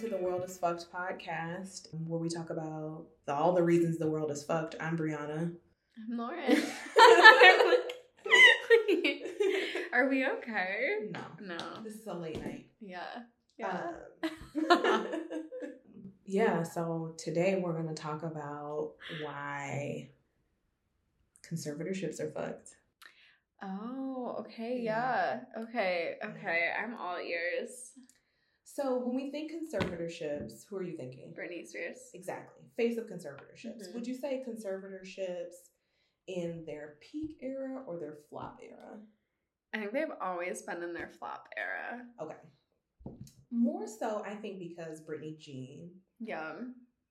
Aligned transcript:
to 0.00 0.08
the 0.08 0.16
World 0.16 0.42
is 0.46 0.56
Fucked 0.56 0.86
podcast, 0.92 1.88
where 2.06 2.18
we 2.18 2.28
talk 2.30 2.48
about 2.50 3.04
the, 3.26 3.34
all 3.34 3.52
the 3.52 3.62
reasons 3.62 3.98
the 3.98 4.08
world 4.08 4.30
is 4.30 4.42
fucked. 4.42 4.74
I'm 4.80 4.96
Briana. 4.96 5.52
I'm 6.10 6.16
Lauren. 6.16 6.56
Are 9.92 10.08
we 10.08 10.24
okay? 10.26 11.10
No, 11.10 11.20
No. 11.42 11.58
this 11.84 11.96
is 11.96 12.06
a 12.06 12.14
late 12.14 12.40
night. 12.42 12.66
Yeah. 12.80 13.00
Yeah. 13.58 13.90
Um, 14.70 15.06
yeah, 16.24 16.62
so 16.62 17.14
today 17.18 17.60
we're 17.62 17.74
going 17.74 17.94
to 17.94 18.02
talk 18.02 18.22
about 18.22 18.92
why 19.22 20.08
conservatorships 21.46 22.20
are 22.20 22.30
fucked. 22.30 22.70
oh, 23.62 24.36
okay. 24.40 24.80
Yeah. 24.82 25.40
Okay. 25.58 26.14
Okay. 26.24 26.70
I'm 26.82 26.96
all 26.96 27.18
ears. 27.18 27.90
So 28.72 28.98
when 28.98 29.16
we 29.16 29.30
think 29.32 29.50
conservatorships, 29.50 30.64
who 30.68 30.76
are 30.76 30.82
you 30.84 30.96
thinking? 30.96 31.34
Britney 31.36 31.66
Spears. 31.66 32.10
Exactly. 32.14 32.62
Face 32.76 32.98
of 32.98 33.06
conservatorships. 33.06 33.88
Mhm. 33.88 33.94
Would 33.94 34.06
you 34.06 34.14
say 34.14 34.44
conservatorships 34.46 35.70
in 36.28 36.64
their 36.64 36.96
peak 37.00 37.38
era 37.40 37.82
or 37.86 37.98
their 37.98 38.14
flop 38.28 38.60
era? 38.62 39.00
I 39.72 39.78
think 39.80 39.92
they've 39.92 40.12
always 40.20 40.62
been 40.62 40.82
in 40.84 40.92
their 40.94 41.08
flop 41.08 41.48
era. 41.56 42.06
Okay. 42.20 42.36
More 43.50 43.88
so, 43.88 44.22
I 44.24 44.36
think 44.36 44.60
because 44.60 45.00
Britney 45.04 45.36
Jean 45.36 46.00
Yeah. 46.20 46.64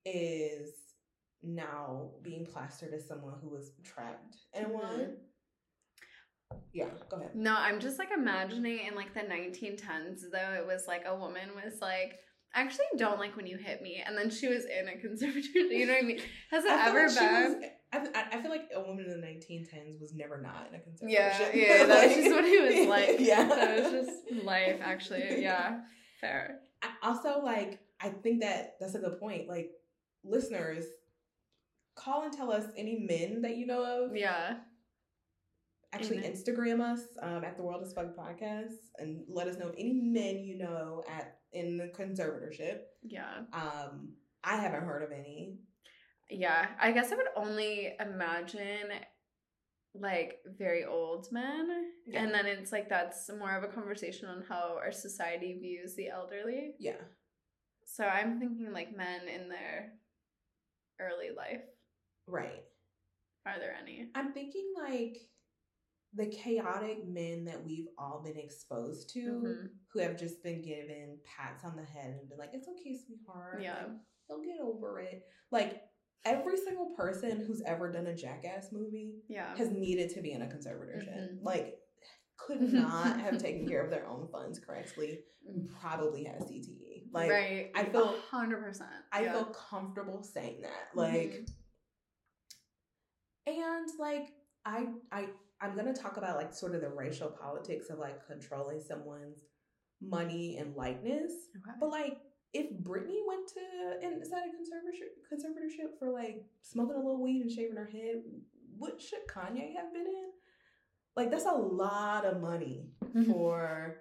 is 0.06 0.94
now 1.42 2.14
being 2.22 2.46
plastered 2.46 2.94
as 2.94 3.06
someone 3.06 3.38
who 3.40 3.50
was 3.50 3.72
trapped 3.82 4.46
in 4.54 4.64
Mhm. 4.64 4.72
one. 4.72 5.29
Yeah, 6.72 6.86
go 7.08 7.16
ahead. 7.18 7.34
No, 7.34 7.54
I'm 7.56 7.80
just 7.80 7.98
like 7.98 8.10
imagining 8.16 8.80
in 8.86 8.94
like 8.94 9.12
the 9.14 9.20
1910s 9.20 10.22
though, 10.32 10.54
it 10.58 10.66
was 10.66 10.84
like 10.86 11.02
a 11.06 11.14
woman 11.14 11.50
was 11.54 11.80
like, 11.80 12.14
I 12.54 12.62
actually 12.62 12.86
don't 12.96 13.18
like 13.18 13.36
when 13.36 13.46
you 13.46 13.56
hit 13.56 13.82
me. 13.82 14.02
And 14.04 14.16
then 14.16 14.30
she 14.30 14.48
was 14.48 14.64
in 14.64 14.88
a 14.88 14.96
conservatory. 15.00 15.78
You 15.78 15.86
know 15.86 15.94
what 15.94 16.02
I 16.04 16.06
mean? 16.06 16.20
Has 16.50 16.64
it 16.64 16.70
ever 16.72 17.06
like 17.08 17.18
been? 17.18 17.60
was- 17.60 17.70
I, 17.92 18.24
I- 18.32 18.40
feel 18.40 18.50
like 18.52 18.68
a 18.72 18.80
woman 18.80 19.04
in 19.06 19.20
the 19.20 19.26
1910s 19.26 20.00
was 20.00 20.14
never 20.14 20.40
not 20.40 20.68
in 20.68 20.76
a 20.76 20.78
conservatorship. 20.78 21.10
Yeah, 21.10 21.50
yeah, 21.54 21.86
that 21.86 22.06
was 22.06 22.14
just 22.16 22.30
what 22.30 22.44
it 22.44 22.78
was 22.78 22.88
like. 22.88 23.16
yeah, 23.18 23.48
That 23.48 23.82
was 23.82 23.90
just 23.92 24.44
life, 24.44 24.78
actually. 24.80 25.42
Yeah, 25.42 25.80
fair. 26.20 26.60
I- 26.82 26.88
also 27.06 27.42
like 27.44 27.78
i 28.02 28.08
think 28.08 28.40
that 28.40 28.76
that's 28.80 28.94
a 28.94 28.98
good 28.98 29.20
point 29.20 29.46
like 29.46 29.70
listeners 30.24 30.84
call 31.94 32.22
and 32.22 32.32
tell 32.32 32.50
us 32.50 32.64
any 32.78 33.04
men 33.06 33.42
that 33.42 33.56
you 33.56 33.66
know 33.66 33.82
of 34.06 34.16
Yeah. 34.16 34.54
Actually 35.92 36.18
Amen. 36.18 36.32
instagram 36.32 36.80
us 36.80 37.00
um, 37.22 37.42
at 37.44 37.56
the 37.56 37.62
world 37.62 37.82
is 37.82 37.92
fun 37.92 38.12
podcast 38.16 38.74
and 38.98 39.22
let 39.28 39.48
us 39.48 39.56
know 39.58 39.68
of 39.68 39.74
any 39.76 40.00
men 40.00 40.38
you 40.38 40.56
know 40.58 41.02
at 41.08 41.38
in 41.52 41.76
the 41.76 41.88
conservatorship 41.88 42.78
Yeah. 43.02 43.38
um 43.52 44.14
i 44.44 44.56
haven't 44.56 44.84
heard 44.84 45.02
of 45.02 45.10
any 45.12 45.58
Yeah. 46.30 46.68
I 46.80 46.92
guess 46.92 47.10
I 47.12 47.16
would 47.16 47.26
only 47.36 47.92
imagine 47.98 48.86
like 49.94 50.38
very 50.56 50.84
old 50.84 51.26
men. 51.32 51.68
Yeah. 52.06 52.22
And 52.22 52.32
then 52.32 52.46
it's 52.46 52.70
like 52.70 52.88
that's 52.88 53.28
more 53.36 53.56
of 53.56 53.64
a 53.64 53.72
conversation 53.78 54.28
on 54.28 54.44
how 54.48 54.76
our 54.78 54.92
society 54.92 55.58
views 55.60 55.96
the 55.96 56.06
elderly. 56.08 56.74
yeah 56.78 57.02
So 57.84 58.04
I'm 58.04 58.38
thinking 58.38 58.72
like 58.72 58.96
men 58.96 59.22
in 59.26 59.48
their 59.48 59.94
early 61.00 61.30
life. 61.36 61.64
right 62.28 62.62
Are 63.46 63.58
there 63.58 63.74
any? 63.82 64.10
i'm 64.14 64.32
thinking 64.32 64.72
like 64.80 65.16
the 66.14 66.26
chaotic 66.26 67.06
men 67.06 67.44
that 67.44 67.64
we've 67.64 67.86
all 67.98 68.20
been 68.24 68.36
exposed 68.36 69.10
to 69.10 69.20
Mhm. 69.20 69.70
who 69.92 70.00
have 70.00 70.16
just 70.18 70.42
been 70.42 70.60
given 70.62 71.18
pats 71.24 71.64
on 71.64 71.76
the 71.76 71.84
head 71.84 72.18
and 72.18 72.28
been 72.28 72.38
like 72.38 72.50
it's 72.52 72.66
okay 72.68 72.96
sweetheart 72.96 73.62
Yeah. 73.62 73.86
like, 73.86 73.96
they'll 74.28 74.42
get 74.42 74.60
over 74.60 75.00
it. 75.00 75.24
Like 75.52 75.82
every 76.24 76.56
single 76.56 76.90
person 76.96 77.40
who's 77.40 77.62
ever 77.62 77.90
done 77.92 78.06
a 78.08 78.14
jackass 78.14 78.72
movie 78.72 79.22
Yeah. 79.28 79.56
has 79.56 79.70
needed 79.70 80.10
to 80.10 80.20
be 80.20 80.32
in 80.32 80.42
a 80.42 80.46
conservatorship. 80.46 81.34
Mhm. 81.34 81.42
Like 81.44 81.76
could 82.36 82.60
not 82.72 83.20
have 83.20 83.38
taken 83.38 83.68
care 83.68 83.82
of 83.84 83.90
their 83.90 84.06
own 84.08 84.26
funds 84.28 84.58
correctly. 84.58 85.24
Probably 85.80 86.24
has 86.24 86.42
CTE. 86.50 87.08
Like 87.12 87.30
right. 87.30 87.70
I 87.74 87.84
feel- 87.84 88.18
hundred 88.18 88.62
percent. 88.62 88.90
I 89.12 89.24
feel 89.28 89.44
comfortable 89.46 90.22
saying 90.22 90.62
that. 90.62 90.88
Like 90.94 91.46
and 93.46 93.88
like 93.98 94.32
I 94.64 94.88
I 95.10 95.28
I'm 95.60 95.76
gonna 95.76 95.94
talk 95.94 96.16
about 96.16 96.36
like 96.36 96.54
sort 96.54 96.74
of 96.74 96.80
the 96.80 96.88
racial 96.88 97.28
politics 97.28 97.90
of 97.90 97.98
like 97.98 98.26
controlling 98.26 98.80
someone's 98.80 99.42
money 100.00 100.56
and 100.58 100.74
likeness. 100.74 101.32
But 101.78 101.90
like, 101.90 102.18
if 102.52 102.72
Britney 102.82 103.20
went 103.26 103.48
to 103.48 104.06
inside 104.06 104.42
a 104.44 104.56
conservatorship, 104.56 105.32
conservatorship 105.32 105.98
for 105.98 106.10
like 106.10 106.44
smoking 106.62 106.96
a 106.96 106.98
little 106.98 107.22
weed 107.22 107.42
and 107.42 107.50
shaving 107.50 107.76
her 107.76 107.90
head, 107.92 108.22
what 108.76 109.00
should 109.00 109.20
Kanye 109.28 109.74
have 109.76 109.92
been 109.92 110.06
in? 110.06 110.30
Like, 111.16 111.30
that's 111.30 111.44
a 111.44 111.52
lot 111.52 112.24
of 112.24 112.40
money 112.40 112.86
mm-hmm. 113.04 113.30
for 113.30 113.96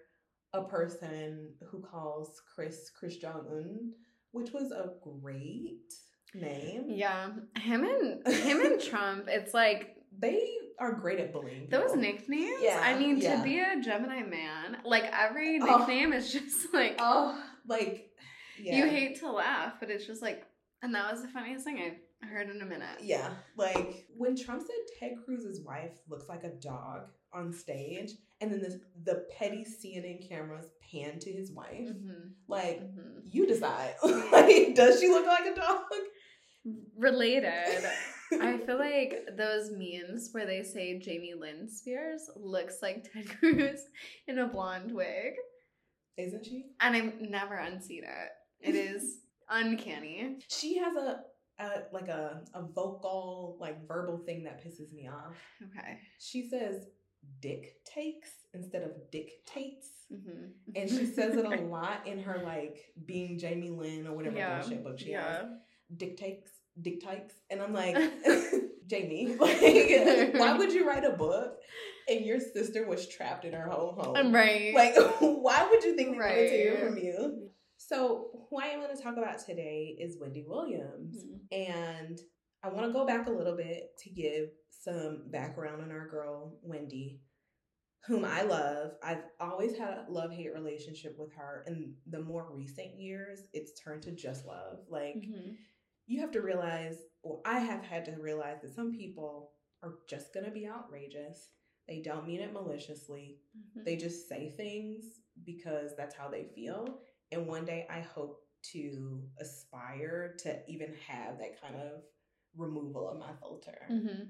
a 0.53 0.63
person 0.63 1.49
who 1.69 1.81
calls 1.81 2.41
Chris 2.55 2.89
Chris 2.97 3.17
Jong 3.17 3.45
Un, 3.51 3.91
which 4.31 4.51
was 4.51 4.71
a 4.71 4.91
great 5.03 5.91
name. 6.33 6.85
yeah. 6.87 7.29
Him 7.57 7.83
and 7.83 8.27
him 8.35 8.61
and 8.61 8.81
Trump, 8.89 9.25
it's 9.27 9.53
like 9.53 9.95
They 10.17 10.49
are 10.79 10.93
great 10.93 11.19
at 11.19 11.33
bullying. 11.33 11.67
those 11.69 11.91
people. 11.91 11.97
nicknames. 11.97 12.61
Yeah, 12.61 12.79
I 12.83 12.97
mean, 12.97 13.17
yeah. 13.17 13.37
to 13.37 13.43
be 13.43 13.59
a 13.59 13.81
Gemini 13.81 14.23
man, 14.23 14.77
like 14.85 15.05
every 15.13 15.59
Oh. 15.61 15.77
nickname 15.77 16.13
is 16.13 16.31
just 16.31 16.73
like 16.73 16.95
Oh, 16.99 17.41
like 17.67 18.09
yeah. 18.59 18.77
you 18.77 18.89
hate 18.89 19.19
to 19.19 19.31
laugh, 19.31 19.73
but 19.79 19.89
it's 19.89 20.05
just 20.05 20.21
like 20.21 20.45
and 20.81 20.95
that 20.95 21.11
was 21.11 21.21
the 21.21 21.27
funniest 21.27 21.65
thing 21.65 21.77
I 22.23 22.25
heard 22.25 22.49
in 22.49 22.61
a 22.61 22.65
minute. 22.65 22.99
Yeah, 23.01 23.29
like 23.57 24.05
when 24.15 24.35
Trump 24.35 24.61
said 24.61 24.75
Ted 24.99 25.11
Cruz's 25.25 25.61
wife 25.65 25.97
looks 26.09 26.27
like 26.29 26.43
a 26.43 26.49
dog 26.51 27.03
on 27.31 27.53
stage, 27.53 28.11
and 28.41 28.51
then 28.51 28.59
this, 28.61 28.75
the 29.03 29.25
petty 29.37 29.63
CNN 29.65 30.27
cameras 30.27 30.71
pan 30.91 31.19
to 31.19 31.31
his 31.31 31.51
wife. 31.51 31.87
Mhm, 31.89 32.31
Like, 32.47 32.81
mhm. 32.81 33.21
you 33.23 33.45
decide. 33.45 33.93
like, 34.31 34.73
does 34.73 34.99
she 34.99 35.07
look 35.09 35.25
like 35.27 35.45
a 35.45 35.53
dog? 35.55 35.81
Related. 36.97 37.83
I 38.33 38.57
feel 38.65 38.77
like 38.77 39.27
those 39.37 39.71
memes 39.71 40.29
where 40.31 40.45
they 40.45 40.63
say 40.63 40.99
Jamie 40.99 41.33
Lynn 41.33 41.67
Spears 41.69 42.29
looks 42.35 42.77
like 42.81 43.09
Ted 43.11 43.27
Cruz 43.39 43.81
in 44.27 44.39
a 44.39 44.47
blonde 44.47 44.91
wig. 44.93 45.33
Isn't 46.17 46.45
she? 46.45 46.65
And 46.81 46.95
I've 46.95 47.21
never 47.21 47.55
unseen 47.55 48.03
it. 48.03 48.29
It 48.67 48.75
is 48.75 49.19
uncanny. 49.49 50.37
She 50.49 50.77
has 50.77 50.95
a, 50.95 51.21
a 51.59 51.69
like 51.93 52.07
a 52.09 52.41
a 52.53 52.61
vocal 52.61 53.57
like 53.59 53.87
verbal 53.87 54.17
thing 54.25 54.43
that 54.43 54.63
pisses 54.63 54.93
me 54.93 55.07
off. 55.07 55.35
Okay. 55.63 55.97
She 56.19 56.49
says 56.49 56.87
dick 57.41 57.75
takes 57.85 58.29
instead 58.53 58.83
of 58.83 58.91
dictates. 59.11 59.89
hmm 60.09 60.47
And 60.75 60.89
she 60.89 61.05
says 61.05 61.35
it 61.35 61.45
a 61.45 61.61
lot 61.65 62.05
in 62.07 62.19
her 62.19 62.41
like 62.43 62.77
being 63.05 63.37
Jamie 63.39 63.69
Lynn 63.69 64.07
or 64.07 64.13
whatever 64.15 64.37
Yeah. 64.37 64.59
bullshit 64.59 64.83
book 64.83 64.99
she 64.99 65.11
has. 65.13 65.41
Yeah. 65.43 65.97
Dictates 66.81 67.05
dictates 67.05 67.35
and 67.49 67.61
i'm 67.61 67.73
like 67.73 67.95
jamie 68.87 69.35
like 69.39 70.33
why 70.35 70.53
would 70.57 70.73
you 70.73 70.87
write 70.87 71.05
a 71.05 71.11
book 71.11 71.57
and 72.09 72.25
your 72.25 72.39
sister 72.39 72.87
was 72.87 73.07
trapped 73.07 73.45
in 73.45 73.53
her 73.53 73.71
own 73.71 73.93
home 73.95 74.15
I'm 74.15 74.33
right. 74.33 74.73
like 74.73 74.95
why 75.19 75.67
would 75.69 75.83
you 75.83 75.95
think 75.95 76.11
they 76.13 76.17
wanted 76.17 76.49
to 76.49 76.55
hear 76.55 76.77
from 76.77 76.97
you 76.97 77.49
so 77.77 78.29
who 78.49 78.59
i 78.59 78.65
am 78.67 78.81
going 78.81 78.95
to 78.95 79.01
talk 79.01 79.17
about 79.17 79.39
today 79.45 79.95
is 79.99 80.17
wendy 80.19 80.43
williams 80.47 81.17
Mhm. 81.23 81.39
and 81.51 82.19
i 82.63 82.69
want 82.69 82.85
to 82.87 82.93
go 82.93 83.05
back 83.05 83.27
a 83.27 83.31
little 83.31 83.55
bit 83.55 83.91
to 83.99 84.09
give 84.09 84.49
some 84.69 85.23
background 85.31 85.81
on 85.81 85.91
our 85.91 86.07
girl 86.07 86.57
wendy 86.63 87.21
whom 88.07 88.25
i 88.25 88.41
love 88.41 88.91
i've 89.03 89.23
always 89.39 89.77
had 89.77 89.89
a 89.89 90.05
love-hate 90.09 90.53
relationship 90.53 91.15
with 91.19 91.33
her 91.33 91.63
And 91.67 91.93
the 92.07 92.21
more 92.21 92.47
recent 92.51 92.95
years 92.99 93.41
it's 93.53 93.79
turned 93.79 94.03
to 94.03 94.11
just 94.11 94.45
love 94.45 94.79
like 94.89 95.15
Mhm. 95.15 95.57
You 96.09 96.19
have 96.21 96.31
to 96.31 96.41
realize, 96.41 96.97
or 97.23 97.41
I 97.45 97.59
have 97.59 97.83
had 97.83 98.05
to 98.05 98.13
realize 98.19 98.61
that 98.63 98.75
some 98.75 98.91
people 98.93 99.51
are 99.83 99.95
just 100.09 100.33
going 100.33 100.45
to 100.45 100.51
be 100.51 100.67
outrageous. 100.67 101.51
They 101.87 102.01
don't 102.01 102.27
mean 102.27 102.41
it 102.41 102.53
maliciously. 102.53 103.39
Mhm. 103.57 103.85
They 103.85 103.95
just 103.95 104.27
say 104.27 104.49
things 104.51 105.21
because 105.45 105.95
that's 105.95 106.15
how 106.15 106.27
they 106.29 106.45
feel. 106.55 107.01
And 107.31 107.47
one 107.47 107.65
day 107.65 107.87
I 107.89 108.01
hope 108.01 108.41
to 108.73 109.29
aspire 109.39 110.35
to 110.39 110.69
even 110.69 110.93
have 111.07 111.37
that 111.39 111.61
kind 111.61 111.75
of 111.75 112.03
removal 112.55 113.07
of 113.07 113.19
my 113.19 113.33
filter. 113.35 113.87
Mhm. 113.89 114.29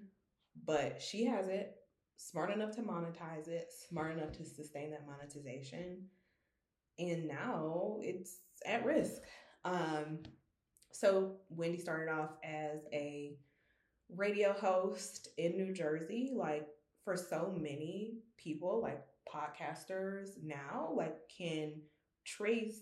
But 0.65 1.01
she 1.01 1.25
has 1.25 1.47
it, 1.47 1.77
smart 2.17 2.51
enough 2.51 2.75
to 2.75 2.83
monetize 2.83 3.47
it, 3.47 3.71
smart 3.71 4.11
enough 4.17 4.33
to 4.33 4.45
sustain 4.45 4.91
that 4.91 5.07
monetization. 5.07 6.09
And 6.99 7.27
now 7.27 7.99
it's 8.01 8.41
at 8.65 8.85
risk. 8.85 9.21
Um, 9.63 10.23
so 10.91 11.37
Wendy 11.49 11.79
started 11.79 12.11
off 12.11 12.31
as 12.43 12.79
a 12.91 13.35
radio 14.15 14.53
host 14.53 15.29
in 15.37 15.55
New 15.55 15.73
Jersey, 15.73 16.31
like 16.33 16.67
for 17.03 17.15
so 17.15 17.53
many 17.55 18.19
people, 18.37 18.81
like 18.81 19.01
podcasters 19.31 20.29
now, 20.43 20.91
like 20.95 21.15
can 21.35 21.73
trace 22.25 22.81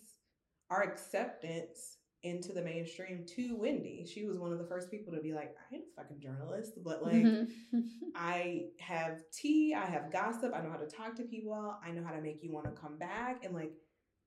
our 0.69 0.83
acceptance 0.83 1.97
into 2.23 2.51
the 2.51 2.61
mainstream 2.61 3.25
to 3.35 3.55
Wendy. 3.55 4.05
She 4.11 4.25
was 4.25 4.37
one 4.37 4.51
of 4.51 4.57
the 4.57 4.65
first 4.65 4.89
people 4.89 5.13
to 5.13 5.21
be 5.21 5.33
like, 5.33 5.55
I 5.71 5.75
ain't 5.75 5.85
a 5.85 6.01
fucking 6.01 6.19
journalist, 6.19 6.73
but 6.83 7.03
like 7.03 7.15
mm-hmm. 7.15 7.79
I 8.15 8.65
have 8.79 9.21
tea, 9.31 9.75
I 9.77 9.85
have 9.85 10.11
gossip, 10.11 10.53
I 10.55 10.61
know 10.61 10.71
how 10.71 10.77
to 10.77 10.87
talk 10.87 11.15
to 11.17 11.23
people, 11.23 11.77
I 11.85 11.91
know 11.91 12.03
how 12.03 12.13
to 12.13 12.21
make 12.21 12.43
you 12.43 12.51
want 12.51 12.65
to 12.65 12.81
come 12.81 12.97
back. 12.97 13.45
And 13.45 13.53
like 13.53 13.71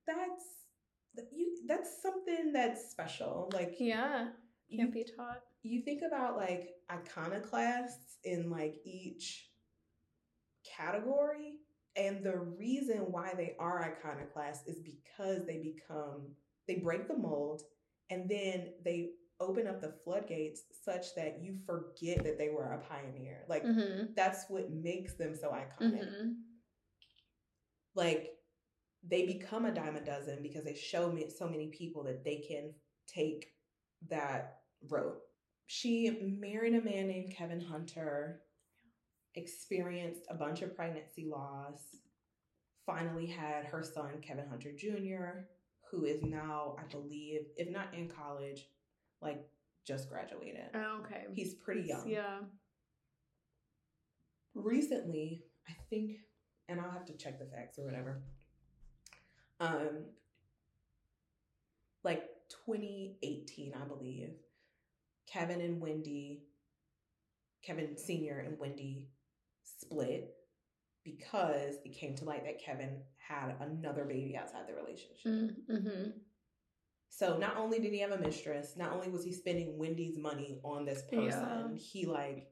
that's 0.06 0.60
you 1.33 1.59
that's 1.67 2.03
something 2.03 2.53
that's 2.53 2.91
special. 2.91 3.51
Like 3.53 3.77
Yeah. 3.79 4.29
Can't 4.71 4.89
you, 4.89 5.05
be 5.05 5.07
taught. 5.17 5.43
You 5.62 5.83
think 5.83 6.03
about 6.07 6.37
like 6.37 6.71
iconoclasts 6.91 8.19
in 8.25 8.51
like 8.51 8.77
each 8.85 9.49
category. 10.77 11.55
And 11.97 12.25
the 12.25 12.39
reason 12.39 12.99
why 12.99 13.35
they 13.37 13.57
are 13.59 13.83
iconoclasts 13.83 14.67
is 14.69 14.81
because 14.81 15.45
they 15.47 15.59
become 15.59 16.29
they 16.69 16.77
break 16.77 17.09
the 17.09 17.17
mold 17.17 17.62
and 18.11 18.29
then 18.29 18.69
they 18.85 19.11
open 19.41 19.67
up 19.67 19.81
the 19.81 19.95
floodgates 20.05 20.62
such 20.85 21.15
that 21.17 21.39
you 21.41 21.57
forget 21.67 22.23
that 22.23 22.39
they 22.39 22.51
were 22.51 22.73
a 22.73 22.79
pioneer. 22.79 23.45
Like 23.49 23.65
mm-hmm. 23.65 24.12
that's 24.15 24.45
what 24.49 24.71
makes 24.71 25.15
them 25.15 25.35
so 25.35 25.49
iconic. 25.49 26.05
Mm-hmm. 26.05 26.29
Like 27.95 28.31
they 29.02 29.26
become 29.26 29.64
a 29.64 29.73
dime 29.73 29.97
a 29.97 30.00
dozen 30.00 30.43
because 30.43 30.64
they 30.64 30.75
show 30.75 31.11
me 31.11 31.29
so 31.31 31.49
many 31.49 31.69
people 31.69 32.05
that 32.05 32.25
they 32.25 32.37
can 32.37 32.75
take 33.06 33.55
that 34.08 34.58
road. 34.88 35.17
She 35.67 36.11
married 36.38 36.75
a 36.75 36.82
man 36.82 37.08
named 37.08 37.35
Kevin 37.35 37.61
Hunter, 37.61 38.43
experienced 39.35 40.23
a 40.29 40.35
bunch 40.35 40.62
of 40.62 40.75
pregnancy 40.75 41.26
loss, 41.31 41.81
finally 42.85 43.26
had 43.26 43.64
her 43.67 43.82
son, 43.82 44.20
Kevin 44.20 44.49
Hunter 44.49 44.73
Jr., 44.76 45.44
who 45.91 46.05
is 46.05 46.23
now, 46.23 46.76
I 46.79 46.82
believe, 46.91 47.43
if 47.56 47.70
not 47.70 47.94
in 47.94 48.08
college, 48.08 48.67
like 49.23 49.43
just 49.87 50.08
graduated. 50.08 50.70
Oh, 50.75 51.02
okay. 51.05 51.25
He's 51.32 51.55
pretty 51.55 51.82
young. 51.82 52.08
Yeah. 52.08 52.41
Recently, 54.55 55.44
I 55.69 55.73
think, 55.88 56.17
and 56.69 56.81
I'll 56.81 56.91
have 56.91 57.06
to 57.06 57.17
check 57.17 57.38
the 57.38 57.47
facts 57.47 57.79
or 57.79 57.85
whatever. 57.85 58.23
Um, 59.61 60.05
like 62.03 62.25
2018, 62.67 63.75
I 63.75 63.87
believe, 63.87 64.31
Kevin 65.31 65.61
and 65.61 65.81
Wendy, 65.81 66.45
Kevin 67.62 67.97
Sr. 67.97 68.39
and 68.39 68.59
Wendy 68.59 69.07
split 69.62 70.35
because 71.05 71.77
it 71.85 71.93
came 71.93 72.15
to 72.17 72.25
light 72.25 72.45
that 72.45 72.62
Kevin 72.62 73.03
had 73.19 73.55
another 73.61 74.05
baby 74.05 74.37
outside 74.37 74.67
the 74.67 74.75
relationship. 74.75 75.61
Mm-hmm. 75.71 76.11
So 77.11 77.37
not 77.37 77.57
only 77.57 77.81
did 77.81 77.93
he 77.93 78.01
have 78.01 78.12
a 78.12 78.19
mistress, 78.19 78.75
not 78.77 78.93
only 78.93 79.09
was 79.09 79.25
he 79.25 79.33
spending 79.33 79.79
Wendy's 79.79 80.17
money 80.17 80.59
on 80.62 80.85
this 80.85 81.03
person, 81.03 81.73
yeah. 81.73 81.77
he 81.77 82.07
like 82.07 82.49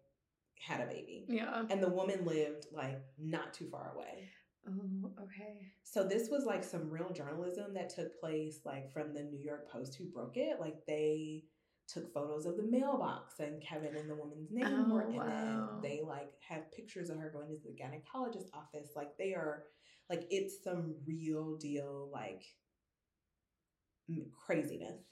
had 0.60 0.80
a 0.80 0.86
baby. 0.86 1.24
Yeah. 1.28 1.64
And 1.70 1.82
the 1.82 1.88
woman 1.88 2.24
lived 2.24 2.66
like 2.72 3.00
not 3.18 3.54
too 3.54 3.68
far 3.70 3.92
away. 3.94 4.28
Oh, 4.68 5.10
okay. 5.22 5.72
So 5.82 6.04
this 6.04 6.28
was 6.30 6.44
like 6.44 6.62
some 6.62 6.90
real 6.90 7.10
journalism 7.10 7.74
that 7.74 7.90
took 7.90 8.20
place 8.20 8.60
like 8.64 8.92
from 8.92 9.14
the 9.14 9.22
New 9.22 9.40
York 9.42 9.70
Post 9.70 9.96
who 9.96 10.04
broke 10.04 10.36
it. 10.36 10.60
Like 10.60 10.84
they 10.86 11.44
took 11.88 12.12
photos 12.12 12.44
of 12.44 12.56
the 12.56 12.62
mailbox 12.62 13.40
and 13.40 13.62
Kevin 13.62 13.96
and 13.96 14.10
the 14.10 14.14
woman's 14.14 14.50
name 14.50 14.86
oh, 14.90 14.92
were 14.92 15.08
in 15.08 15.16
wow. 15.16 15.70
it. 15.76 15.82
They 15.82 16.02
like 16.06 16.32
have 16.46 16.70
pictures 16.70 17.08
of 17.08 17.18
her 17.18 17.30
going 17.30 17.48
to 17.48 17.56
the 17.64 17.74
gynecologist 17.74 18.50
office. 18.54 18.90
Like 18.94 19.16
they 19.18 19.32
are 19.32 19.64
like 20.10 20.26
it's 20.30 20.62
some 20.62 20.94
real 21.06 21.56
deal 21.56 22.10
like 22.12 22.42
craziness. 24.46 25.02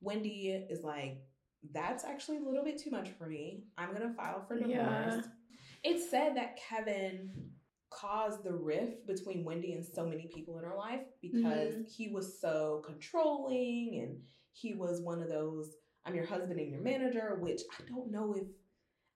Wendy 0.00 0.48
is 0.70 0.82
like, 0.82 1.18
that's 1.72 2.04
actually 2.04 2.38
a 2.38 2.42
little 2.42 2.64
bit 2.64 2.78
too 2.78 2.90
much 2.90 3.08
for 3.18 3.26
me. 3.26 3.64
I'm 3.78 3.92
gonna 3.92 4.12
file 4.14 4.44
for 4.46 4.58
divorce. 4.58 4.74
Yeah. 4.74 5.20
It's 5.82 6.10
said 6.10 6.36
that 6.36 6.58
Kevin 6.68 7.30
caused 7.94 8.44
the 8.44 8.52
rift 8.52 9.06
between 9.06 9.44
Wendy 9.44 9.72
and 9.72 9.84
so 9.84 10.06
many 10.06 10.28
people 10.34 10.58
in 10.58 10.64
her 10.64 10.76
life 10.76 11.02
because 11.22 11.74
mm-hmm. 11.74 11.82
he 11.88 12.08
was 12.08 12.40
so 12.40 12.82
controlling 12.84 14.00
and 14.02 14.18
he 14.52 14.74
was 14.74 15.00
one 15.00 15.22
of 15.22 15.28
those 15.28 15.70
I'm 16.06 16.14
your 16.14 16.26
husband 16.26 16.60
and 16.60 16.70
your 16.70 16.82
manager, 16.82 17.38
which 17.40 17.62
I 17.78 17.88
don't 17.88 18.10
know 18.10 18.34
if 18.34 18.46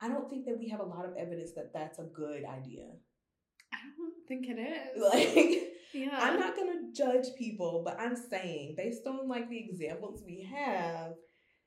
I 0.00 0.08
don't 0.08 0.30
think 0.30 0.46
that 0.46 0.58
we 0.58 0.68
have 0.68 0.80
a 0.80 0.84
lot 0.84 1.04
of 1.04 1.16
evidence 1.18 1.52
that 1.56 1.72
that's 1.74 1.98
a 1.98 2.04
good 2.04 2.44
idea. 2.44 2.86
I 3.72 3.78
don't 3.96 4.14
think 4.26 4.46
it 4.48 4.58
is. 4.58 5.02
Like, 5.02 5.74
yeah. 5.92 6.18
I'm 6.20 6.38
not 6.38 6.54
going 6.54 6.70
to 6.70 6.92
judge 6.96 7.34
people, 7.36 7.82
but 7.84 7.98
I'm 7.98 8.14
saying 8.14 8.74
based 8.76 9.06
on 9.06 9.28
like 9.28 9.48
the 9.48 9.58
examples 9.58 10.22
we 10.24 10.46
have, 10.50 11.12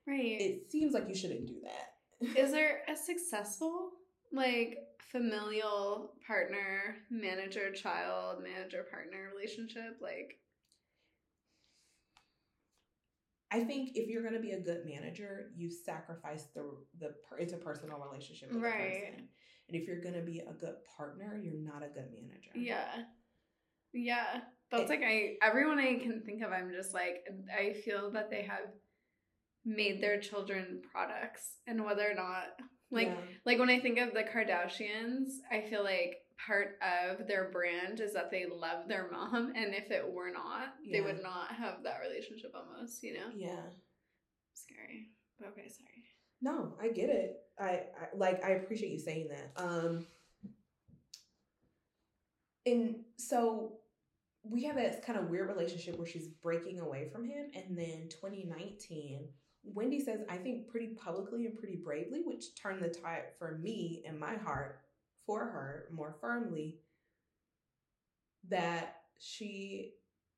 right. 0.07 0.41
It 0.41 0.71
seems 0.71 0.93
like 0.93 1.07
you 1.07 1.15
shouldn't 1.15 1.47
do 1.47 1.61
that. 1.63 2.37
is 2.37 2.51
there 2.51 2.81
a 2.87 2.95
successful 2.95 3.91
like 4.31 4.77
familial 5.11 6.13
partner, 6.25 6.97
manager 7.09 7.71
child, 7.71 8.43
manager 8.43 8.85
partner 8.89 9.29
relationship 9.33 9.97
like 10.01 10.37
I 13.53 13.65
think 13.65 13.91
if 13.95 14.09
you're 14.09 14.21
going 14.21 14.33
to 14.33 14.39
be 14.39 14.51
a 14.51 14.59
good 14.59 14.85
manager, 14.85 15.51
you 15.57 15.69
sacrifice 15.69 16.45
the 16.55 16.63
the 16.99 17.13
interpersonal 17.39 18.01
relationship 18.09 18.53
with 18.53 18.63
right. 18.63 18.73
the 18.73 19.11
person. 19.11 19.27
And 19.67 19.81
if 19.81 19.87
you're 19.87 20.01
going 20.01 20.15
to 20.15 20.21
be 20.21 20.39
a 20.39 20.53
good 20.53 20.75
partner, 20.97 21.39
you're 21.43 21.61
not 21.61 21.83
a 21.83 21.87
good 21.87 22.09
manager. 22.13 22.51
Yeah. 22.55 23.03
Yeah. 23.93 24.41
That's 24.71 24.83
it, 24.83 24.89
like 24.89 25.03
I 25.03 25.35
everyone 25.41 25.79
I 25.79 25.95
can 25.95 26.21
think 26.25 26.43
of 26.43 26.51
I'm 26.51 26.71
just 26.71 26.93
like 26.93 27.25
I 27.53 27.73
feel 27.73 28.11
that 28.11 28.29
they 28.29 28.43
have 28.43 28.71
made 29.65 30.01
their 30.01 30.19
children 30.19 30.81
products 30.91 31.57
and 31.67 31.83
whether 31.83 32.09
or 32.09 32.15
not 32.15 32.45
like 32.91 33.07
yeah. 33.07 33.15
like 33.45 33.59
when 33.59 33.69
I 33.69 33.79
think 33.79 33.97
of 33.97 34.13
the 34.13 34.23
Kardashians, 34.23 35.37
I 35.49 35.61
feel 35.69 35.83
like 35.83 36.17
part 36.45 36.77
of 36.81 37.27
their 37.27 37.49
brand 37.51 37.99
is 37.99 38.13
that 38.13 38.31
they 38.31 38.45
love 38.45 38.87
their 38.87 39.09
mom 39.11 39.53
and 39.55 39.73
if 39.73 39.91
it 39.91 40.11
were 40.11 40.31
not 40.31 40.75
yeah. 40.83 40.97
they 40.97 41.01
would 41.01 41.21
not 41.21 41.51
have 41.51 41.83
that 41.83 41.99
relationship 42.01 42.53
almost 42.55 43.03
you 43.03 43.13
know? 43.13 43.27
Yeah. 43.35 43.61
Scary. 44.53 45.09
Okay 45.41 45.69
sorry. 45.69 46.03
No 46.41 46.73
i 46.81 46.87
get 46.87 47.09
it. 47.09 47.41
I, 47.59 47.83
I 47.99 48.15
like 48.15 48.43
i 48.43 48.51
appreciate 48.51 48.91
you 48.91 48.99
saying 48.99 49.29
that. 49.29 49.51
Um 49.61 50.05
and 52.65 52.95
so 53.17 53.73
we 54.43 54.63
have 54.63 54.75
this 54.75 55.03
kind 55.05 55.19
of 55.19 55.29
weird 55.29 55.47
relationship 55.47 55.97
where 55.97 56.07
she's 56.07 56.27
breaking 56.27 56.79
away 56.79 57.09
from 57.11 57.25
him 57.25 57.51
and 57.53 57.77
then 57.77 58.07
2019 58.09 59.27
wendy 59.63 59.99
says 59.99 60.21
i 60.29 60.37
think 60.37 60.67
pretty 60.67 60.95
publicly 60.95 61.45
and 61.45 61.57
pretty 61.57 61.75
bravely 61.75 62.21
which 62.25 62.55
turned 62.55 62.81
the 62.81 62.89
tide 62.89 63.23
for 63.37 63.59
me 63.59 64.01
in 64.05 64.17
my 64.17 64.35
heart 64.35 64.79
for 65.25 65.39
her 65.39 65.85
more 65.91 66.15
firmly 66.19 66.79
that 68.49 69.01
she, 69.19 69.93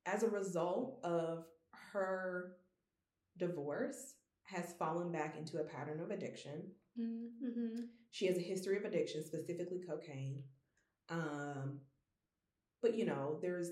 as 0.06 0.22
a 0.22 0.28
result 0.28 1.00
of 1.02 1.46
her 1.92 2.56
divorce, 3.38 4.14
has 4.44 4.74
fallen 4.78 5.10
back 5.10 5.36
into 5.38 5.58
a 5.58 5.64
pattern 5.64 6.00
of 6.00 6.10
addiction. 6.10 6.62
Mm-hmm. 7.00 7.84
She 8.10 8.26
has 8.26 8.36
a 8.36 8.42
history 8.42 8.76
of 8.76 8.84
addiction, 8.84 9.24
specifically 9.24 9.80
cocaine. 9.88 10.42
Um, 11.08 11.80
but 12.82 12.96
you 12.96 13.06
know, 13.06 13.38
there's 13.40 13.70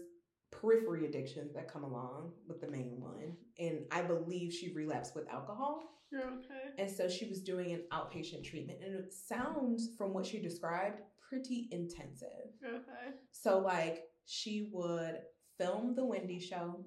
periphery 0.53 1.07
addictions 1.07 1.53
that 1.55 1.73
come 1.73 1.83
along 1.83 2.33
with 2.47 2.61
the 2.61 2.71
main 2.71 3.01
one. 3.01 3.37
And 3.59 3.81
I 3.91 4.03
believe 4.03 4.53
she 4.53 4.73
relapsed 4.73 5.15
with 5.17 5.29
alcohol. 5.29 5.83
Okay. 6.15 6.75
And 6.79 6.91
so 6.91 7.09
she 7.09 7.27
was 7.29 7.41
doing 7.41 7.73
an 7.73 7.85
outpatient 7.93 8.45
treatment. 8.45 8.81
And 8.85 8.95
it 8.95 9.13
sounds, 9.13 9.91
from 9.97 10.13
what 10.13 10.27
she 10.27 10.41
described, 10.41 11.01
pretty 11.29 11.69
intensive. 11.73 12.29
Okay. 12.65 13.17
So, 13.31 13.59
like, 13.59 14.03
she 14.27 14.69
would 14.73 15.17
film 15.59 15.95
the 15.95 16.05
Wendy 16.05 16.39
show 16.39 16.85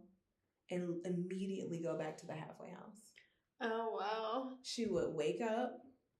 and 0.69 0.95
immediately 1.05 1.81
go 1.83 1.97
back 1.97 2.17
to 2.19 2.27
the 2.27 2.33
halfway 2.33 2.69
house. 2.69 3.13
Oh, 3.61 3.97
wow. 3.99 4.51
She 4.63 4.85
would 4.85 5.13
wake 5.13 5.41
up, 5.41 5.77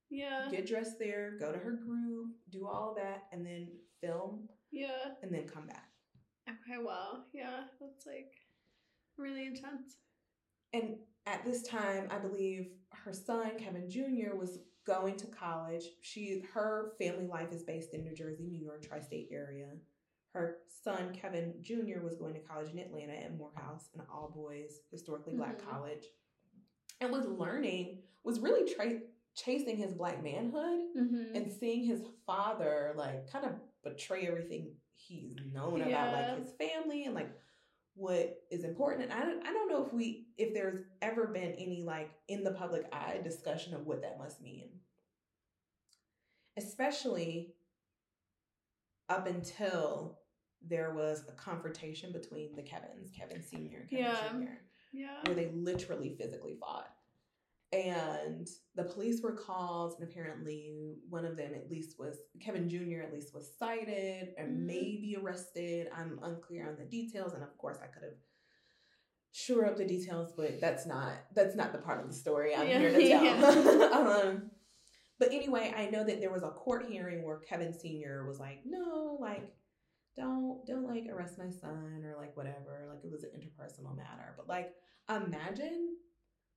yeah, 0.10 0.48
get 0.50 0.68
dressed 0.68 0.98
there, 1.00 1.38
go 1.40 1.52
to 1.52 1.58
her 1.58 1.74
group, 1.74 2.32
do 2.52 2.68
all 2.68 2.96
that, 2.98 3.24
and 3.32 3.46
then 3.46 3.68
film. 4.02 4.48
Yeah. 4.72 5.14
And 5.22 5.34
then 5.34 5.48
come 5.48 5.68
back. 5.68 5.85
Okay, 6.66 6.82
wow. 6.82 7.20
Yeah, 7.34 7.62
that's 7.80 8.06
like 8.06 8.34
really 9.18 9.46
intense. 9.46 9.98
And 10.74 10.98
at 11.26 11.46
this 11.46 11.64
time, 11.64 12.08
I 12.12 12.18
believe 12.18 12.70
her 12.90 13.14
son, 13.14 13.52
Kevin 13.58 13.90
Jr., 13.90 14.36
was 14.36 14.60
going 14.86 15.16
to 15.18 15.28
college. 15.28 15.84
She 16.02 16.44
her 16.54 16.94
family 17.00 17.28
life 17.28 17.52
is 17.52 17.64
based 17.64 17.94
in 17.94 18.04
New 18.04 18.14
Jersey, 18.14 18.46
New 18.48 18.64
York, 18.64 18.86
tri-state 18.88 19.30
area. 19.32 19.68
Her 20.34 20.58
son, 20.84 21.14
Kevin 21.14 21.54
Jr., 21.62 22.04
was 22.04 22.16
going 22.18 22.34
to 22.34 22.42
college 22.42 22.72
in 22.72 22.80
Atlanta 22.80 23.14
at 23.14 23.38
Morehouse, 23.38 23.90
an 23.94 24.02
all 24.12 24.32
boys, 24.36 24.82
historically 24.92 25.34
black 25.34 25.58
mm-hmm. 25.58 25.70
college, 25.70 26.04
and 27.00 27.12
was 27.12 27.26
learning, 27.26 28.00
was 28.24 28.40
really 28.40 28.72
tra- 28.74 29.00
chasing 29.36 29.78
his 29.78 29.94
black 29.94 30.22
manhood 30.24 30.82
mm-hmm. 30.98 31.36
and 31.36 31.52
seeing 31.52 31.86
his 31.86 32.02
father 32.26 32.94
like 32.98 33.32
kind 33.32 33.46
of 33.46 33.52
betray 33.84 34.28
everything 34.28 34.72
he's 34.96 35.36
known 35.54 35.80
yeah. 35.80 35.86
about 35.86 36.14
like 36.14 36.44
his 36.44 36.54
family 36.54 37.06
and 37.06 37.16
like 37.16 37.32
what 37.96 38.42
is 38.52 38.64
important. 38.64 39.12
And 39.12 39.14
I 39.14 39.26
don't, 39.26 39.46
I 39.46 39.54
don't 39.54 39.70
know 39.70 39.86
if 39.86 39.94
we 39.94 40.28
if 40.38 40.54
there's 40.54 40.86
ever 41.02 41.28
been 41.28 41.54
any 41.54 41.82
like 41.82 42.12
in 42.28 42.44
the 42.44 42.52
public 42.52 42.86
eye 42.92 43.20
discussion 43.24 43.74
of 43.74 43.86
what 43.86 44.02
that 44.02 44.18
must 44.20 44.42
mean. 44.42 44.70
Especially 46.58 47.54
up 49.10 49.28
until 49.28 50.20
there 50.68 50.94
was 50.94 51.24
a 51.28 51.32
confrontation 51.34 52.12
between 52.12 52.56
the 52.56 52.62
Kevins, 52.62 53.12
Kevin 53.18 53.44
Sr. 53.44 53.80
and 53.80 53.90
Kevin 53.90 54.06
yeah. 54.06 54.30
Jr. 54.30 54.52
Yeah. 54.94 55.18
Where 55.26 55.36
they 55.36 55.52
literally 55.54 56.16
physically 56.18 56.56
fought. 56.60 56.90
And 57.74 58.48
the 58.76 58.84
police 58.84 59.22
were 59.22 59.36
called, 59.36 59.96
and 60.00 60.10
apparently 60.10 60.96
one 61.10 61.26
of 61.26 61.36
them 61.36 61.54
at 61.54 61.70
least 61.70 62.00
was 62.00 62.18
Kevin 62.40 62.70
Jr. 62.70 63.02
at 63.02 63.12
least 63.12 63.34
was 63.34 63.52
cited 63.58 64.30
and 64.38 64.50
mm-hmm. 64.50 64.66
maybe 64.68 65.18
arrested. 65.22 65.88
I'm 65.96 66.20
unclear 66.24 66.70
on 66.70 66.78
the 66.78 66.86
details, 66.86 67.34
and 67.34 67.44
of 67.44 67.58
course 67.58 67.78
I 67.82 67.88
could 67.88 68.04
have 68.04 68.18
sure 69.32 69.66
up 69.66 69.76
the 69.76 69.86
details, 69.86 70.32
but 70.38 70.62
that's 70.62 70.86
not 70.86 71.12
that's 71.34 71.56
not 71.56 71.74
the 71.74 71.80
part 71.80 72.00
of 72.00 72.08
the 72.08 72.16
story 72.16 72.56
I'm 72.56 72.68
yeah. 72.68 72.80
here 72.80 72.92
to 72.92 73.08
tell. 73.10 73.24
Yeah. 73.24 73.90
um, 74.24 74.52
but 75.20 75.32
anyway, 75.32 75.74
I 75.76 75.90
know 75.90 76.04
that 76.04 76.20
there 76.22 76.32
was 76.32 76.44
a 76.44 76.50
court 76.50 76.86
hearing 76.88 77.24
where 77.24 77.40
Kevin 77.40 77.74
Sr. 77.74 78.26
was 78.28 78.40
like, 78.40 78.60
no, 78.66 79.18
like 79.20 79.54
don't 80.16 80.66
don't 80.66 80.88
like 80.88 81.08
arrest 81.12 81.38
my 81.38 81.50
son 81.50 82.04
or 82.06 82.16
like 82.18 82.36
whatever. 82.38 82.88
Like 82.90 83.04
it 83.04 83.12
was 83.12 83.24
an 83.24 83.32
interpersonal 83.32 83.96
matter. 83.96 84.34
But 84.38 84.48
like 84.48 84.72
imagine 85.10 85.96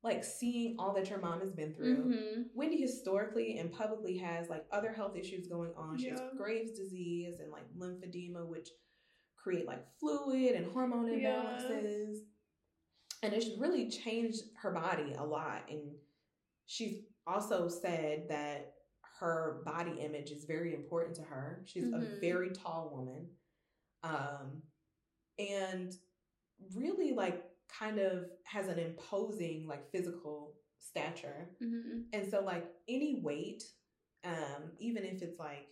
like 0.03 0.23
seeing 0.23 0.77
all 0.79 0.95
that 0.95 1.11
your 1.11 1.21
mom 1.21 1.41
has 1.41 1.53
been 1.53 1.75
through. 1.75 1.97
Mm-hmm. 1.97 2.43
Wendy 2.55 2.81
historically 2.81 3.59
and 3.59 3.73
publicly 3.73 4.17
has 4.19 4.49
like 4.49 4.65
other 4.71 4.93
health 4.93 5.17
issues 5.17 5.49
going 5.49 5.73
on. 5.77 5.99
She 5.99 6.07
yeah. 6.07 6.13
has 6.13 6.21
Graves' 6.37 6.79
disease 6.79 7.41
and 7.41 7.51
like 7.51 7.65
lymphedema, 7.77 8.47
which 8.47 8.69
create 9.37 9.67
like 9.67 9.85
fluid 9.99 10.55
and 10.55 10.71
hormone 10.73 11.07
imbalances. 11.07 12.15
Yeah. 12.15 13.25
And 13.25 13.35
it's 13.35 13.59
really 13.59 13.91
changed 13.91 14.43
her 14.63 14.71
body 14.71 15.15
a 15.19 15.25
lot. 15.25 15.63
And 15.69 15.91
she's 16.67 17.01
also 17.27 17.69
said 17.69 18.27
that 18.29 18.75
her 19.19 19.63
body 19.65 19.99
image 20.01 20.31
is 20.31 20.45
very 20.45 20.75
important 20.75 21.17
to 21.17 21.23
her. 21.23 21.65
She's 21.67 21.85
mm-hmm. 21.85 22.17
a 22.17 22.21
very 22.21 22.51
tall 22.51 22.93
woman. 22.95 23.27
Um, 24.05 24.63
and 25.41 25.93
really 26.75 27.13
like 27.13 27.45
kind 27.69 27.99
of 27.99 28.27
has 28.45 28.69
an 28.69 28.79
imposing 28.79 29.67
like 29.67 29.91
physical 29.91 30.55
stature. 30.79 31.51
Mm-hmm. 31.63 32.01
And 32.13 32.31
so 32.31 32.41
like 32.41 32.67
any 32.89 33.21
weight, 33.23 33.63
um, 34.25 34.73
even 34.79 35.05
if 35.05 35.23
it's 35.23 35.39
like 35.39 35.69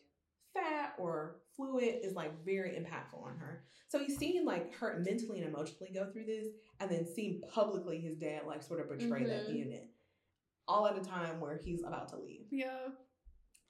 fat 0.55 0.95
or 0.99 1.37
fluid 1.57 1.97
is 2.03 2.15
like 2.15 2.45
very 2.45 2.71
impactful 2.71 3.23
on 3.23 3.37
her. 3.38 3.65
So 3.88 3.99
he's 3.99 4.17
seen 4.17 4.45
like 4.45 4.75
her 4.75 5.03
mentally 5.05 5.41
and 5.41 5.49
emotionally 5.49 5.93
go 5.93 6.11
through 6.11 6.26
this 6.26 6.47
and 6.81 6.91
then 6.91 7.07
seen 7.07 7.43
publicly 7.53 8.00
his 8.00 8.17
dad 8.17 8.43
like 8.47 8.62
sort 8.62 8.81
of 8.81 8.88
betray 8.88 9.23
mm-hmm. 9.23 9.29
that 9.29 9.49
unit. 9.50 9.88
All 10.69 10.87
at 10.87 10.99
a 10.99 11.00
time 11.00 11.41
where 11.41 11.61
he's 11.62 11.85
about 11.85 12.09
to 12.09 12.17
leave. 12.17 12.47
Yeah. 12.50 12.88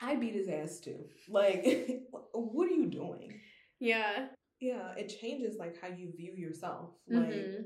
I 0.01 0.17
beat 0.17 0.35
his 0.35 0.49
ass 0.49 0.81
too. 0.81 1.05
Like, 1.29 2.03
what 2.33 2.69
are 2.69 2.75
you 2.75 2.87
doing? 2.87 3.39
Yeah. 3.81 4.29
Yeah, 4.61 4.95
it 4.97 5.15
changes 5.21 5.59
like 5.59 5.77
how 5.81 5.89
you 5.89 6.13
view 6.17 6.33
yourself. 6.35 6.93
Like, 7.07 7.29
mm-hmm 7.29 7.63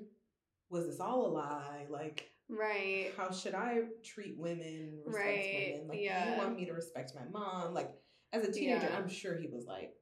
was 0.71 0.87
this 0.87 1.00
all 1.00 1.27
a 1.27 1.29
lie? 1.29 1.87
Like, 1.91 2.31
right? 2.49 3.12
How 3.17 3.31
should 3.31 3.55
I 3.55 3.83
treat 4.05 4.39
women? 4.39 5.00
Respect 5.05 5.27
right. 5.27 5.73
women? 5.75 5.89
Like, 5.89 6.00
yeah. 6.00 6.33
you 6.33 6.39
want 6.39 6.57
me 6.57 6.65
to 6.67 6.73
respect 6.73 7.12
my 7.15 7.27
mom? 7.31 7.75
Like, 7.75 7.91
as 8.33 8.45
a 8.45 8.53
teenager, 8.53 8.89
yeah. 8.89 8.97
I'm 8.97 9.09
sure 9.09 9.37
he 9.37 9.49
was 9.49 9.67
like, 9.67 9.93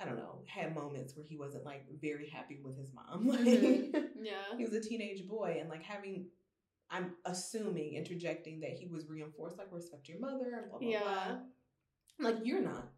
I 0.00 0.04
don't 0.04 0.16
know, 0.16 0.42
had 0.46 0.74
moments 0.74 1.16
where 1.16 1.24
he 1.24 1.36
wasn't 1.36 1.64
like 1.64 1.84
very 2.00 2.28
happy 2.28 2.60
with 2.62 2.76
his 2.76 2.90
mom. 2.92 3.26
Like, 3.34 3.40
mm-hmm. 3.40 4.24
yeah, 4.24 4.56
he 4.56 4.64
was 4.64 4.72
a 4.72 4.80
teenage 4.80 5.26
boy, 5.28 5.58
and 5.60 5.68
like 5.68 5.82
having. 5.82 6.26
I'm 6.90 7.14
assuming 7.24 7.94
interjecting 7.94 8.60
that 8.60 8.72
he 8.72 8.86
was 8.86 9.08
reinforced, 9.08 9.56
like 9.56 9.68
respect 9.72 10.06
your 10.06 10.20
mother 10.20 10.60
and 10.60 10.70
blah 10.70 10.78
blah 10.78 10.88
yeah. 10.88 11.00
blah. 12.18 12.30
Like 12.30 12.36
you're 12.44 12.60
not. 12.60 12.88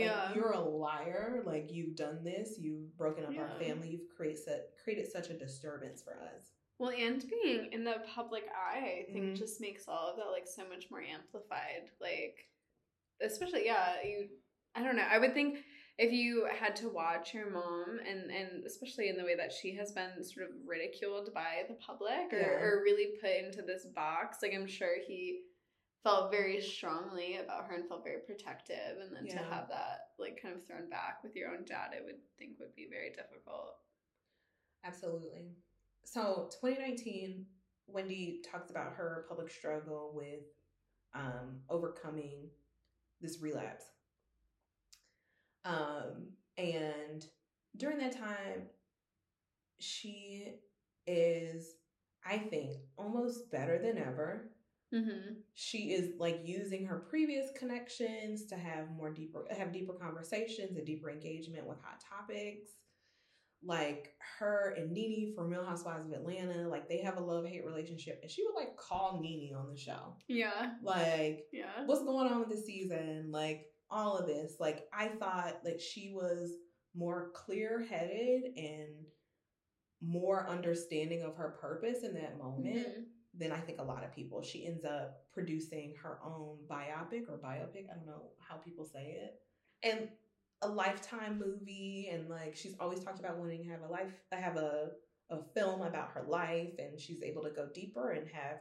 Yeah. 0.00 0.26
Like, 0.26 0.36
you're 0.36 0.52
a 0.52 0.60
liar. 0.60 1.42
Like 1.44 1.70
you've 1.70 1.96
done 1.96 2.22
this. 2.24 2.56
You've 2.58 2.96
broken 2.96 3.24
up 3.24 3.32
yeah. 3.32 3.42
our 3.42 3.60
family. 3.60 3.90
You've 3.90 4.14
created 4.16 4.42
created 4.82 5.10
such 5.10 5.30
a 5.30 5.34
disturbance 5.34 6.02
for 6.02 6.12
us. 6.12 6.52
Well, 6.78 6.90
and 6.90 7.24
being 7.28 7.68
in 7.72 7.84
the 7.84 7.96
public 8.14 8.44
eye, 8.48 9.04
I 9.08 9.12
think 9.12 9.24
mm-hmm. 9.24 9.34
just 9.34 9.60
makes 9.60 9.84
all 9.86 10.10
of 10.10 10.16
that 10.16 10.32
like 10.32 10.46
so 10.46 10.62
much 10.68 10.86
more 10.90 11.02
amplified. 11.02 11.90
Like, 12.00 12.48
especially 13.22 13.66
yeah, 13.66 13.96
you. 14.04 14.28
I 14.74 14.82
don't 14.82 14.96
know. 14.96 15.06
I 15.08 15.18
would 15.18 15.34
think 15.34 15.58
if 15.98 16.12
you 16.12 16.48
had 16.58 16.74
to 16.76 16.88
watch 16.88 17.34
your 17.34 17.50
mom 17.50 17.98
and 18.08 18.30
and 18.30 18.64
especially 18.64 19.08
in 19.08 19.16
the 19.16 19.24
way 19.24 19.36
that 19.36 19.52
she 19.52 19.74
has 19.76 19.92
been 19.92 20.24
sort 20.24 20.48
of 20.48 20.52
ridiculed 20.66 21.32
by 21.34 21.64
the 21.68 21.74
public 21.74 22.32
or, 22.32 22.38
yeah. 22.38 22.60
or 22.60 22.82
really 22.82 23.18
put 23.20 23.30
into 23.30 23.62
this 23.62 23.86
box 23.94 24.38
like 24.42 24.52
i'm 24.54 24.66
sure 24.66 24.94
he 25.06 25.40
felt 26.02 26.30
very 26.30 26.60
strongly 26.60 27.36
about 27.36 27.64
her 27.66 27.74
and 27.74 27.88
felt 27.88 28.04
very 28.04 28.20
protective. 28.26 29.00
And 29.00 29.14
then 29.14 29.26
yeah. 29.26 29.38
to 29.38 29.44
have 29.44 29.68
that 29.68 30.08
like 30.18 30.40
kind 30.42 30.54
of 30.54 30.66
thrown 30.66 30.88
back 30.88 31.22
with 31.22 31.34
your 31.36 31.50
own 31.50 31.64
dad 31.64 31.90
i 31.98 32.04
would 32.04 32.16
think 32.38 32.58
would 32.58 32.74
be 32.74 32.88
very 32.90 33.10
difficult. 33.10 33.76
Absolutely. 34.84 35.46
So 36.04 36.48
2019 36.60 37.46
wendy 37.86 38.42
talks 38.50 38.70
about 38.70 38.94
her 38.94 39.26
public 39.28 39.50
struggle 39.50 40.12
with 40.14 40.44
um, 41.14 41.60
overcoming 41.68 42.48
this 43.20 43.40
relapse. 43.40 43.84
Um, 45.64 46.28
and 46.58 47.24
during 47.76 47.98
that 47.98 48.12
time 48.12 48.68
she 49.78 50.54
is 51.06 51.74
i 52.24 52.38
think 52.38 52.76
almost 52.96 53.50
better 53.50 53.78
than 53.78 53.98
ever 53.98 54.50
Mm-hmm. 54.92 55.34
She 55.54 55.92
is 55.92 56.10
like 56.18 56.40
using 56.44 56.86
her 56.86 56.98
previous 57.08 57.50
connections 57.56 58.44
to 58.46 58.56
have 58.56 58.90
more 58.90 59.10
deeper, 59.10 59.46
have 59.56 59.72
deeper 59.72 59.94
conversations 59.94 60.76
and 60.76 60.86
deeper 60.86 61.10
engagement 61.10 61.66
with 61.66 61.78
hot 61.82 62.02
topics. 62.08 62.68
Like 63.64 64.14
her 64.40 64.74
and 64.76 64.90
Nene 64.90 65.34
from 65.36 65.48
Real 65.48 65.64
Housewives 65.64 66.06
of 66.06 66.12
Atlanta, 66.12 66.68
like 66.68 66.88
they 66.88 67.00
have 67.02 67.16
a 67.16 67.22
love 67.22 67.46
hate 67.46 67.64
relationship, 67.64 68.18
and 68.20 68.30
she 68.30 68.42
would 68.44 68.60
like 68.60 68.76
call 68.76 69.20
Nene 69.22 69.54
on 69.54 69.70
the 69.70 69.78
show. 69.78 70.16
Yeah. 70.26 70.72
Like, 70.82 71.44
yeah, 71.52 71.84
what's 71.86 72.02
going 72.02 72.26
on 72.32 72.40
with 72.40 72.48
this 72.48 72.66
season? 72.66 73.30
Like 73.30 73.66
all 73.88 74.18
of 74.18 74.26
this. 74.26 74.56
Like 74.58 74.86
I 74.92 75.08
thought 75.08 75.60
like 75.64 75.80
she 75.80 76.10
was 76.12 76.50
more 76.92 77.30
clear 77.34 77.86
headed 77.88 78.42
and 78.56 79.06
more 80.02 80.48
understanding 80.50 81.22
of 81.22 81.36
her 81.36 81.56
purpose 81.60 82.02
in 82.02 82.14
that 82.14 82.38
moment. 82.38 82.78
Mm-hmm 82.78 83.02
than 83.38 83.52
I 83.52 83.58
think 83.58 83.78
a 83.80 83.84
lot 83.84 84.04
of 84.04 84.14
people. 84.14 84.42
She 84.42 84.66
ends 84.66 84.84
up 84.84 85.22
producing 85.32 85.94
her 86.02 86.18
own 86.24 86.58
biopic 86.70 87.28
or 87.28 87.38
biopic. 87.38 87.86
I 87.90 87.96
don't 87.96 88.06
know 88.06 88.30
how 88.38 88.56
people 88.56 88.84
say 88.84 89.16
it. 89.18 89.40
And 89.82 90.08
a 90.62 90.68
lifetime 90.68 91.42
movie 91.44 92.08
and 92.12 92.28
like 92.28 92.54
she's 92.56 92.76
always 92.78 93.00
talked 93.00 93.18
about 93.18 93.36
wanting 93.36 93.64
to 93.64 93.70
have 93.70 93.82
a 93.82 93.92
life 93.92 94.12
I 94.32 94.36
have 94.36 94.56
a 94.56 94.90
a 95.30 95.38
film 95.54 95.82
about 95.82 96.10
her 96.10 96.24
life 96.28 96.74
and 96.78 97.00
she's 97.00 97.22
able 97.22 97.42
to 97.42 97.50
go 97.50 97.68
deeper 97.74 98.12
and 98.12 98.28
have 98.28 98.60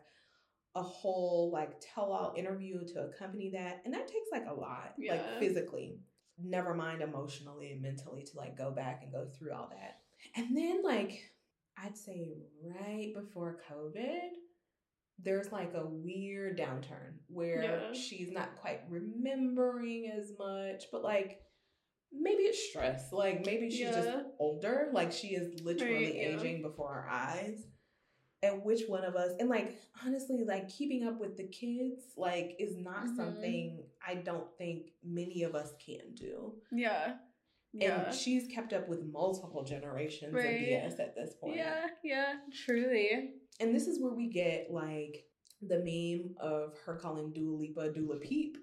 a 0.76 0.82
whole 0.82 1.52
like 1.52 1.74
tell 1.80 2.12
all 2.12 2.34
interview 2.36 2.86
to 2.88 3.02
accompany 3.02 3.52
that 3.52 3.82
and 3.86 3.94
that 3.94 4.08
takes 4.08 4.30
like 4.32 4.46
a 4.48 4.54
lot 4.54 4.94
yeah. 4.98 5.14
like 5.14 5.40
physically 5.40 6.00
never 6.42 6.74
mind 6.74 7.02
emotionally 7.02 7.72
and 7.72 7.82
mentally 7.82 8.24
to 8.24 8.38
like 8.38 8.58
go 8.58 8.72
back 8.72 9.02
and 9.04 9.12
go 9.12 9.28
through 9.38 9.52
all 9.52 9.70
that 9.70 10.00
and 10.36 10.56
then 10.56 10.82
like 10.82 11.30
i'd 11.84 11.98
say 11.98 12.38
right 12.64 13.12
before 13.14 13.60
covid 13.70 14.30
there's 15.24 15.52
like 15.52 15.74
a 15.76 15.86
weird 15.86 16.58
downturn 16.58 17.14
where 17.28 17.64
yeah. 17.64 17.94
she's 17.94 18.32
not 18.32 18.56
quite 18.58 18.82
remembering 18.90 20.12
as 20.18 20.32
much, 20.38 20.86
but 20.92 21.04
like 21.04 21.42
maybe 22.12 22.44
it's 22.44 22.70
stress. 22.70 23.12
Like 23.12 23.46
maybe 23.46 23.70
she's 23.70 23.82
yeah. 23.82 23.92
just 23.92 24.26
older. 24.40 24.90
Like 24.94 25.12
she 25.12 25.30
is 25.30 25.62
literally 25.62 26.06
right, 26.06 26.16
yeah. 26.16 26.38
aging 26.38 26.62
before 26.62 26.90
our 26.90 27.10
eyes. 27.10 27.64
And 28.44 28.64
which 28.64 28.82
one 28.88 29.04
of 29.04 29.16
us, 29.16 29.34
and 29.40 29.50
like 29.50 29.78
honestly, 30.04 30.44
like 30.48 30.68
keeping 30.68 31.08
up 31.08 31.20
with 31.20 31.38
the 31.38 31.44
kids, 31.44 32.02
like 32.18 32.56
is 32.60 32.76
not 32.76 33.06
mm-hmm. 33.06 33.16
something 33.16 33.84
I 34.06 34.16
don't 34.16 34.48
think 34.58 34.88
many 35.04 35.44
of 35.44 35.54
us 35.54 35.74
can 35.86 36.16
do. 36.16 36.54
Yeah. 36.72 37.14
Yeah. 37.74 38.06
And 38.06 38.16
she's 38.16 38.48
kept 38.54 38.74
up 38.74 38.90
with 38.90 39.04
multiple 39.06 39.64
generations 39.64 40.34
right. 40.34 40.46
of 40.46 40.62
BS 40.62 41.00
at 41.00 41.16
this 41.16 41.34
point. 41.40 41.56
Yeah, 41.56 41.88
yeah, 42.04 42.34
truly. 42.66 43.36
And 43.62 43.76
this 43.76 43.88
is 43.88 44.02
where 44.02 44.14
we 44.14 44.28
get 44.28 44.68
like 44.72 45.24
the 45.62 45.78
meme 45.78 46.36
of 46.40 46.78
her 46.86 46.96
calling 46.96 47.32
Dua 47.32 47.56
Lipa 47.56 47.92
Dula 47.92 48.18
Peep. 48.18 48.58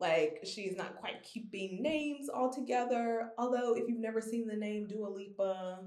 Like 0.00 0.40
she's 0.44 0.76
not 0.76 0.96
quite 0.96 1.22
keeping 1.22 1.80
names 1.80 2.28
all 2.28 2.52
together. 2.52 3.30
Although 3.38 3.74
if 3.76 3.84
you've 3.88 4.00
never 4.00 4.20
seen 4.20 4.48
the 4.48 4.56
name 4.56 4.88
Dua 4.88 5.06
Lipa, 5.06 5.82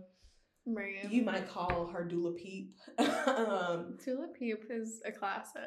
you 1.09 1.24
might 1.24 1.50
call 1.50 1.88
her 1.88 2.05
Dula 2.05 2.31
Peep. 2.31 2.75
um, 2.97 3.97
Dula 4.03 4.27
Peep 4.39 4.65
is 4.69 5.01
a 5.05 5.12
classic. 5.12 5.62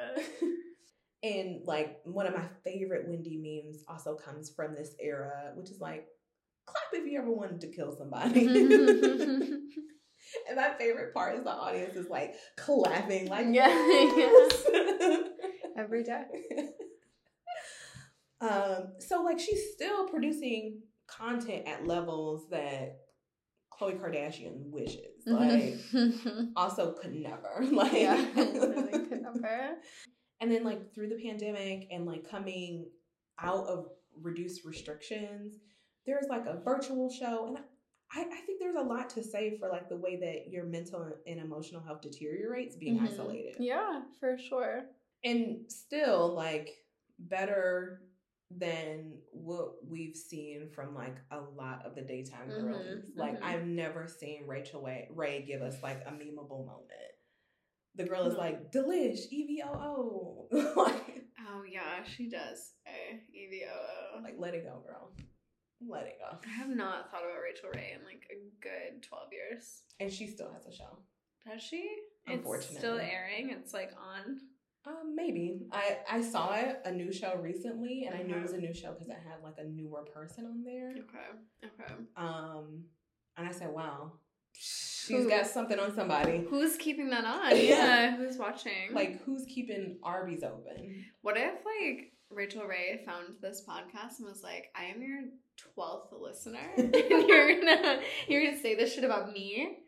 and 1.23 1.61
like 1.67 1.99
one 2.05 2.27
of 2.27 2.35
my 2.35 2.47
favorite 2.65 3.07
Wendy 3.07 3.37
memes 3.37 3.85
also 3.87 4.15
comes 4.15 4.51
from 4.51 4.75
this 4.75 4.95
era, 4.99 5.53
which 5.55 5.71
is 5.71 5.81
like, 5.81 6.07
clap 6.67 6.85
if 6.95 7.07
you 7.07 7.19
ever 7.19 7.31
wanted 7.31 7.61
to 7.61 7.69
kill 7.69 7.95
somebody. 7.95 8.47
And 10.49 10.57
my 10.57 10.73
favorite 10.79 11.15
part 11.15 11.37
is 11.37 11.45
the 11.45 11.51
audience 11.51 11.97
is 11.97 12.09
like 12.09 12.35
clapping, 12.57 13.29
like 13.29 13.47
yeah, 13.51 13.69
yes. 13.69 14.67
every 15.77 16.03
day. 16.05 16.25
um, 18.41 18.93
so 18.99 19.23
like 19.23 19.39
she's 19.39 19.73
still 19.75 20.09
producing 20.09 20.81
content 21.07 21.67
at 21.67 21.87
levels 21.87 22.49
that 22.51 22.99
Khloe 23.73 23.99
Kardashian 23.99 24.71
wishes. 24.71 25.23
Like, 25.27 25.77
also 26.57 26.93
could 26.93 27.15
never. 27.15 27.65
Like, 27.71 27.93
yeah, 27.93 28.27
really 28.35 29.07
could 29.07 29.23
never. 29.23 29.77
And 30.41 30.51
then, 30.51 30.65
like, 30.65 30.95
through 30.95 31.09
the 31.09 31.23
pandemic 31.23 31.89
and 31.91 32.05
like 32.07 32.29
coming 32.29 32.87
out 33.41 33.67
of 33.67 33.87
reduced 34.21 34.65
restrictions, 34.65 35.57
there's 36.07 36.27
like 36.29 36.47
a 36.47 36.61
virtual 36.65 37.11
show, 37.11 37.47
and 37.47 37.59
I, 38.13 38.21
I 38.21 38.41
think 38.47 38.61
there's 38.61 38.77
a 38.77 38.83
lot 38.83 39.11
to 39.11 39.23
say 39.23 39.59
for 39.59 39.69
like 39.69 39.89
the 39.89 39.97
way 39.97 40.17
that 40.17 40.51
your 40.51 40.65
mental 40.65 41.13
and 41.27 41.41
emotional 41.41 41.83
health 41.83 42.01
deteriorates 42.01 42.77
being 42.77 42.97
mm-hmm. 42.97 43.07
isolated. 43.07 43.57
Yeah, 43.59 44.03
for 44.19 44.39
sure. 44.39 44.87
And 45.25 45.61
still, 45.69 46.35
like, 46.35 46.71
better 47.19 48.01
than 48.51 49.19
what 49.33 49.73
we've 49.87 50.17
seen 50.17 50.69
from 50.75 50.95
like 50.95 51.17
a 51.31 51.39
lot 51.57 51.85
of 51.85 51.95
the 51.95 52.01
daytime 52.01 52.49
mm-hmm, 52.49 52.67
girlies. 52.67 53.11
Like 53.15 53.35
mm-hmm. 53.35 53.45
I've 53.45 53.67
never 53.67 54.09
seen 54.09 54.45
Rachael 54.47 54.83
Ray, 54.83 55.09
Ray 55.11 55.45
give 55.47 55.61
us 55.61 55.77
like 55.83 56.03
a 56.07 56.11
memeable 56.11 56.65
moment. 56.65 56.89
The 57.95 58.05
girl 58.05 58.27
is 58.27 58.37
like 58.37 58.73
delish 58.73 59.21
EVOO. 59.33 60.47
like 60.77 61.25
oh 61.47 61.63
yeah, 61.71 62.05
she 62.05 62.31
does. 62.31 62.73
Hey, 62.85 63.21
EVOO. 63.37 64.23
Like 64.23 64.37
let 64.39 64.55
it 64.55 64.65
go, 64.65 64.83
girl. 64.87 65.11
Let 65.87 66.07
it 66.07 66.19
go. 66.19 66.37
I 66.45 66.53
have 66.59 66.71
not 66.71 67.11
thought 67.11 67.23
about 67.23 67.41
Rachael 67.43 67.71
Ray 67.73 67.93
in 67.95 68.05
like 68.05 68.27
a 68.31 68.39
good 68.61 69.03
twelve 69.03 69.29
years. 69.33 69.83
And 70.01 70.13
she 70.13 70.27
still 70.27 70.51
has 70.53 70.67
a 70.67 70.77
show. 70.77 70.99
Does 71.47 71.63
she? 71.63 71.89
Unfortunately, 72.27 72.77
it's 72.77 72.79
still 72.79 72.99
airing. 72.99 73.51
It's 73.51 73.73
like 73.73 73.93
on. 73.97 74.39
Um, 74.87 75.15
maybe 75.15 75.61
I 75.73 75.99
I 76.11 76.23
saw 76.23 76.55
it 76.55 76.81
a 76.85 76.91
new 76.91 77.13
show 77.13 77.37
recently, 77.37 78.05
and 78.07 78.15
I 78.15 78.23
knew 78.23 78.37
it 78.37 78.43
was 78.43 78.53
a 78.53 78.59
new 78.59 78.75
show 78.75 78.93
because 78.93 79.09
it 79.09 79.17
had 79.17 79.43
like 79.45 79.57
a 79.59 79.65
newer 79.65 80.03
person 80.03 80.47
on 80.47 80.65
there. 80.65 80.91
Okay. 80.91 81.73
Okay. 81.83 81.95
Um, 82.17 82.85
and 83.37 83.47
I 83.47 83.53
said, 83.53 83.71
"Wow, 83.73 84.13
she's 84.53 85.25
Who? 85.25 85.29
got 85.29 85.47
something 85.47 85.79
on 85.79 85.95
somebody." 85.95 86.45
Who's 86.49 86.77
keeping 86.77 87.11
that 87.11 87.25
on? 87.25 87.57
yeah. 87.57 88.17
Who's 88.17 88.37
watching? 88.37 88.93
Like, 88.93 89.23
who's 89.25 89.45
keeping 89.45 89.99
Arby's 90.03 90.43
open? 90.43 91.05
What 91.23 91.37
if 91.37 91.55
like 91.65 92.13
Rachael 92.31 92.67
Ray 92.67 93.03
found 93.07 93.37
this 93.41 93.63
podcast 93.69 94.19
and 94.19 94.29
was 94.29 94.43
like, 94.43 94.71
"I 94.75 94.85
am 94.85 95.03
your 95.03 95.21
twelfth 95.75 96.13
listener, 96.13 96.59
and 96.77 96.95
you're 96.95 97.61
gonna 97.61 98.01
you're 98.27 98.45
gonna 98.45 98.61
say 98.61 98.75
this 98.75 98.95
shit 98.95 99.05
about 99.05 99.33
me." 99.33 99.79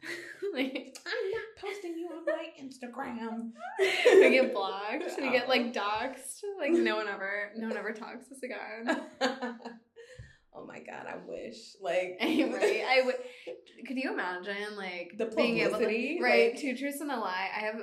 like, 0.54 0.96
I'm 1.06 1.30
not 1.32 1.60
posting 1.60 1.98
you 1.98 2.08
on 2.08 2.24
my 2.24 2.46
Instagram. 2.62 3.50
we 4.20 4.30
get 4.30 4.54
blocked. 4.54 5.20
We 5.20 5.30
get 5.32 5.48
like 5.48 5.72
oh. 5.76 5.80
doxxed. 5.80 6.42
Like 6.58 6.70
no 6.70 6.96
one 6.96 7.08
ever, 7.08 7.50
no 7.56 7.68
one 7.68 7.76
ever 7.76 7.92
talks 7.92 8.28
to 8.28 8.34
us 8.34 8.42
again. 8.42 9.00
oh 10.54 10.64
my 10.66 10.78
god, 10.78 11.06
I 11.06 11.16
wish. 11.26 11.74
Like, 11.80 12.16
right? 12.20 12.84
I 12.88 13.02
would. 13.04 13.16
Could 13.86 13.96
you 13.96 14.12
imagine 14.12 14.76
like 14.76 15.14
the 15.18 15.26
being 15.26 15.58
able 15.58 15.78
to, 15.78 16.18
right? 16.22 16.52
Like, 16.52 16.60
two 16.60 16.76
truths 16.76 17.00
and 17.00 17.10
a 17.10 17.16
lie. 17.16 17.48
I 17.56 17.60
have 17.60 17.80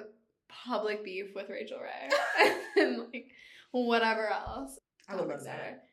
public 0.47 1.03
beef 1.03 1.27
with 1.35 1.49
Rachael 1.49 1.79
Ray 1.79 2.51
and 2.77 2.99
like 2.99 3.27
whatever 3.71 4.29
else. 4.29 4.79
I 5.07 5.15
would 5.15 5.27
love 5.27 5.43
that. 5.43 5.84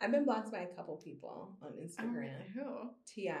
I've 0.00 0.12
been 0.12 0.24
blocked 0.24 0.52
by 0.52 0.60
a 0.60 0.66
couple 0.76 0.96
people 0.96 1.56
on 1.62 1.72
Instagram. 1.72 2.30
Oh, 2.60 2.64
who? 2.84 2.90
Ti. 3.06 3.32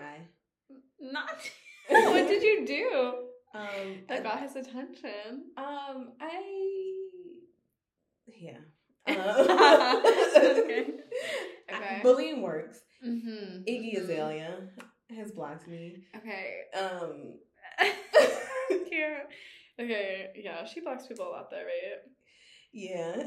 Not. 1.00 1.30
what 1.88 2.28
did 2.28 2.42
you 2.42 2.66
do? 2.66 3.14
Um, 3.54 4.02
that 4.08 4.22
got 4.22 4.40
his 4.40 4.56
attention. 4.56 5.52
Um, 5.56 6.12
I 6.20 6.42
yeah. 8.26 8.58
Uh, 9.08 10.02
okay. 10.36 10.86
Okay. 11.70 12.00
Bullying 12.02 12.40
works. 12.40 12.80
Mm-hmm. 13.06 13.62
Iggy 13.68 13.94
mm-hmm. 13.94 14.02
Azalea 14.02 14.68
has 15.14 15.32
blocked 15.32 15.68
me. 15.68 16.02
Okay. 16.16 16.60
Um. 16.74 17.34
yeah. 18.90 19.18
Okay. 19.78 20.28
Yeah, 20.34 20.64
she 20.64 20.80
blocks 20.80 21.06
people 21.06 21.28
a 21.28 21.30
lot, 21.30 21.50
though, 21.50 21.58
right? 21.58 22.00
Yeah. 22.72 23.22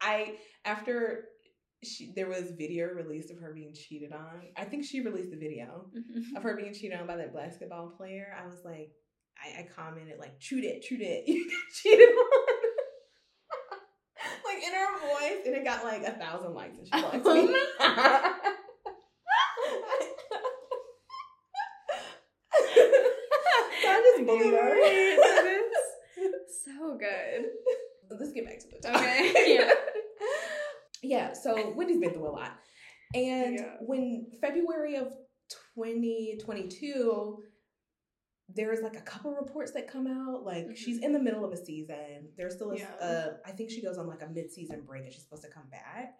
I 0.00 0.34
after 0.64 1.26
she 1.84 2.12
there 2.14 2.28
was 2.28 2.52
video 2.56 2.88
released 2.88 3.30
of 3.30 3.38
her 3.38 3.52
being 3.54 3.72
cheated 3.74 4.12
on. 4.12 4.42
I 4.56 4.64
think 4.64 4.84
she 4.84 5.00
released 5.00 5.30
the 5.30 5.36
video 5.36 5.86
mm-hmm. 5.96 6.36
of 6.36 6.42
her 6.42 6.56
being 6.56 6.74
cheated 6.74 6.98
on 6.98 7.06
by 7.06 7.16
that 7.16 7.34
basketball 7.34 7.92
player. 7.96 8.34
I 8.40 8.46
was 8.46 8.60
like, 8.64 8.90
I, 9.38 9.60
I 9.60 9.68
commented 9.74 10.18
like, 10.18 10.34
"Shoot 10.38 10.64
it, 10.64 10.84
shoot 10.84 11.00
it, 11.00 11.24
you 11.28 11.44
got 11.48 11.74
cheated 11.82 12.08
on." 12.08 12.44
like 14.44 14.62
in 14.64 14.72
her 14.72 14.98
voice, 15.00 15.46
and 15.46 15.54
it 15.54 15.64
got 15.64 15.84
like 15.84 16.02
a 16.02 16.12
thousand 16.12 16.54
likes, 16.54 16.78
and 16.78 16.86
she 16.86 16.92
blocked 17.00 17.14
me. 17.16 17.22
so 17.22 17.90
I 23.86 24.00
just 24.02 24.30
her. 24.54 24.76
so 26.64 26.96
good. 26.98 27.46
Let's 28.10 28.32
get 28.32 28.46
back 28.46 28.58
to 28.60 28.66
the 28.68 28.88
topic. 28.88 29.00
Okay. 29.00 29.56
Yeah, 29.58 29.70
so 31.44 31.72
Wendy's 31.76 31.98
been 31.98 32.12
through 32.12 32.28
a 32.28 32.30
lot. 32.30 32.58
And 33.14 33.54
yeah. 33.58 33.76
when 33.80 34.26
February 34.40 34.96
of 34.96 35.12
2022, 35.76 37.38
there's 38.48 38.80
like 38.82 38.96
a 38.96 39.02
couple 39.02 39.32
reports 39.32 39.72
that 39.72 39.90
come 39.90 40.06
out. 40.06 40.44
Like 40.44 40.64
mm-hmm. 40.64 40.74
she's 40.74 40.98
in 40.98 41.12
the 41.12 41.18
middle 41.18 41.44
of 41.44 41.52
a 41.52 41.56
season. 41.56 42.28
There's 42.36 42.54
still 42.54 42.72
a, 42.72 42.78
yeah. 42.78 42.90
uh, 43.00 43.26
I 43.46 43.52
think 43.52 43.70
she 43.70 43.82
goes 43.82 43.98
on 43.98 44.06
like 44.06 44.22
a 44.22 44.28
mid-season 44.28 44.82
break 44.86 45.04
and 45.04 45.12
she's 45.12 45.22
supposed 45.22 45.44
to 45.44 45.50
come 45.50 45.68
back, 45.70 46.14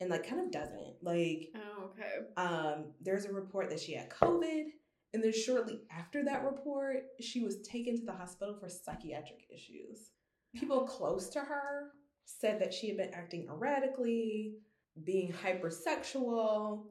and 0.00 0.10
like 0.10 0.28
kind 0.28 0.42
of 0.42 0.52
doesn't. 0.52 0.96
Like, 1.02 1.48
oh 1.56 1.90
okay. 1.90 2.26
Um, 2.36 2.92
there's 3.00 3.24
a 3.24 3.32
report 3.32 3.70
that 3.70 3.80
she 3.80 3.94
had 3.94 4.10
COVID, 4.10 4.64
and 5.14 5.24
then 5.24 5.32
shortly 5.32 5.80
after 5.90 6.24
that 6.24 6.44
report, 6.44 7.04
she 7.20 7.40
was 7.40 7.62
taken 7.62 7.96
to 7.98 8.04
the 8.04 8.12
hospital 8.12 8.54
for 8.58 8.68
psychiatric 8.68 9.44
issues. 9.52 10.10
People 10.54 10.80
close 10.86 11.28
to 11.30 11.40
her 11.40 11.92
said 12.24 12.60
that 12.60 12.72
she 12.72 12.88
had 12.88 12.96
been 12.96 13.14
acting 13.14 13.46
erratically, 13.48 14.54
being 15.04 15.32
hypersexual, 15.32 16.84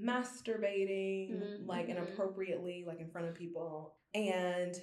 masturbating 0.00 1.32
mm-hmm. 1.32 1.66
like 1.66 1.88
inappropriately, 1.88 2.84
like 2.86 3.00
in 3.00 3.10
front 3.10 3.28
of 3.28 3.34
people. 3.34 3.94
And 4.14 4.74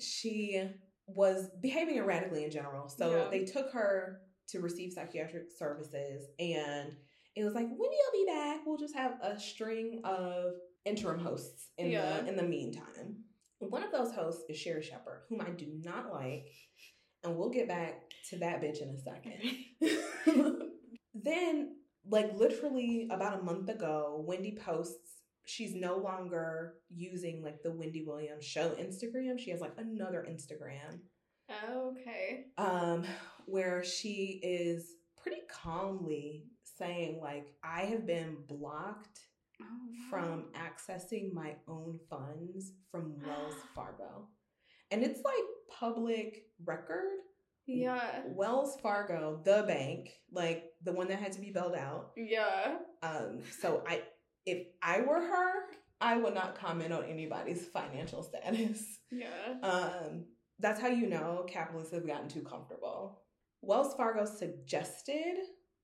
she 0.00 0.62
was 1.06 1.50
behaving 1.60 1.98
erratically 1.98 2.44
in 2.44 2.50
general. 2.50 2.88
So 2.88 3.10
yeah. 3.10 3.28
they 3.30 3.44
took 3.44 3.70
her 3.72 4.20
to 4.48 4.60
receive 4.60 4.92
psychiatric 4.92 5.44
services 5.56 6.26
and 6.38 6.94
it 7.36 7.42
was 7.42 7.54
like, 7.54 7.66
when 7.66 7.90
you'll 7.90 8.26
be 8.26 8.32
back, 8.32 8.60
we'll 8.64 8.78
just 8.78 8.94
have 8.94 9.14
a 9.20 9.38
string 9.38 10.00
of 10.04 10.52
interim 10.84 11.18
hosts 11.18 11.70
in 11.78 11.90
yeah. 11.90 12.20
the 12.20 12.28
in 12.28 12.36
the 12.36 12.42
meantime. 12.42 13.24
One 13.58 13.82
of 13.82 13.90
those 13.90 14.12
hosts 14.12 14.44
is 14.48 14.58
Sherri 14.58 14.82
Shepherd, 14.82 15.22
whom 15.28 15.40
I 15.40 15.50
do 15.50 15.66
not 15.82 16.12
like 16.12 16.46
and 17.24 17.36
we'll 17.36 17.50
get 17.50 17.68
back 17.68 18.02
to 18.30 18.38
that 18.38 18.62
bitch 18.62 18.82
in 18.82 18.90
a 18.90 18.98
second. 18.98 20.70
then, 21.14 21.76
like 22.08 22.34
literally 22.34 23.08
about 23.10 23.40
a 23.40 23.42
month 23.42 23.68
ago, 23.68 24.22
Wendy 24.26 24.56
posts 24.62 25.14
she's 25.46 25.74
no 25.74 25.96
longer 25.96 26.74
using 26.94 27.42
like 27.42 27.62
the 27.62 27.70
Wendy 27.70 28.04
Williams 28.06 28.44
show 28.44 28.70
Instagram. 28.70 29.38
She 29.38 29.50
has 29.50 29.60
like 29.60 29.74
another 29.78 30.26
Instagram. 30.28 31.00
okay. 31.68 32.46
Um, 32.56 33.04
where 33.46 33.84
she 33.84 34.40
is 34.42 34.94
pretty 35.22 35.42
calmly 35.50 36.44
saying 36.78 37.20
like 37.20 37.54
I 37.62 37.82
have 37.82 38.06
been 38.06 38.38
blocked 38.48 39.20
oh, 39.62 39.66
wow. 39.66 40.10
from 40.10 40.44
accessing 40.54 41.32
my 41.32 41.54
own 41.68 41.98
funds 42.10 42.72
from 42.90 43.14
Wells 43.26 43.54
Fargo. 43.74 44.28
And 44.90 45.02
it's 45.02 45.20
like 45.24 45.34
public 45.70 46.44
record. 46.66 47.10
Yeah. 47.66 48.22
Wells 48.26 48.76
Fargo, 48.82 49.40
the 49.44 49.64
bank, 49.66 50.10
like 50.30 50.64
the 50.82 50.92
one 50.92 51.08
that 51.08 51.18
had 51.18 51.32
to 51.32 51.40
be 51.40 51.50
bailed 51.50 51.74
out. 51.74 52.10
Yeah. 52.16 52.76
Um, 53.02 53.40
so 53.60 53.82
I 53.86 54.02
if 54.46 54.66
I 54.82 55.00
were 55.00 55.20
her, 55.20 55.52
I 56.00 56.16
would 56.18 56.34
not 56.34 56.58
comment 56.58 56.92
on 56.92 57.04
anybody's 57.04 57.66
financial 57.66 58.22
status. 58.22 58.82
Yeah. 59.10 59.54
Um, 59.62 60.24
that's 60.58 60.80
how 60.80 60.88
you 60.88 61.08
know 61.08 61.46
capitalists 61.48 61.94
have 61.94 62.06
gotten 62.06 62.28
too 62.28 62.42
comfortable. 62.42 63.22
Wells 63.62 63.94
Fargo 63.94 64.24
suggested 64.24 65.36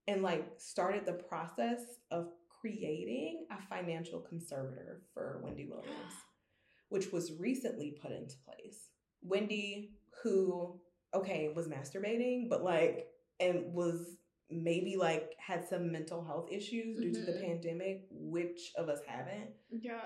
and 0.07 0.23
like 0.23 0.47
started 0.59 1.07
the 1.07 1.13
process 1.13 1.81
of 2.11 2.33
creating 2.61 3.47
a 3.51 3.63
financial 3.75 4.21
conservator 4.21 5.03
for 5.15 5.41
Wendy 5.43 5.67
Williams, 5.67 6.13
which 6.89 7.13
was 7.13 7.33
recently 7.39 7.97
put 8.03 8.13
into 8.13 8.35
place. 8.45 8.89
Wendy, 9.23 9.93
who 10.23 10.81
okay, 11.15 11.51
was 11.55 11.69
masturbating, 11.69 12.49
but 12.49 12.63
like, 12.63 13.09
and 13.41 13.73
was 13.73 14.17
maybe 14.51 14.97
like 14.97 15.35
had 15.39 15.67
some 15.69 15.91
mental 15.91 16.25
health 16.25 16.49
issues 16.51 16.99
due 16.99 17.11
mm-hmm. 17.11 17.15
to 17.15 17.33
the 17.33 17.39
mm-hmm. 17.39 17.47
pandemic, 17.47 18.07
which 18.11 18.73
of 18.77 18.89
us 18.89 19.01
haven't? 19.07 19.51
Yeah. 19.71 20.01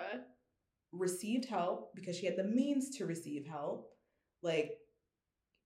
received 0.93 1.47
help 1.47 1.95
because 1.95 2.17
she 2.17 2.27
had 2.27 2.37
the 2.37 2.45
means 2.45 2.91
to 2.97 3.07
receive 3.07 3.47
help, 3.47 3.91
like 4.43 4.79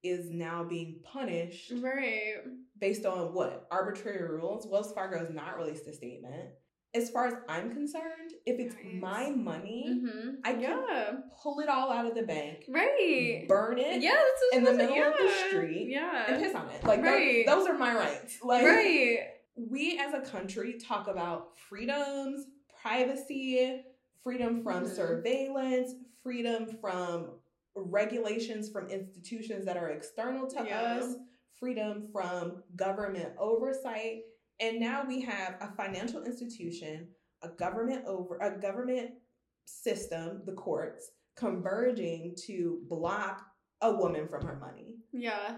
is 0.04 0.30
now 0.30 0.62
being 0.62 1.00
punished 1.02 1.72
right 1.80 2.36
based 2.80 3.04
on 3.04 3.34
what 3.34 3.66
arbitrary 3.70 4.28
rules 4.28 4.64
wells 4.70 4.92
fargo 4.92 5.18
has 5.18 5.30
not 5.30 5.58
released 5.58 5.88
a 5.88 5.92
statement 5.92 6.50
as 6.94 7.10
far 7.10 7.26
as 7.26 7.34
i'm 7.48 7.72
concerned 7.72 8.32
if 8.46 8.58
it's 8.58 8.74
nice. 8.74 9.00
my 9.00 9.30
money 9.30 9.86
mm-hmm. 9.88 10.30
i 10.44 10.52
can 10.52 10.62
yeah. 10.62 11.10
pull 11.42 11.60
it 11.60 11.68
all 11.68 11.92
out 11.92 12.06
of 12.06 12.14
the 12.14 12.22
bank 12.22 12.64
right 12.68 13.44
burn 13.48 13.78
it 13.78 14.02
yeah 14.02 14.16
in 14.52 14.64
the 14.64 14.72
middle 14.72 14.96
yeah. 14.96 15.08
of 15.08 15.14
the 15.16 15.32
street 15.48 15.88
yeah 15.90 16.24
and 16.28 16.42
piss 16.42 16.54
on 16.54 16.68
it 16.70 16.82
like 16.84 17.02
right. 17.02 17.46
those, 17.46 17.66
those 17.66 17.68
are 17.68 17.78
my 17.78 17.94
rights 17.94 18.38
like 18.42 18.64
right 18.64 19.18
we 19.56 19.98
as 19.98 20.14
a 20.14 20.20
country 20.20 20.78
talk 20.78 21.08
about 21.08 21.58
freedoms 21.68 22.46
privacy 22.82 23.82
freedom 24.22 24.62
from 24.62 24.84
mm-hmm. 24.84 24.94
surveillance 24.94 25.94
freedom 26.22 26.66
from 26.80 27.28
regulations 27.84 28.68
from 28.68 28.88
institutions 28.88 29.64
that 29.64 29.76
are 29.76 29.90
external 29.90 30.48
to 30.48 30.64
yeah. 30.66 30.98
us, 31.00 31.14
freedom 31.58 32.08
from 32.12 32.62
government 32.76 33.30
oversight, 33.38 34.22
and 34.60 34.80
now 34.80 35.04
we 35.06 35.20
have 35.22 35.56
a 35.60 35.70
financial 35.76 36.24
institution, 36.24 37.08
a 37.42 37.48
government 37.48 38.04
over 38.06 38.38
a 38.38 38.58
government 38.58 39.10
system, 39.64 40.42
the 40.44 40.52
courts 40.52 41.10
converging 41.36 42.34
to 42.46 42.80
block 42.88 43.42
a 43.80 43.92
woman 43.92 44.26
from 44.28 44.44
her 44.46 44.56
money. 44.56 44.96
Yeah. 45.12 45.56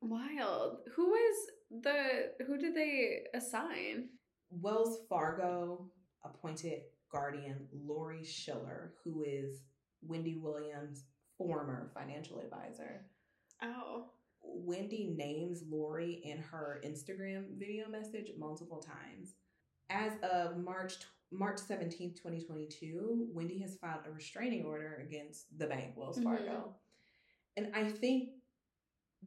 Wild. 0.00 0.78
Who 0.96 1.10
was 1.10 1.46
the 1.82 2.44
who 2.46 2.58
did 2.58 2.74
they 2.74 3.26
assign? 3.34 4.08
Wells 4.50 5.00
Fargo 5.08 5.86
appointed 6.24 6.80
guardian 7.12 7.68
Lori 7.72 8.24
Schiller, 8.24 8.94
who 9.04 9.22
is 9.22 9.62
Wendy 10.02 10.36
Williams' 10.36 11.04
former 11.38 11.90
financial 11.94 12.40
advisor. 12.40 13.06
Oh. 13.62 14.06
Wendy 14.42 15.12
names 15.16 15.62
Lori 15.68 16.20
in 16.24 16.38
her 16.38 16.80
Instagram 16.84 17.44
video 17.58 17.88
message 17.88 18.30
multiple 18.38 18.78
times. 18.78 19.34
As 19.88 20.12
of 20.22 20.58
March 20.58 20.94
March 21.32 21.58
17th, 21.58 22.16
2022, 22.16 23.28
Wendy 23.32 23.60
has 23.60 23.76
filed 23.76 24.00
a 24.06 24.10
restraining 24.10 24.64
order 24.64 25.04
against 25.06 25.46
the 25.58 25.66
bank, 25.66 25.92
Wells 25.96 26.18
mm-hmm. 26.18 26.28
Fargo. 26.28 26.50
Mm-hmm. 26.50 27.64
And 27.64 27.76
I 27.76 27.88
think 27.88 28.30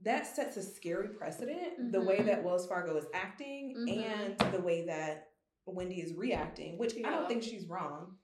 that 0.02 0.28
sets 0.28 0.58
a 0.58 0.64
scary 0.64 1.10
precedent, 1.10 1.80
mm-hmm. 1.80 1.92
the 1.92 2.02
way 2.02 2.22
that 2.22 2.44
Wells 2.44 2.68
Fargo 2.68 2.98
is 2.98 3.06
acting 3.14 3.76
mm-hmm. 3.78 4.02
and 4.02 4.54
the 4.54 4.60
way 4.60 4.86
that 4.86 5.30
Wendy 5.66 6.02
is 6.02 6.14
reacting, 6.14 6.78
which 6.78 6.94
yeah. 6.96 7.08
I 7.08 7.12
don't 7.12 7.28
think 7.28 7.44
she's 7.44 7.68
wrong, 7.68 8.16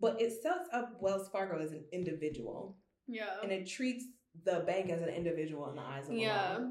but 0.00 0.20
it 0.20 0.32
sets 0.42 0.68
up 0.72 0.96
Wells 1.00 1.28
Fargo 1.28 1.62
as 1.62 1.72
an 1.72 1.84
individual. 1.92 2.76
Yeah. 3.06 3.36
And 3.42 3.52
it 3.52 3.66
treats 3.66 4.04
the 4.44 4.60
bank 4.66 4.90
as 4.90 5.02
an 5.02 5.08
individual 5.08 5.68
in 5.70 5.76
the 5.76 5.82
eyes 5.82 6.04
of 6.04 6.14
the 6.14 6.20
yeah. 6.20 6.58
law. 6.58 6.66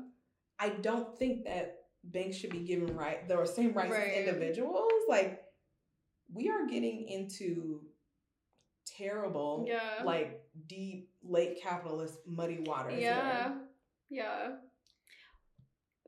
I 0.60 0.70
don't 0.70 1.18
think 1.18 1.46
that 1.46 1.80
banks 2.04 2.38
should 2.38 2.50
be 2.50 2.60
given 2.60 2.96
right 2.96 3.28
the 3.28 3.46
same 3.46 3.74
rights 3.74 3.92
right. 3.92 4.12
as 4.12 4.28
individuals. 4.28 4.92
Like 5.08 5.42
we 6.34 6.50
are 6.50 6.66
getting 6.66 7.08
into 7.08 7.82
terrible, 8.98 9.66
yeah. 9.68 10.04
like 10.04 10.42
deep 10.68 11.10
late 11.24 11.62
capitalist 11.62 12.20
muddy 12.26 12.60
waters. 12.66 13.00
Yeah. 13.00 13.54
Yeah 14.10 14.50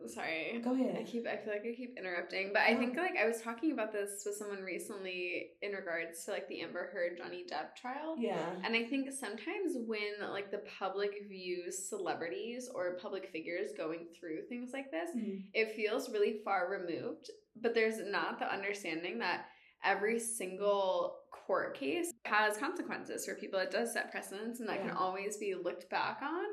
sorry. 0.08 0.62
Go 0.64 0.74
ahead. 0.74 0.98
I 0.98 1.04
keep 1.04 1.28
i 1.28 1.36
feel 1.38 1.54
like 1.54 1.66
i 1.68 1.76
keep 1.76 1.98
interrupting 1.98 2.52
but 2.54 2.62
i 2.62 2.76
think 2.76 2.96
like 2.96 3.16
i 3.22 3.28
was 3.28 3.42
talking 3.42 3.72
about 3.72 3.92
this 3.92 4.24
with 4.26 4.36
someone 4.36 4.62
recently 4.62 5.52
in 5.62 5.72
regards 5.72 6.24
to 6.26 6.32
like 6.32 6.48
the 6.48 6.62
amber 6.62 6.90
heard 6.92 7.18
johnny 7.18 7.44
depp 7.52 7.76
trial. 7.76 8.16
Yeah. 8.18 8.50
And 8.64 8.76
i 8.76 8.84
think 8.84 9.12
sometimes 9.12 9.76
when 9.86 10.30
like 10.32 10.52
the 10.52 10.62
public 10.80 11.28
views 11.28 11.90
celebrities 11.90 12.70
or 12.74 12.98
public 13.02 13.30
figures 13.30 13.72
going 13.78 14.08
through 14.20 14.48
things 14.48 14.72
like 14.74 14.92
this 14.92 15.10
mm-hmm. 15.16 15.40
it 15.54 15.76
feels 15.76 16.10
really 16.10 16.40
far 16.44 16.70
removed 16.70 17.30
but 17.62 17.74
there's 17.74 18.00
not 18.00 18.40
the 18.40 18.52
understanding 18.52 19.20
that 19.20 19.46
every 19.84 20.20
single 20.20 21.16
court 21.32 21.76
case 21.76 22.12
has 22.26 22.58
consequences 22.58 23.26
for 23.26 23.34
people. 23.36 23.60
It 23.60 23.72
does 23.72 23.94
set 23.94 24.12
precedents 24.12 24.60
and 24.60 24.70
that 24.70 24.78
yeah. 24.82 24.90
can 24.90 24.98
always 24.98 25.38
be 25.38 25.56
looked 25.56 25.90
back 25.90 26.20
on 26.22 26.46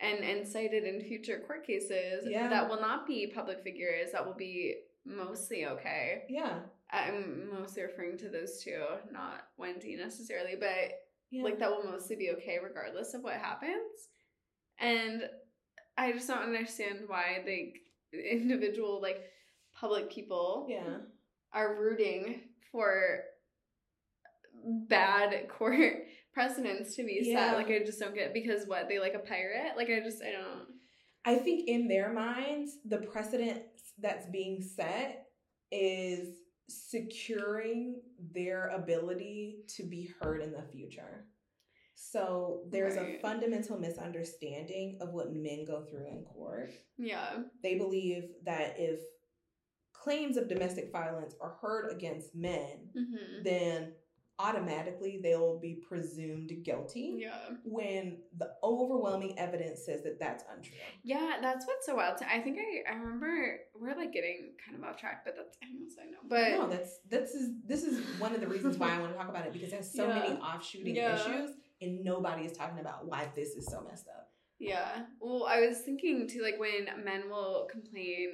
and 0.00 0.24
and 0.24 0.46
cited 0.46 0.84
in 0.84 1.00
future 1.00 1.42
court 1.46 1.66
cases 1.66 2.24
yeah. 2.26 2.48
that 2.48 2.68
will 2.68 2.80
not 2.80 3.06
be 3.06 3.32
public 3.34 3.62
figures 3.62 4.12
that 4.12 4.24
will 4.24 4.34
be 4.34 4.76
mostly 5.04 5.66
okay. 5.66 6.24
Yeah. 6.28 6.60
I'm 6.90 7.50
mostly 7.52 7.82
referring 7.82 8.18
to 8.18 8.28
those 8.28 8.62
two, 8.62 8.82
not 9.12 9.42
Wendy 9.56 9.96
necessarily, 9.96 10.56
but 10.58 10.68
yeah. 11.30 11.44
like 11.44 11.58
that 11.58 11.70
will 11.70 11.84
mostly 11.84 12.16
be 12.16 12.30
okay 12.30 12.58
regardless 12.62 13.14
of 13.14 13.22
what 13.22 13.34
happens. 13.34 14.08
And 14.78 15.22
I 15.96 16.12
just 16.12 16.26
don't 16.26 16.42
understand 16.42 17.00
why 17.06 17.42
the 17.44 17.72
individual 18.18 19.00
like 19.00 19.22
public 19.72 20.10
people 20.10 20.66
yeah 20.68 20.98
are 21.52 21.80
rooting 21.80 22.40
for 22.70 23.20
bad 24.88 25.48
court 25.48 26.04
precedents 26.32 26.96
to 26.96 27.04
be 27.04 27.20
yeah. 27.22 27.50
set. 27.50 27.56
Like 27.56 27.68
I 27.68 27.84
just 27.84 28.00
don't 28.00 28.14
get 28.14 28.34
because 28.34 28.66
what 28.66 28.88
they 28.88 28.98
like 28.98 29.14
a 29.14 29.18
pirate. 29.18 29.72
Like 29.76 29.88
I 29.88 30.00
just 30.00 30.22
I 30.22 30.32
don't. 30.32 30.66
I 31.24 31.36
think 31.36 31.68
in 31.68 31.86
their 31.86 32.12
minds, 32.12 32.78
the 32.84 32.98
precedent 32.98 33.62
that's 33.98 34.26
being 34.30 34.62
set 34.62 35.26
is 35.70 36.28
securing 36.68 38.00
their 38.32 38.68
ability 38.68 39.58
to 39.76 39.82
be 39.82 40.10
heard 40.20 40.40
in 40.40 40.52
the 40.52 40.62
future. 40.72 41.26
So 41.94 42.62
there's 42.70 42.96
right. 42.96 43.18
a 43.18 43.20
fundamental 43.20 43.78
misunderstanding 43.78 44.98
of 45.02 45.10
what 45.10 45.34
men 45.34 45.66
go 45.66 45.84
through 45.84 46.06
in 46.08 46.24
court. 46.24 46.70
Yeah. 46.96 47.40
They 47.62 47.76
believe 47.76 48.24
that 48.46 48.76
if 48.78 49.00
claims 49.92 50.38
of 50.38 50.48
domestic 50.48 50.90
violence 50.92 51.34
are 51.40 51.58
heard 51.60 51.92
against 51.92 52.34
men, 52.34 52.88
mm-hmm. 52.96 53.42
then 53.44 53.92
automatically 54.40 55.20
they'll 55.22 55.58
be 55.58 55.74
presumed 55.86 56.52
guilty. 56.64 57.16
Yeah. 57.18 57.36
When 57.64 58.18
the 58.38 58.52
overwhelming 58.62 59.38
evidence 59.38 59.84
says 59.84 60.02
that 60.04 60.18
that's 60.18 60.44
untrue. 60.54 60.76
Yeah, 61.02 61.36
that's 61.40 61.66
what's 61.66 61.86
so 61.86 61.96
wild. 61.96 62.18
I 62.28 62.40
think 62.40 62.58
I, 62.58 62.92
I 62.92 62.96
remember 62.96 63.60
we're 63.78 63.96
like 63.96 64.12
getting 64.12 64.52
kind 64.64 64.76
of 64.78 64.88
off 64.88 64.96
track, 64.96 65.22
but 65.24 65.36
that's 65.36 65.56
I 65.62 66.10
know. 66.10 66.18
But 66.28 66.50
no, 66.52 66.68
that's 66.68 66.98
this 67.08 67.34
is 67.34 67.52
this 67.66 67.84
is 67.84 68.04
one 68.18 68.34
of 68.34 68.40
the 68.40 68.48
reasons 68.48 68.78
why 68.78 68.94
I 68.94 68.98
want 68.98 69.12
to 69.12 69.18
talk 69.18 69.28
about 69.28 69.46
it 69.46 69.52
because 69.52 69.70
there's 69.70 69.90
so 69.90 70.06
yeah. 70.08 70.14
many 70.14 70.34
offshooting 70.36 70.96
yeah. 70.96 71.14
issues 71.14 71.50
and 71.82 72.02
nobody 72.04 72.44
is 72.44 72.52
talking 72.52 72.78
about 72.80 73.06
why 73.06 73.28
this 73.34 73.50
is 73.50 73.66
so 73.66 73.84
messed 73.88 74.08
up. 74.08 74.30
Yeah. 74.58 75.04
Well, 75.20 75.46
I 75.48 75.60
was 75.60 75.78
thinking 75.78 76.28
too, 76.28 76.42
like 76.42 76.58
when 76.58 77.04
men 77.04 77.30
will 77.30 77.66
complain, 77.70 78.32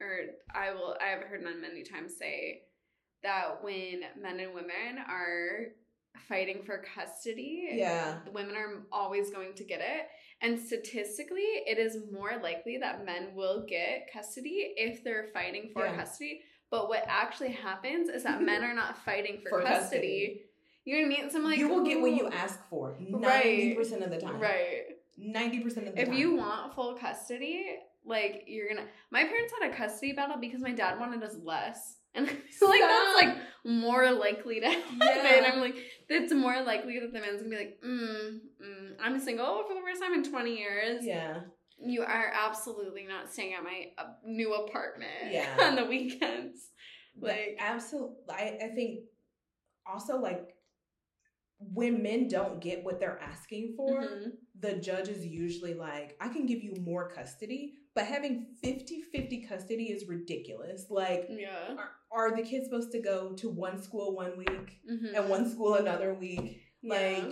or 0.00 0.20
I 0.54 0.72
will, 0.74 0.96
I 1.00 1.08
have 1.08 1.22
heard 1.22 1.42
men 1.42 1.60
many 1.60 1.82
times 1.82 2.16
say 2.16 2.62
that 3.22 3.62
when 3.62 4.02
men 4.20 4.40
and 4.40 4.54
women 4.54 4.98
are 5.08 5.68
fighting 6.28 6.62
for 6.64 6.82
custody, 6.94 7.68
yeah, 7.72 8.18
the 8.24 8.30
women 8.30 8.56
are 8.56 8.82
always 8.92 9.30
going 9.30 9.54
to 9.54 9.64
get 9.64 9.80
it. 9.80 10.08
And 10.40 10.58
statistically, 10.58 11.40
it 11.40 11.78
is 11.78 11.98
more 12.12 12.40
likely 12.42 12.78
that 12.78 13.04
men 13.04 13.28
will 13.34 13.64
get 13.68 14.08
custody 14.12 14.74
if 14.76 15.04
they're 15.04 15.28
fighting 15.32 15.70
for 15.72 15.86
yeah. 15.86 15.96
custody. 15.96 16.40
But 16.70 16.88
what 16.88 17.04
actually 17.06 17.52
happens 17.52 18.08
is 18.08 18.24
that 18.24 18.42
men 18.42 18.64
are 18.64 18.74
not 18.74 18.98
fighting 19.04 19.40
for, 19.42 19.60
for 19.60 19.66
custody. 19.66 19.80
custody. 19.80 20.42
You 20.84 20.96
know 20.96 21.08
what 21.08 21.14
I 21.14 21.22
mean? 21.22 21.30
So 21.30 21.38
I'm 21.38 21.44
like, 21.44 21.58
you 21.58 21.68
will 21.68 21.84
get 21.84 22.00
what 22.00 22.12
you 22.12 22.28
ask 22.28 22.58
for 22.68 22.96
ninety 22.98 23.74
percent 23.74 24.02
of 24.02 24.10
the 24.10 24.18
time. 24.18 24.40
Right. 24.40 24.82
Ninety 25.16 25.60
percent 25.60 25.86
of 25.86 25.94
the 25.94 26.00
if 26.00 26.08
time. 26.08 26.14
If 26.14 26.20
you 26.20 26.34
want 26.34 26.74
full 26.74 26.94
custody, 26.94 27.66
like 28.04 28.44
you're 28.48 28.68
gonna. 28.68 28.86
My 29.10 29.22
parents 29.24 29.52
had 29.60 29.70
a 29.70 29.74
custody 29.76 30.12
battle 30.12 30.38
because 30.40 30.60
my 30.60 30.72
dad 30.72 30.98
wanted 30.98 31.22
us 31.22 31.36
less. 31.44 31.98
And 32.14 32.26
I 32.28 32.32
feel 32.32 32.68
like 32.68 32.80
that's 32.80 33.22
like 33.22 33.36
more 33.64 34.10
likely 34.12 34.60
to 34.60 34.66
happen. 34.70 34.98
Yeah. 35.00 35.50
I'm 35.52 35.60
like, 35.60 35.76
it's 36.08 36.32
more 36.32 36.62
likely 36.62 37.00
that 37.00 37.12
the 37.12 37.20
man's 37.20 37.42
gonna 37.42 37.50
be 37.50 37.56
like, 37.56 37.78
mm, 37.84 38.38
mm, 38.62 38.92
I'm 39.00 39.20
single 39.20 39.64
for 39.66 39.74
the 39.74 39.80
first 39.80 40.02
time 40.02 40.14
in 40.14 40.28
20 40.28 40.56
years. 40.56 41.04
Yeah. 41.04 41.40
You 41.84 42.02
are 42.02 42.32
absolutely 42.32 43.04
not 43.08 43.32
staying 43.32 43.54
at 43.54 43.64
my 43.64 43.86
uh, 43.98 44.10
new 44.24 44.54
apartment 44.54 45.30
yeah. 45.30 45.56
on 45.60 45.74
the 45.74 45.84
weekends. 45.84 46.68
Like, 47.20 47.56
absolutely. 47.58 48.16
I, 48.30 48.58
I 48.64 48.68
think 48.74 49.00
also 49.86 50.18
like 50.18 50.54
when 51.58 52.02
men 52.02 52.28
don't 52.28 52.60
get 52.60 52.84
what 52.84 53.00
they're 53.00 53.20
asking 53.20 53.74
for, 53.76 54.02
mm-hmm. 54.02 54.30
the 54.60 54.74
judge 54.74 55.08
is 55.08 55.24
usually 55.24 55.74
like, 55.74 56.16
I 56.20 56.28
can 56.28 56.46
give 56.46 56.62
you 56.62 56.74
more 56.80 57.10
custody, 57.10 57.74
but 57.94 58.06
having 58.06 58.46
50 58.62 59.02
50 59.12 59.46
custody 59.46 59.84
is 59.84 60.08
ridiculous. 60.08 60.86
Like, 60.90 61.26
yeah. 61.28 61.74
Are, 62.14 62.34
the 62.34 62.42
kids 62.42 62.66
supposed 62.66 62.92
to 62.92 63.00
go 63.00 63.32
to 63.34 63.48
one 63.48 63.82
school 63.82 64.14
one 64.14 64.36
week 64.36 64.80
mm-hmm. 64.90 65.14
and 65.14 65.28
one 65.28 65.50
school 65.50 65.74
another 65.74 66.14
week? 66.14 66.62
Like, 66.84 67.24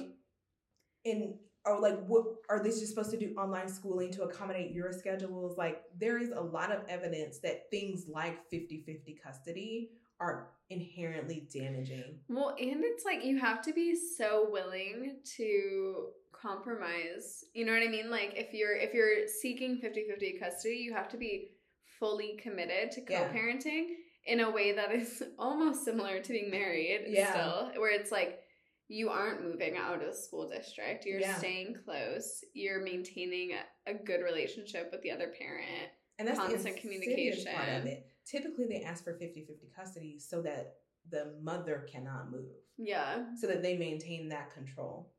yeah. 1.04 1.12
in 1.12 1.34
or 1.66 1.78
like 1.78 1.98
what 2.06 2.24
are 2.48 2.62
they 2.62 2.70
just 2.70 2.88
supposed 2.88 3.10
to 3.10 3.18
do 3.18 3.34
online 3.36 3.68
schooling 3.68 4.10
to 4.10 4.22
accommodate 4.22 4.72
your 4.72 4.92
schedules 4.92 5.58
like 5.58 5.82
there 5.98 6.16
is 6.18 6.30
a 6.30 6.40
lot 6.40 6.72
of 6.72 6.80
evidence 6.88 7.38
that 7.40 7.70
things 7.70 8.06
like 8.08 8.50
50-50 8.50 9.22
custody 9.22 9.90
are 10.20 10.48
inherently 10.68 11.48
damaging. 11.52 12.20
Well, 12.28 12.50
and 12.50 12.84
it's 12.84 13.04
like 13.04 13.24
you 13.24 13.38
have 13.38 13.62
to 13.62 13.72
be 13.72 13.96
so 13.96 14.48
willing 14.50 15.16
to 15.36 16.08
compromise. 16.32 17.44
You 17.54 17.64
know 17.64 17.72
what 17.72 17.82
I 17.82 17.88
mean? 17.88 18.10
Like 18.10 18.34
if 18.36 18.52
you're 18.52 18.76
if 18.76 18.94
you're 18.94 19.26
seeking 19.26 19.80
50-50 19.80 20.38
custody, 20.38 20.76
you 20.76 20.94
have 20.94 21.08
to 21.08 21.16
be 21.16 21.52
fully 21.98 22.38
committed 22.42 22.92
to 22.92 23.00
co-parenting 23.00 23.88
yeah. 23.88 23.94
In 24.26 24.40
a 24.40 24.50
way 24.50 24.72
that 24.72 24.92
is 24.92 25.22
almost 25.38 25.84
similar 25.84 26.20
to 26.20 26.32
being 26.32 26.50
married 26.50 27.06
yeah. 27.08 27.30
still, 27.30 27.80
where 27.80 27.92
it's 27.92 28.12
like 28.12 28.40
you 28.88 29.08
aren't 29.08 29.42
moving 29.42 29.76
out 29.76 30.02
of 30.02 30.08
the 30.08 30.12
school 30.12 30.48
district. 30.48 31.06
You're 31.06 31.20
yeah. 31.20 31.38
staying 31.38 31.76
close. 31.84 32.42
You're 32.54 32.82
maintaining 32.82 33.52
a, 33.52 33.90
a, 33.92 33.94
good 33.94 34.20
relationship 34.22 34.88
with 34.90 35.00
the 35.02 35.12
other 35.12 35.32
parent. 35.38 35.90
And 36.18 36.26
that's 36.26 36.38
constant 36.38 36.74
the 36.74 36.80
communication. 36.80 37.54
part 37.54 37.68
of 37.68 37.86
it. 37.86 38.06
Typically, 38.26 38.66
they 38.66 38.82
ask 38.82 39.04
for 39.04 39.14
50 39.14 39.44
50 39.44 39.70
custody 39.74 40.18
so 40.18 40.42
that 40.42 40.74
the 41.08 41.34
mother 41.40 41.86
cannot 41.90 42.32
move. 42.32 42.50
Yeah. 42.76 43.26
So 43.40 43.46
that 43.46 43.62
they 43.62 43.76
maintain 43.76 44.28
that 44.30 44.52
control. 44.52 45.12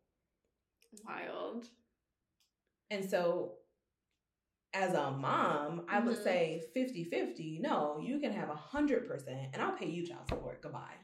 Wild. 1.06 1.66
And 2.90 3.10
so, 3.10 3.54
as 4.74 4.94
a 4.94 5.12
mom, 5.12 5.86
I 5.90 5.98
mm-hmm. 5.98 6.08
would 6.08 6.24
say 6.24 6.64
50 6.74 7.06
50. 7.06 7.60
No, 7.62 8.00
you 8.02 8.20
can 8.20 8.32
have 8.32 8.50
100%, 8.50 9.28
and 9.54 9.62
I'll 9.62 9.76
pay 9.76 9.88
you 9.88 10.06
child 10.06 10.28
support. 10.30 10.62
Goodbye. 10.62 10.96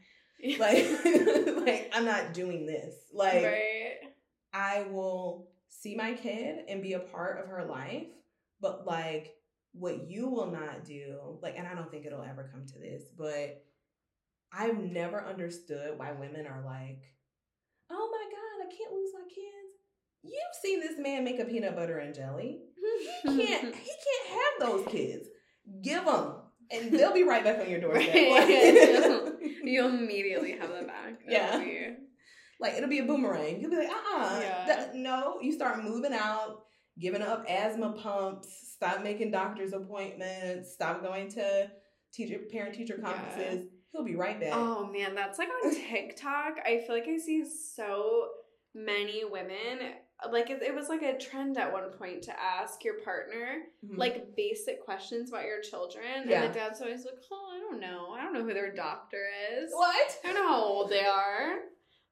like, 0.60 0.86
like 1.66 1.92
I'm 1.94 2.06
not 2.06 2.34
doing 2.34 2.66
this. 2.66 2.96
Like, 3.14 3.44
right. 3.44 3.98
I 4.54 4.86
will 4.90 5.50
see 5.70 5.96
my 5.96 6.14
kid 6.14 6.66
and 6.68 6.82
be 6.82 6.94
a 6.94 7.00
part 7.00 7.40
of 7.40 7.50
her 7.50 7.66
life, 7.66 8.08
but 8.62 8.86
like, 8.86 9.34
what 9.74 10.08
you 10.08 10.30
will 10.30 10.50
not 10.50 10.86
do, 10.86 11.38
like, 11.42 11.56
and 11.58 11.68
I 11.68 11.76
don't 11.76 11.92
think 11.92 12.06
it'll 12.06 12.24
ever 12.24 12.50
come 12.52 12.66
to 12.66 12.80
this, 12.80 13.04
but 13.18 13.64
I've 14.52 14.80
never 14.80 15.24
understood 15.24 15.98
why 15.98 16.14
women 16.14 16.48
are 16.48 16.64
like, 16.66 17.04
oh 17.92 18.10
my 18.12 18.26
God, 18.32 18.68
I 18.68 18.76
can't 18.76 18.94
lose 18.94 19.12
my 19.14 19.28
kids. 19.28 19.68
You've 20.24 20.47
seen 20.62 20.80
this 20.80 20.98
man 20.98 21.24
make 21.24 21.40
a 21.40 21.46
peanut 21.46 21.76
butter 21.76 21.98
and 22.00 22.14
jelly. 22.14 22.60
He 23.24 23.46
can't, 23.46 23.76
he 23.76 23.92
can't 24.06 24.30
have 24.30 24.70
those 24.70 24.88
kids. 24.88 25.28
Give 25.82 26.06
them, 26.06 26.36
and 26.72 26.92
they'll 26.92 27.14
be 27.14 27.24
right 27.24 27.44
back 27.44 27.60
on 27.60 27.70
your 27.70 27.82
doorstep. 27.82 28.14
You'll 29.64 29.90
immediately 29.90 30.52
have 30.54 30.70
them 30.70 30.88
back. 30.88 31.20
yeah. 31.28 31.60
Be... 31.60 31.96
Like 32.60 32.74
it'll 32.74 32.90
be 32.90 33.00
a 33.00 33.06
boomerang. 33.06 33.60
You'll 33.62 33.70
be 33.70 33.78
like, 33.78 33.90
uh 33.90 34.18
uh-uh. 34.18 34.40
yeah. 34.42 34.88
no. 34.94 35.40
You 35.42 35.52
start 35.52 35.84
moving 35.84 36.14
out, 36.14 36.64
giving 37.00 37.22
up 37.22 37.46
asthma 37.48 37.92
pumps, 37.92 38.48
stop 38.74 39.04
making 39.04 39.32
doctor's 39.32 39.74
appointments, 39.74 40.74
stop 40.74 41.04
going 41.04 41.30
to 41.32 41.70
teacher 42.14 42.40
parent 42.52 42.74
teacher 42.74 42.98
conferences. 42.98 43.66
Yeah 43.66 43.78
He'll 43.92 44.06
be 44.06 44.16
right 44.16 44.40
back. 44.40 44.52
Oh 44.54 44.92
man, 44.92 45.16
that's 45.16 45.40
like 45.40 45.48
on 45.64 45.74
TikTok. 45.74 46.58
I 46.66 46.84
feel 46.86 46.96
like 46.96 47.08
I 47.08 47.18
see 47.18 47.44
so 47.46 48.28
many 48.76 49.24
women 49.26 49.80
like 50.32 50.50
it, 50.50 50.62
it, 50.64 50.74
was 50.74 50.90
like 50.90 51.04
a 51.04 51.18
trend 51.18 51.58
at 51.58 51.72
one 51.72 51.90
point 51.92 52.24
to 52.24 52.34
ask 52.40 52.84
your 52.84 52.96
partner 53.02 53.64
mm-hmm. 53.86 53.98
like 53.98 54.36
basic 54.36 54.84
questions 54.84 55.30
about 55.30 55.46
your 55.46 55.62
children 55.62 56.26
yeah. 56.26 56.44
and 56.44 56.54
the 56.54 56.58
dad's 56.58 56.82
always 56.82 57.06
like 57.06 57.20
oh 57.32 57.56
i 57.56 57.60
don't 57.60 57.80
know 57.80 58.10
i 58.18 58.22
don't 58.22 58.34
know 58.34 58.44
who 58.44 58.54
their 58.54 58.74
doctor 58.74 59.26
is 59.54 59.70
what 59.72 60.18
i 60.24 60.28
don't 60.28 60.36
know 60.36 60.48
how 60.48 60.64
old 60.64 60.90
they 60.90 61.06
are 61.06 61.58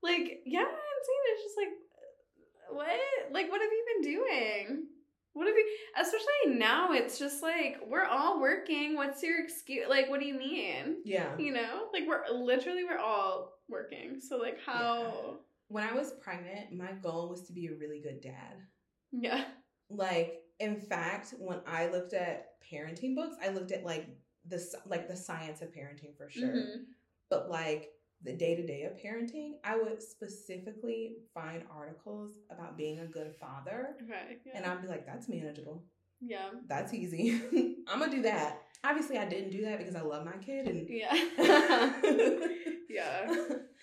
like 0.03 0.41
yeah 0.45 0.59
i'm 0.59 0.65
saying 0.67 1.23
it's 1.33 1.43
just 1.43 1.57
like 1.57 2.77
what 2.77 2.89
like 3.31 3.49
what 3.49 3.61
have 3.61 3.71
you 3.71 3.85
been 3.95 4.11
doing 4.11 4.87
what 5.35 5.47
have 5.47 5.55
you, 5.57 5.67
especially 5.99 6.57
now, 6.57 6.93
it's 6.93 7.19
just 7.19 7.43
like, 7.43 7.81
we're 7.85 8.05
all 8.05 8.39
working. 8.39 8.95
What's 8.95 9.21
your 9.21 9.43
excuse? 9.43 9.85
Like, 9.89 10.09
what 10.09 10.21
do 10.21 10.25
you 10.25 10.33
mean? 10.33 11.01
Yeah. 11.03 11.37
You 11.37 11.51
know, 11.51 11.87
like, 11.91 12.03
we're 12.07 12.23
literally, 12.33 12.85
we're 12.85 12.97
all 12.97 13.51
working. 13.67 14.21
So, 14.21 14.37
like, 14.37 14.59
how. 14.65 15.01
Yeah. 15.01 15.37
When 15.67 15.83
I 15.83 15.93
was 15.93 16.13
pregnant, 16.21 16.73
my 16.73 16.91
goal 17.01 17.29
was 17.29 17.43
to 17.43 17.53
be 17.53 17.67
a 17.67 17.73
really 17.73 17.99
good 17.99 18.21
dad. 18.21 18.61
Yeah. 19.11 19.45
Like, 19.89 20.41
in 20.59 20.79
fact, 20.79 21.33
when 21.39 21.59
I 21.67 21.87
looked 21.87 22.13
at 22.13 22.49
parenting 22.71 23.15
books, 23.15 23.35
I 23.43 23.49
looked 23.49 23.71
at 23.71 23.83
like 23.83 24.07
the 24.47 24.63
like 24.85 25.07
the 25.07 25.15
science 25.15 25.61
of 25.61 25.69
parenting 25.69 26.15
for 26.17 26.29
sure. 26.29 26.47
Mm-hmm. 26.47 26.81
But 27.29 27.49
like 27.49 27.89
the 28.23 28.33
day 28.33 28.55
to 28.55 28.65
day 28.65 28.83
of 28.83 28.93
parenting, 28.93 29.53
I 29.63 29.77
would 29.77 30.01
specifically 30.01 31.17
find 31.33 31.63
articles 31.75 32.31
about 32.49 32.77
being 32.77 32.99
a 32.99 33.05
good 33.05 33.33
father. 33.35 33.95
Okay. 34.03 34.37
Yeah. 34.45 34.53
And 34.55 34.65
I'd 34.65 34.81
be 34.81 34.87
like, 34.87 35.05
that's 35.05 35.27
manageable. 35.27 35.83
Yeah. 36.21 36.49
That's 36.67 36.93
easy. 36.93 37.41
I'm 37.87 37.99
going 37.99 38.09
to 38.11 38.17
do 38.17 38.23
that. 38.23 38.61
Obviously, 38.83 39.17
I 39.17 39.25
didn't 39.25 39.51
do 39.51 39.63
that 39.65 39.79
because 39.79 39.95
I 39.95 40.01
love 40.01 40.25
my 40.25 40.37
kid. 40.37 40.67
And 40.67 40.87
yeah. 40.89 41.13
yeah. 42.89 43.35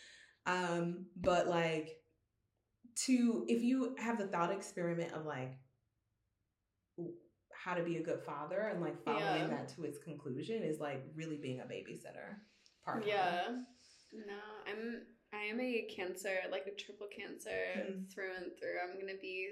Um, 0.46 1.06
but 1.16 1.48
like, 1.48 1.90
to, 3.06 3.44
if 3.48 3.62
you 3.62 3.96
have 3.98 4.18
the 4.18 4.26
thought 4.26 4.52
experiment 4.52 5.12
of 5.12 5.24
like, 5.24 5.58
how 7.52 7.74
to 7.74 7.84
be 7.84 7.96
a 7.96 8.02
good 8.02 8.20
father 8.26 8.58
and 8.72 8.80
like 8.80 9.04
following 9.04 9.22
yeah. 9.22 9.46
that 9.46 9.68
to 9.68 9.84
its 9.84 9.96
conclusion 9.96 10.64
is 10.64 10.80
like 10.80 11.04
really 11.14 11.36
being 11.36 11.60
a 11.60 11.62
babysitter 11.62 12.34
part 12.84 13.06
yeah 13.06 13.50
no, 14.12 14.40
I'm 14.70 15.02
I 15.32 15.44
am 15.44 15.60
a 15.60 15.88
cancer, 15.94 16.36
like 16.50 16.66
a 16.66 16.76
triple 16.76 17.06
cancer 17.06 17.50
mm. 17.76 18.12
through 18.12 18.34
and 18.36 18.52
through. 18.58 18.76
I'm 18.82 19.00
gonna 19.00 19.18
be 19.20 19.48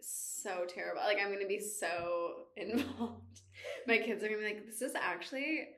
so 0.00 0.66
terrible. 0.68 1.00
Like 1.00 1.18
I'm 1.18 1.32
gonna 1.32 1.46
be 1.46 1.60
so 1.60 2.48
involved. 2.56 3.40
My 3.86 3.98
kids 3.98 4.22
are 4.22 4.28
gonna 4.28 4.40
be 4.40 4.54
like, 4.54 4.66
this 4.66 4.82
is 4.82 4.94
actually 4.94 5.68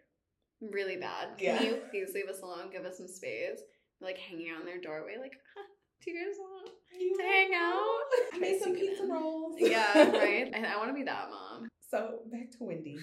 really 0.61 0.97
bad. 0.97 1.39
Can 1.39 1.57
yeah. 1.57 1.63
you 1.63 1.79
please 1.91 2.11
leave 2.15 2.29
us 2.29 2.41
alone? 2.41 2.71
Give 2.73 2.85
us 2.85 2.99
some 2.99 3.09
space. 3.09 3.61
like 4.01 4.19
hanging 4.19 4.51
out 4.51 4.61
in 4.61 4.67
their 4.67 4.81
doorway, 4.81 5.17
like, 5.21 5.33
huh, 5.55 5.65
do 6.05 6.11
you 6.11 6.19
guys 6.19 6.37
want 6.39 6.71
you 6.99 7.17
to 7.17 7.23
hang 7.23 7.51
out? 7.55 8.01
I 8.35 8.39
made 8.39 8.61
some 8.61 8.75
pizza 8.75 9.05
rolls. 9.07 9.57
yeah, 9.59 10.11
right. 10.11 10.51
And 10.53 10.67
I 10.67 10.77
want 10.77 10.89
to 10.89 10.95
be 10.95 11.05
that 11.05 11.29
mom. 11.31 11.69
So 11.91 12.21
back 12.31 12.51
to 12.53 12.59
Wendy. 12.61 12.99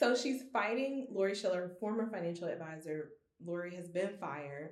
So 0.00 0.16
she's 0.16 0.44
fighting 0.50 1.08
Lori 1.10 1.34
Schiller, 1.34 1.72
former 1.78 2.08
financial 2.10 2.48
advisor. 2.48 3.10
Lori 3.44 3.76
has 3.76 3.90
been 3.90 4.12
fired 4.18 4.70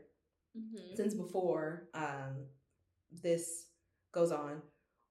mm-hmm. 0.56 0.96
since 0.96 1.12
before 1.12 1.88
um, 1.92 2.46
this 3.22 3.66
goes 4.12 4.32
on. 4.32 4.62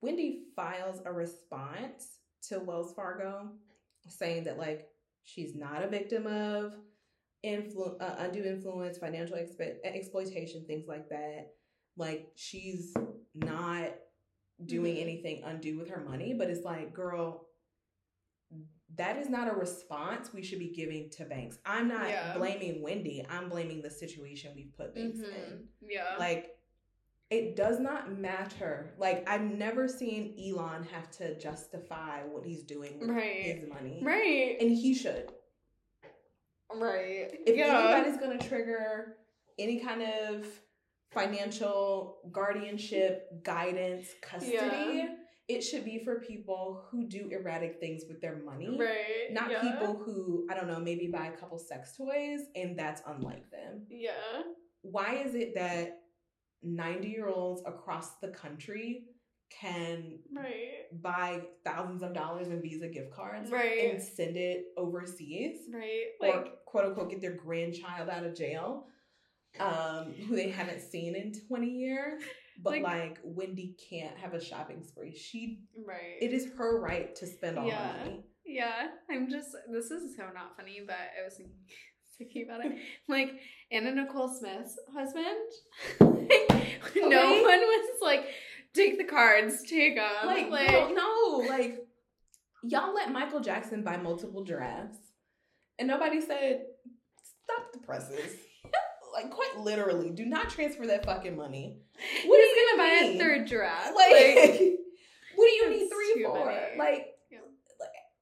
Wendy 0.02 0.46
files 0.56 1.02
a 1.06 1.14
response 1.14 2.18
to 2.48 2.60
Wells 2.60 2.94
Fargo 2.96 3.52
saying 4.08 4.46
that, 4.46 4.58
like, 4.58 4.88
she's 5.28 5.54
not 5.56 5.84
a 5.84 5.88
victim 5.88 6.26
of 6.26 6.74
influ- 7.46 8.02
uh, 8.02 8.16
undue 8.20 8.46
influence, 8.46 8.98
financial 8.98 9.36
expe- 9.36 9.76
exploitation, 9.84 10.64
things 10.66 10.86
like 10.88 11.10
that. 11.10 11.50
Like, 11.98 12.30
she's 12.36 12.94
not 13.36 13.90
doing 14.66 14.94
mm-hmm. 14.94 15.02
anything 15.02 15.44
undue 15.44 15.78
with 15.78 15.90
her 15.90 16.04
money, 16.08 16.34
but 16.34 16.50
it's 16.50 16.64
like, 16.64 16.94
girl, 16.94 17.48
that 18.96 19.18
is 19.18 19.30
not 19.30 19.50
a 19.50 19.54
response 19.54 20.32
we 20.34 20.42
should 20.42 20.60
be 20.60 20.70
giving 20.70 21.10
to 21.18 21.26
banks. 21.26 21.58
I'm 21.66 21.90
not 21.90 22.08
yeah. 22.08 22.38
blaming 22.38 22.82
Wendy. 22.82 23.26
I'm 23.30 23.50
blaming 23.50 23.82
the 23.82 23.92
situation 23.92 24.54
we've 24.56 24.76
put 24.78 24.96
banks 24.96 25.20
mm-hmm. 25.20 25.54
in. 25.54 25.64
Yeah. 25.82 26.16
Like 26.18 26.57
it 27.30 27.56
does 27.56 27.80
not 27.80 28.18
matter. 28.18 28.94
Like 28.98 29.28
I've 29.30 29.42
never 29.42 29.88
seen 29.88 30.36
Elon 30.40 30.84
have 30.92 31.12
to 31.18 31.38
justify 31.38 32.22
what 32.24 32.46
he's 32.46 32.64
doing 32.64 33.00
with 33.00 33.10
right. 33.10 33.44
his 33.44 33.70
money. 33.70 34.02
Right. 34.02 34.58
And 34.60 34.72
he 34.72 34.94
should. 34.94 35.32
Right. 36.74 37.30
If 37.46 37.56
yeah. 37.56 37.96
anybody's 37.96 38.20
gonna 38.20 38.40
trigger 38.40 39.18
any 39.58 39.80
kind 39.80 40.04
of 40.04 40.48
financial 41.12 42.18
guardianship, 42.32 43.44
guidance, 43.44 44.08
custody, 44.22 44.58
yeah 44.58 45.08
it 45.48 45.62
should 45.62 45.86
be 45.86 46.00
for 46.00 46.20
people 46.20 46.84
who 46.90 47.08
do 47.08 47.30
erratic 47.32 47.80
things 47.80 48.04
with 48.08 48.20
their 48.20 48.38
money. 48.44 48.78
Right. 48.78 49.32
Not 49.32 49.50
yeah. 49.50 49.62
people 49.62 49.96
who, 49.96 50.46
I 50.52 50.56
don't 50.56 50.68
know, 50.68 50.80
maybe 50.80 51.08
buy 51.08 51.28
a 51.28 51.38
couple 51.38 51.58
sex 51.58 51.96
toys 51.96 52.42
and 52.56 52.78
that's 52.78 53.02
unlike 53.08 53.50
them. 53.50 53.86
Yeah. 53.90 54.12
Why 54.82 55.24
is 55.26 55.36
it 55.36 55.56
that 55.56 56.02
90 56.64 57.08
year 57.08 57.28
olds 57.28 57.62
across 57.66 58.18
the 58.22 58.30
country 58.30 59.04
can 59.50 60.20
right. 60.36 61.02
buy 61.02 61.42
thousands 61.64 62.04
of 62.04 62.14
dollars 62.14 62.48
in 62.48 62.62
Visa 62.62 62.88
gift 62.88 63.12
cards 63.12 63.50
right. 63.50 63.92
and 63.92 64.02
send 64.02 64.38
it 64.38 64.66
overseas? 64.78 65.60
Right. 65.74 66.08
Like, 66.20 66.36
or 66.36 66.46
quote 66.66 66.86
unquote 66.86 67.10
get 67.10 67.22
their 67.22 67.36
grandchild 67.36 68.10
out 68.10 68.26
of 68.26 68.36
jail 68.36 68.88
um, 69.60 70.14
who 70.28 70.36
they 70.36 70.50
haven't 70.50 70.82
seen 70.82 71.16
in 71.16 71.34
20 71.48 71.68
years? 71.68 72.22
But 72.60 72.74
like, 72.74 72.84
like, 72.84 73.20
Wendy 73.24 73.78
can't 73.90 74.18
have 74.18 74.34
a 74.34 74.44
shopping 74.44 74.84
spree. 74.84 75.16
She 75.16 75.60
right. 75.86 76.18
It 76.20 76.34
is 76.34 76.48
her 76.58 76.82
right 76.82 77.16
to 77.18 77.28
spend 77.28 77.60
all 77.60 77.68
yeah. 77.68 77.92
the 77.92 78.00
money. 78.00 78.24
Yeah. 78.46 78.88
I'm 79.12 79.30
just 79.30 79.50
this 79.72 79.92
is 79.92 80.16
so 80.18 80.24
not 80.34 80.58
funny, 80.58 80.82
but 80.86 80.96
I 80.96 81.24
was 81.24 81.36
thinking, 81.36 81.54
about 82.22 82.66
it. 82.66 82.78
Like 83.08 83.40
Anna 83.72 83.94
Nicole 83.94 84.30
Smith's 84.30 84.78
husband. 84.94 85.26
like, 86.00 86.82
okay. 86.88 87.08
No 87.08 87.42
one 87.42 87.60
was 87.60 88.02
like, 88.02 88.26
take 88.74 88.98
the 88.98 89.04
cards, 89.04 89.64
take 89.64 89.96
them. 89.96 90.26
Like, 90.26 90.50
like 90.50 90.94
no, 90.94 91.44
like 91.48 91.86
y'all 92.64 92.94
let 92.94 93.12
Michael 93.12 93.40
Jackson 93.40 93.84
buy 93.84 93.98
multiple 93.98 94.44
giraffes. 94.44 94.98
And 95.80 95.88
nobody 95.88 96.22
said, 96.22 96.64
stop 97.44 97.72
the 97.72 97.80
presses. 97.80 98.36
like 99.14 99.30
quite 99.30 99.60
literally, 99.60 100.10
do 100.10 100.26
not 100.26 100.50
transfer 100.50 100.88
that 100.88 101.06
fucking 101.06 101.36
money. 101.36 101.78
What 102.26 102.40
He's 102.40 102.50
is 102.50 102.58
gonna 102.72 102.84
buy 102.84 103.06
a 103.06 103.18
third 103.18 103.48
draft? 103.48 103.96
Like, 103.96 104.36
like 104.36 104.80
what 105.36 105.46
do 105.46 105.52
you 105.52 105.70
need 105.70 105.90
three 105.90 106.24
for? 106.24 106.46
Many. 106.46 106.78
Like, 106.78 107.08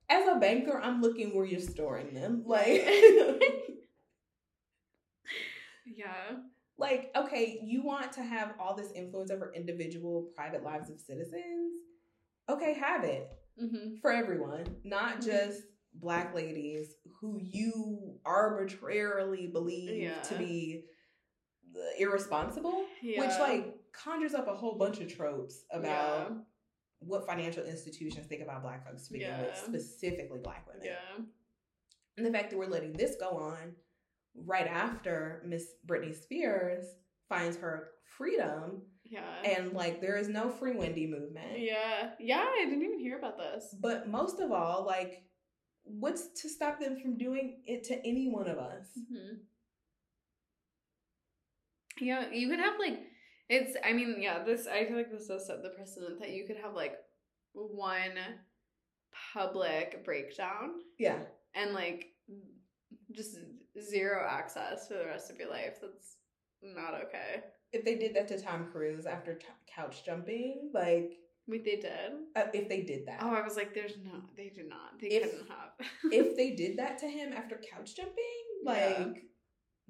as 0.10 0.28
a 0.28 0.36
banker, 0.36 0.80
I'm 0.80 1.02
looking 1.02 1.36
where 1.36 1.46
you're 1.46 1.60
storing 1.60 2.14
them. 2.14 2.44
Like, 2.46 2.86
yeah. 5.86 6.38
Like, 6.78 7.12
okay, 7.16 7.60
you 7.64 7.84
want 7.84 8.12
to 8.14 8.24
have 8.24 8.54
all 8.60 8.76
this 8.76 8.92
influence 8.92 9.32
over 9.32 9.54
individual 9.56 10.30
private 10.36 10.64
lives 10.64 10.90
of 10.90 11.00
citizens? 11.00 11.74
Okay, 12.50 12.74
have 12.74 13.04
it 13.04 13.30
mm-hmm. 13.62 13.96
for 14.02 14.12
everyone, 14.12 14.66
not 14.84 15.20
mm-hmm. 15.20 15.30
just 15.30 15.62
black 15.94 16.36
ladies 16.36 16.96
who 17.20 17.40
you 17.42 18.20
arbitrarily 18.26 19.48
believe 19.48 20.04
yeah. 20.04 20.22
to 20.22 20.36
be 20.36 20.84
irresponsible, 21.98 22.86
yeah. 23.02 23.22
which 23.22 23.40
like 23.40 23.76
conjures 23.94 24.34
up 24.34 24.48
a 24.48 24.54
whole 24.54 24.78
bunch 24.78 25.00
of 25.00 25.14
tropes 25.14 25.64
about 25.72 26.28
yeah. 26.30 26.38
what 27.00 27.26
financial 27.26 27.64
institutions 27.64 28.28
think 28.28 28.42
about 28.42 28.62
black 28.62 28.86
folks 28.86 29.08
begin 29.08 29.40
with, 29.40 29.58
specifically 29.58 30.40
black 30.44 30.68
women. 30.68 30.86
Yeah. 30.86 31.24
And 32.18 32.26
the 32.26 32.32
fact 32.32 32.50
that 32.52 32.58
we're 32.58 32.68
letting 32.68 32.94
this 32.94 33.16
go 33.20 33.30
on 33.30 33.74
right 34.44 34.68
after 34.68 35.44
Miss 35.46 35.66
Britney 35.88 36.16
Spears 36.16 36.86
finds 37.30 37.58
her 37.58 37.90
freedom. 38.18 38.82
Yeah. 39.04 39.42
And 39.44 39.74
like 39.74 40.02
there 40.02 40.18
is 40.18 40.28
no 40.28 40.50
free 40.50 40.76
Wendy 40.76 41.08
movement. 41.08 41.60
Yeah. 41.60 42.12
Yeah, 42.20 42.46
I 42.48 42.66
didn't 42.66 42.84
even 42.84 43.00
hear 43.00 43.18
about 43.18 43.38
this. 43.38 43.76
But 43.80 44.10
most 44.10 44.40
of 44.40 44.52
all, 44.52 44.86
like 44.86 45.24
what's 45.84 46.42
to 46.42 46.50
stop 46.50 46.80
them 46.80 47.00
from 47.00 47.18
doing 47.18 47.62
it 47.66 47.84
to 47.86 48.00
any 48.00 48.30
one 48.30 48.48
of 48.48 48.58
us? 48.58 48.86
Mm-hmm. 48.98 49.36
Yeah, 52.02 52.30
you 52.32 52.50
could 52.50 52.60
have 52.60 52.80
like 52.80 53.00
it's 53.48 53.78
I 53.86 53.94
mean, 53.94 54.18
yeah, 54.20 54.44
this 54.44 54.68
I 54.68 54.86
feel 54.86 54.98
like 54.98 55.12
this 55.12 55.28
does 55.28 55.48
set 55.48 55.62
the 55.62 55.70
precedent 55.70 56.20
that 56.20 56.32
you 56.32 56.46
could 56.46 56.58
have 56.58 56.74
like 56.74 56.96
one 57.54 58.18
public 59.34 60.04
breakdown. 60.04 60.72
Yeah. 60.98 61.20
And 61.54 61.74
like 61.74 62.08
just 63.14 63.38
zero 63.82 64.26
access 64.30 64.88
for 64.88 64.96
the 64.96 65.06
rest 65.06 65.30
of 65.32 65.38
your 65.38 65.50
life. 65.50 65.78
That's 65.82 66.18
not 66.62 66.94
okay. 67.06 67.44
If 67.72 67.84
they 67.84 67.96
did 67.96 68.16
that 68.16 68.28
to 68.30 68.40
Tom 68.40 68.70
Cruise 68.72 69.06
after 69.06 69.36
t- 69.36 69.46
couch 69.74 70.06
jumping, 70.06 70.72
like 70.74 71.18
Wait, 71.48 71.64
they 71.64 71.76
did. 71.76 71.92
Uh, 72.36 72.46
if 72.54 72.68
they 72.70 72.82
did 72.82 73.08
that. 73.08 73.20
Oh, 73.22 73.30
I 73.30 73.42
was 73.42 73.56
like, 73.56 73.74
"There's 73.74 73.98
no, 74.04 74.22
they 74.36 74.50
did 74.50 74.68
not. 74.68 75.00
They 75.00 75.08
if, 75.08 75.24
couldn't 75.24 75.48
have." 75.48 75.88
if 76.12 76.36
they 76.36 76.52
did 76.52 76.78
that 76.78 76.98
to 77.00 77.08
him 77.08 77.34
after 77.34 77.62
couch 77.72 77.96
jumping, 77.96 78.16
like 78.64 78.80
yeah. 78.80 79.22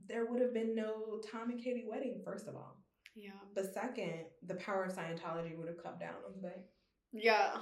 there 0.08 0.26
would 0.26 0.42
have 0.42 0.54
been 0.54 0.76
no 0.76 1.22
Tom 1.32 1.52
and 1.52 1.64
Katie 1.64 1.86
wedding. 1.88 2.22
First 2.26 2.48
of 2.48 2.56
all, 2.56 2.78
yeah. 3.16 3.30
But 3.54 3.74
second, 3.74 4.26
the 4.46 4.56
power 4.56 4.84
of 4.84 4.94
Scientology 4.94 5.58
would 5.58 5.68
have 5.68 5.82
come 5.82 5.98
down 5.98 6.16
on 6.26 6.34
the 6.36 6.42
bank. 6.42 6.66
Yeah, 7.14 7.56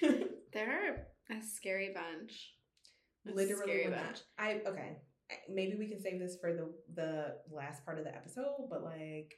They're 0.52 1.06
a 1.30 1.42
scary 1.42 1.94
bunch. 1.94 2.54
Literally, 3.24 3.84
bunch. 3.88 4.20
I 4.38 4.60
okay. 4.66 4.98
Maybe 5.48 5.76
we 5.76 5.88
can 5.88 6.00
save 6.00 6.18
this 6.18 6.36
for 6.40 6.52
the 6.52 6.72
the 6.94 7.36
last 7.54 7.84
part 7.84 7.98
of 7.98 8.04
the 8.04 8.14
episode, 8.14 8.68
but 8.70 8.82
like 8.82 9.34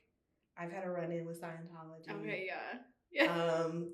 I've 0.59 0.73
had 0.73 0.85
a 0.85 0.91
run 0.91 1.11
in 1.11 1.27
with 1.27 1.41
Scientology. 1.41 2.11
Okay, 2.21 2.47
yeah. 2.47 2.79
Yeah. 3.13 3.31
Um, 3.65 3.93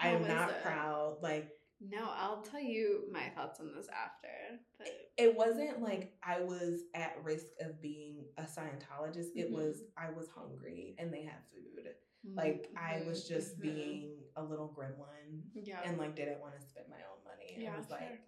I, 0.00 0.08
am 0.08 0.26
not 0.26 0.50
it? 0.50 0.62
proud. 0.62 1.16
Like, 1.20 1.48
no, 1.80 2.08
I'll 2.16 2.42
tell 2.42 2.60
you 2.60 3.04
my 3.12 3.28
thoughts 3.34 3.58
on 3.60 3.72
this 3.74 3.88
after. 3.88 4.60
But 4.78 4.88
it 5.18 5.36
wasn't 5.36 5.82
like 5.82 6.12
I 6.22 6.40
was 6.40 6.82
at 6.94 7.16
risk 7.22 7.46
of 7.60 7.82
being 7.82 8.24
a 8.38 8.42
Scientologist. 8.42 9.30
Mm-hmm. 9.30 9.38
It 9.38 9.50
was 9.50 9.82
I 9.98 10.10
was 10.16 10.28
hungry 10.34 10.94
and 10.98 11.12
they 11.12 11.24
had 11.24 11.38
food. 11.52 11.86
Mm-hmm. 12.26 12.38
Like 12.38 12.68
I 12.76 13.02
was 13.06 13.24
mm-hmm. 13.24 13.34
just 13.34 13.54
mm-hmm. 13.54 13.74
being 13.74 14.16
a 14.36 14.42
little 14.42 14.72
gremlin. 14.78 15.40
Yeah. 15.54 15.80
And 15.84 15.98
like 15.98 16.14
didn't 16.14 16.40
want 16.40 16.54
to 16.60 16.66
spend 16.66 16.86
my 16.88 16.96
own 16.96 17.24
money. 17.24 17.64
Yeah. 17.64 17.74
I 17.74 17.78
was 17.78 17.90
like, 17.90 18.00
fair. 18.00 18.18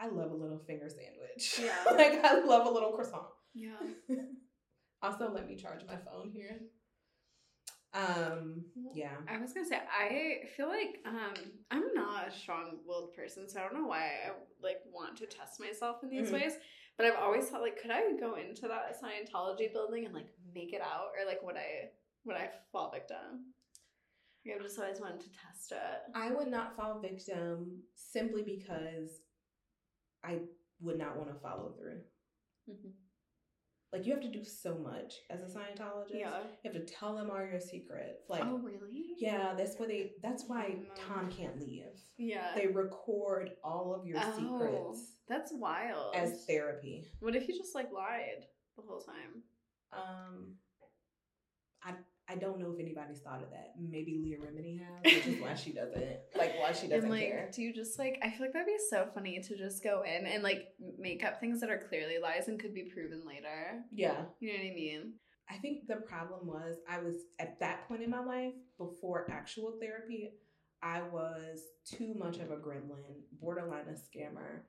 I 0.00 0.08
love 0.08 0.32
a 0.32 0.34
little 0.34 0.58
finger 0.66 0.88
sandwich. 0.88 1.60
Yeah. 1.62 1.92
like 1.92 2.24
I 2.24 2.44
love 2.44 2.66
a 2.66 2.70
little 2.70 2.92
croissant. 2.92 3.26
Yeah. 3.54 3.76
also, 5.02 5.30
let 5.30 5.46
me 5.46 5.56
charge 5.56 5.80
my 5.86 5.96
phone 5.96 6.30
here. 6.32 6.60
Um, 7.94 8.64
yeah. 8.92 9.14
I 9.28 9.38
was 9.38 9.52
gonna 9.52 9.66
say 9.66 9.78
I 9.78 10.46
feel 10.56 10.66
like 10.68 10.98
um 11.06 11.34
I'm 11.70 11.94
not 11.94 12.28
a 12.28 12.30
strong-willed 12.32 13.14
person, 13.14 13.48
so 13.48 13.60
I 13.60 13.62
don't 13.62 13.74
know 13.74 13.86
why 13.86 14.06
I 14.06 14.32
like 14.60 14.78
want 14.92 15.16
to 15.18 15.26
test 15.26 15.60
myself 15.60 15.98
in 16.02 16.10
these 16.10 16.26
mm-hmm. 16.26 16.34
ways. 16.34 16.54
But 16.96 17.06
I've 17.06 17.18
always 17.20 17.46
thought 17.46 17.62
like, 17.62 17.80
could 17.80 17.90
I 17.90 18.02
go 18.18 18.36
into 18.36 18.68
that 18.68 18.96
Scientology 19.00 19.72
building 19.72 20.04
and 20.04 20.14
like 20.14 20.28
make 20.54 20.72
it 20.72 20.80
out, 20.80 21.10
or 21.18 21.26
like 21.26 21.42
would 21.42 21.56
I 21.56 21.90
would 22.24 22.36
I 22.36 22.50
fall 22.72 22.90
victim? 22.90 23.52
I've 24.52 24.62
just 24.62 24.78
always 24.78 25.00
wanted 25.00 25.20
to 25.20 25.28
test 25.28 25.72
it. 25.72 26.12
I 26.14 26.30
would 26.30 26.48
not 26.48 26.76
fall 26.76 27.00
victim 27.00 27.78
simply 27.94 28.42
because 28.42 29.20
I 30.24 30.38
would 30.80 30.98
not 30.98 31.16
want 31.16 31.28
to 31.32 31.40
follow 31.40 31.74
through. 31.78 32.00
Mm-hmm. 32.70 32.88
Like 33.92 34.06
you 34.06 34.12
have 34.12 34.22
to 34.22 34.28
do 34.28 34.44
so 34.44 34.76
much 34.76 35.14
as 35.30 35.40
a 35.40 35.44
Scientologist. 35.44 36.14
Yeah. 36.14 36.40
You 36.64 36.72
have 36.72 36.72
to 36.72 36.92
tell 36.92 37.14
them 37.14 37.30
all 37.30 37.38
your 37.38 37.60
secrets. 37.60 38.24
Like 38.28 38.42
Oh 38.44 38.58
really? 38.58 39.14
Yeah, 39.18 39.54
that's 39.56 39.78
why 39.78 39.86
they 39.86 40.10
that's 40.20 40.44
why 40.48 40.74
Tom 40.96 41.30
can't 41.30 41.60
leave. 41.60 41.84
Yeah. 42.18 42.50
They 42.56 42.66
record 42.66 43.52
all 43.62 43.94
of 43.94 44.04
your 44.04 44.18
oh, 44.20 44.36
secrets. 44.36 45.12
That's 45.28 45.52
wild. 45.54 46.16
As 46.16 46.44
therapy. 46.44 47.06
What 47.20 47.36
if 47.36 47.46
you 47.48 47.56
just 47.56 47.76
like 47.76 47.92
lied 47.92 48.46
the 48.76 48.82
whole 48.82 49.00
time? 49.00 49.42
Um 49.92 50.54
I 51.84 51.92
I 52.28 52.36
don't 52.36 52.58
know 52.58 52.72
if 52.72 52.80
anybody's 52.80 53.18
thought 53.18 53.42
of 53.42 53.50
that. 53.50 53.74
Maybe 53.78 54.18
Leah 54.22 54.38
Remini 54.38 54.78
has, 54.78 55.14
which 55.14 55.26
is 55.26 55.42
why 55.42 55.54
she 55.54 55.72
doesn't 55.72 56.18
like 56.36 56.58
why 56.58 56.72
she 56.72 56.86
doesn't 56.88 57.02
and, 57.04 57.10
like, 57.10 57.28
care. 57.28 57.50
Do 57.52 57.62
you 57.62 57.74
just 57.74 57.98
like 57.98 58.18
I 58.22 58.30
feel 58.30 58.40
like 58.40 58.52
that'd 58.52 58.66
be 58.66 58.76
so 58.88 59.06
funny 59.12 59.40
to 59.40 59.56
just 59.56 59.82
go 59.82 60.02
in 60.02 60.26
and 60.26 60.42
like 60.42 60.68
make 60.98 61.22
up 61.22 61.38
things 61.38 61.60
that 61.60 61.70
are 61.70 61.82
clearly 61.88 62.16
lies 62.22 62.48
and 62.48 62.58
could 62.58 62.74
be 62.74 62.84
proven 62.84 63.22
later. 63.26 63.82
Yeah. 63.92 64.22
You 64.40 64.52
know 64.52 64.58
what 64.58 64.70
I 64.70 64.74
mean? 64.74 65.12
I 65.50 65.56
think 65.58 65.86
the 65.86 65.96
problem 65.96 66.46
was 66.46 66.76
I 66.88 66.98
was 66.98 67.16
at 67.38 67.60
that 67.60 67.86
point 67.86 68.02
in 68.02 68.10
my 68.10 68.24
life 68.24 68.54
before 68.78 69.30
actual 69.30 69.74
therapy, 69.80 70.32
I 70.82 71.02
was 71.02 71.60
too 71.84 72.14
much 72.14 72.38
of 72.38 72.50
a 72.50 72.56
gremlin, 72.56 73.20
borderline 73.40 73.84
a 73.88 73.92
scammer. 73.92 74.62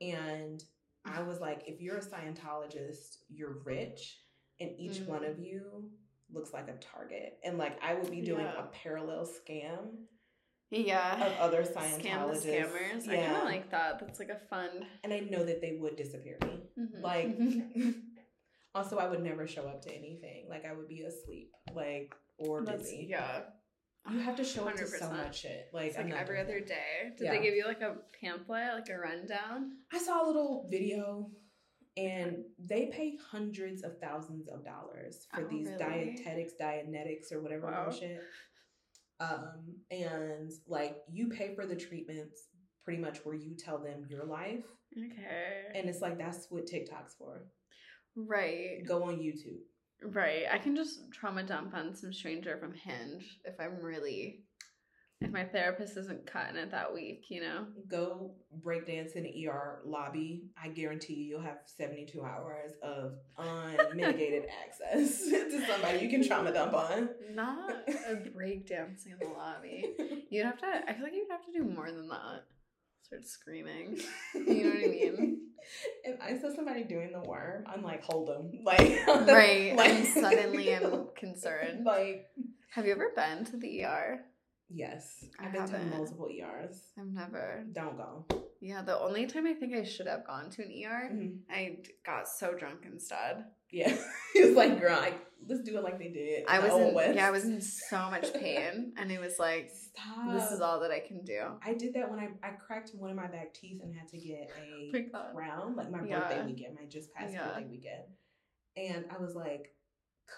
And 0.00 0.62
I 1.04 1.22
was 1.22 1.40
like, 1.40 1.64
if 1.66 1.80
you're 1.80 1.98
a 1.98 2.00
Scientologist, 2.00 3.18
you're 3.28 3.58
rich, 3.64 4.18
and 4.60 4.70
each 4.78 5.00
mm. 5.00 5.06
one 5.06 5.24
of 5.24 5.38
you 5.38 5.90
looks 6.32 6.52
like 6.52 6.68
a 6.68 6.74
target. 6.74 7.38
And 7.44 7.58
like 7.58 7.78
I 7.82 7.94
would 7.94 8.10
be 8.10 8.20
doing 8.20 8.44
yeah. 8.44 8.58
a 8.58 8.66
parallel 8.82 9.26
scam. 9.26 10.06
Yeah. 10.70 11.26
Of 11.26 11.32
other 11.38 11.62
Scientologists. 11.62 12.02
Scam 12.02 12.32
the 12.32 12.48
scammers. 12.48 13.06
Yeah. 13.06 13.12
I 13.12 13.16
kind 13.16 13.36
of 13.36 13.44
like 13.44 13.70
that. 13.70 14.00
That's 14.00 14.18
like 14.18 14.30
a 14.30 14.38
fun. 14.50 14.86
And 15.02 15.12
I 15.12 15.20
know 15.20 15.44
that 15.44 15.60
they 15.60 15.78
would 15.80 15.96
disappear 15.96 16.38
me. 16.42 16.60
Mm-hmm. 16.78 17.02
Like, 17.02 17.36
also, 18.74 18.96
I 18.96 19.08
would 19.08 19.22
never 19.22 19.46
show 19.46 19.66
up 19.66 19.82
to 19.82 19.90
anything. 19.90 20.46
Like, 20.48 20.64
I 20.64 20.72
would 20.72 20.88
be 20.88 21.02
asleep, 21.02 21.52
like, 21.74 22.14
or 22.38 22.64
That's, 22.64 22.82
busy. 22.82 23.06
Yeah. 23.08 23.42
You 24.10 24.18
have 24.18 24.36
to 24.36 24.44
show 24.44 24.64
100%. 24.64 24.68
up 24.68 24.76
to 24.76 24.86
so 24.86 25.10
much 25.10 25.40
shit. 25.40 25.68
Like, 25.72 25.96
like 25.96 26.12
every 26.12 26.40
other 26.40 26.60
day. 26.60 27.12
Did 27.16 27.24
yeah. 27.24 27.30
they 27.30 27.42
give 27.42 27.54
you 27.54 27.64
like 27.66 27.80
a 27.80 27.96
pamphlet, 28.20 28.74
like 28.74 28.88
a 28.90 28.98
rundown? 28.98 29.72
I 29.92 29.98
saw 29.98 30.24
a 30.24 30.26
little 30.26 30.66
video 30.70 31.30
and 31.96 32.38
they 32.58 32.86
pay 32.86 33.16
hundreds 33.30 33.84
of 33.84 33.98
thousands 34.00 34.48
of 34.48 34.64
dollars 34.64 35.26
for 35.32 35.42
oh, 35.42 35.48
these 35.48 35.66
really? 35.66 35.78
dietetics, 35.78 36.54
dianetics, 36.60 37.32
or 37.32 37.40
whatever 37.40 37.66
wow. 37.66 37.84
bullshit. 37.84 38.20
Um, 39.20 39.76
and 39.90 40.50
like 40.66 40.96
you 41.10 41.28
pay 41.28 41.54
for 41.54 41.66
the 41.66 41.76
treatments 41.76 42.48
pretty 42.84 43.00
much 43.00 43.18
where 43.24 43.36
you 43.36 43.54
tell 43.56 43.78
them 43.78 44.06
your 44.08 44.24
life. 44.24 44.64
Okay. 44.96 45.62
And 45.74 45.88
it's 45.88 46.00
like 46.00 46.18
that's 46.18 46.46
what 46.50 46.66
TikTok's 46.66 47.14
for. 47.14 47.46
Right. 48.16 48.84
Go 48.86 49.04
on 49.04 49.16
YouTube. 49.18 49.60
Right. 50.02 50.44
I 50.50 50.58
can 50.58 50.74
just 50.74 51.12
trauma 51.12 51.44
dump 51.44 51.74
on 51.74 51.94
some 51.94 52.12
stranger 52.12 52.58
from 52.58 52.74
Hinge 52.74 53.38
if 53.44 53.54
I'm 53.60 53.80
really 53.80 54.40
if 55.20 55.30
my 55.30 55.44
therapist 55.44 55.96
isn't 55.96 56.26
cutting 56.26 56.56
it 56.56 56.70
that 56.70 56.92
week, 56.92 57.26
you 57.28 57.40
know? 57.40 57.66
Go 57.88 58.32
breakdance 58.64 59.16
in 59.16 59.22
the 59.22 59.48
ER 59.48 59.80
lobby. 59.84 60.50
I 60.62 60.68
guarantee 60.68 61.14
you, 61.14 61.24
you'll 61.24 61.42
have 61.42 61.58
72 61.64 62.22
hours 62.22 62.72
of 62.82 63.14
unmitigated 63.38 64.44
access 64.64 65.18
to 65.24 65.66
somebody 65.66 66.00
you 66.00 66.10
can 66.10 66.26
trauma 66.26 66.52
dump 66.52 66.74
on. 66.74 67.08
Not 67.32 67.70
a 67.88 68.14
breakdancing 68.36 69.12
in 69.12 69.18
the 69.20 69.32
lobby. 69.36 69.94
You'd 70.30 70.46
have 70.46 70.58
to, 70.58 70.66
I 70.66 70.92
feel 70.92 71.04
like 71.04 71.14
you'd 71.14 71.30
have 71.30 71.44
to 71.46 71.52
do 71.52 71.64
more 71.64 71.90
than 71.90 72.08
that. 72.08 72.44
Start 73.02 73.26
screaming. 73.26 73.98
You 74.34 74.64
know 74.64 74.70
what 74.70 74.84
I 74.84 74.88
mean? 74.88 75.40
If 76.02 76.20
I 76.20 76.38
saw 76.38 76.54
somebody 76.54 76.84
doing 76.84 77.12
the 77.12 77.20
worm, 77.20 77.64
I'm 77.66 77.82
like, 77.82 78.02
hold 78.02 78.28
them. 78.28 78.60
Like, 78.64 79.06
right. 79.06 79.74
like, 79.76 80.06
suddenly 80.06 80.74
I'm 80.74 80.82
suddenly 80.82 80.98
am 80.98 81.08
concerned. 81.16 81.84
Like, 81.84 82.26
have 82.70 82.86
you 82.86 82.92
ever 82.92 83.12
been 83.14 83.44
to 83.46 83.56
the 83.56 83.84
ER? 83.84 84.24
Yes, 84.70 85.24
I've 85.38 85.52
been 85.52 85.66
to 85.66 85.78
multiple 85.96 86.28
ERs. 86.28 86.80
I've 86.98 87.06
never. 87.06 87.64
Don't 87.72 87.96
go. 87.96 88.24
Yeah, 88.60 88.82
the 88.82 88.98
only 88.98 89.26
time 89.26 89.46
I 89.46 89.52
think 89.52 89.74
I 89.74 89.84
should 89.84 90.06
have 90.06 90.26
gone 90.26 90.48
to 90.50 90.62
an 90.62 90.70
ER, 90.70 91.10
mm-hmm. 91.12 91.52
I 91.52 91.76
got 92.04 92.26
so 92.26 92.54
drunk 92.54 92.80
instead. 92.86 93.44
Yeah, 93.70 93.94
he 94.32 94.42
was 94.44 94.56
like, 94.56 94.80
"Girl, 94.80 94.96
I, 94.96 95.12
let's 95.46 95.62
do 95.62 95.76
it 95.76 95.84
like 95.84 95.98
they 95.98 96.08
did." 96.08 96.44
I 96.48 96.60
was 96.60 96.72
in, 96.72 96.94
West. 96.94 97.14
yeah, 97.14 97.28
I 97.28 97.30
was 97.30 97.44
in 97.44 97.60
so 97.60 98.10
much 98.10 98.32
pain, 98.40 98.94
and 98.96 99.12
it 99.12 99.20
was 99.20 99.38
like, 99.38 99.70
Stop. 99.70 100.32
"This 100.32 100.50
is 100.50 100.60
all 100.60 100.80
that 100.80 100.90
I 100.90 101.00
can 101.00 101.24
do." 101.24 101.42
I 101.62 101.74
did 101.74 101.92
that 101.94 102.10
when 102.10 102.18
I 102.18 102.28
I 102.42 102.52
cracked 102.52 102.92
one 102.96 103.10
of 103.10 103.16
my 103.16 103.26
back 103.26 103.52
teeth 103.52 103.80
and 103.82 103.94
had 103.94 104.08
to 104.08 104.18
get 104.18 104.50
a 104.58 104.92
oh 105.14 105.34
crown, 105.34 105.76
like 105.76 105.90
my 105.90 106.02
yeah. 106.04 106.20
birthday 106.20 106.46
weekend, 106.46 106.76
my 106.80 106.86
just 106.88 107.12
past 107.12 107.34
yeah. 107.34 107.48
birthday 107.48 107.66
weekend, 107.68 108.04
and 108.76 109.04
I 109.14 109.20
was 109.20 109.34
like, 109.34 109.74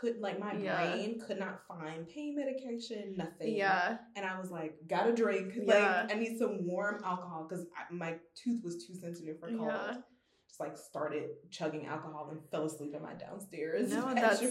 could 0.01 0.19
like 0.21 0.39
my 0.39 0.55
yeah. 0.55 0.93
brain 0.93 1.21
could 1.27 1.39
not 1.39 1.61
find 1.69 2.09
pain 2.09 2.37
medication, 2.37 3.15
nothing. 3.17 3.57
Yeah. 3.57 3.99
And 4.15 4.27
I 4.27 4.39
was 4.39 4.51
like, 4.51 4.77
gotta 4.89 5.13
drink. 5.13 5.55
Yeah. 5.57 6.05
Like 6.07 6.15
I 6.15 6.19
need 6.19 6.39
some 6.39 6.67
warm 6.67 7.03
alcohol 7.05 7.47
because 7.49 7.67
my 7.91 8.17
tooth 8.35 8.63
was 8.65 8.85
too 8.85 8.95
sensitive 8.95 9.39
for 9.41 9.49
cold. 9.49 9.71
Yeah. 9.71 9.95
Just 10.49 10.61
like 10.61 10.77
started 10.77 11.31
chugging 11.51 11.87
alcohol 11.87 12.29
and 12.31 12.41
fell 12.51 12.65
asleep 12.65 12.95
in 12.95 13.03
my 13.03 13.15
downstairs. 13.15 13.91
No, 13.91 14.13
that's 14.15 14.43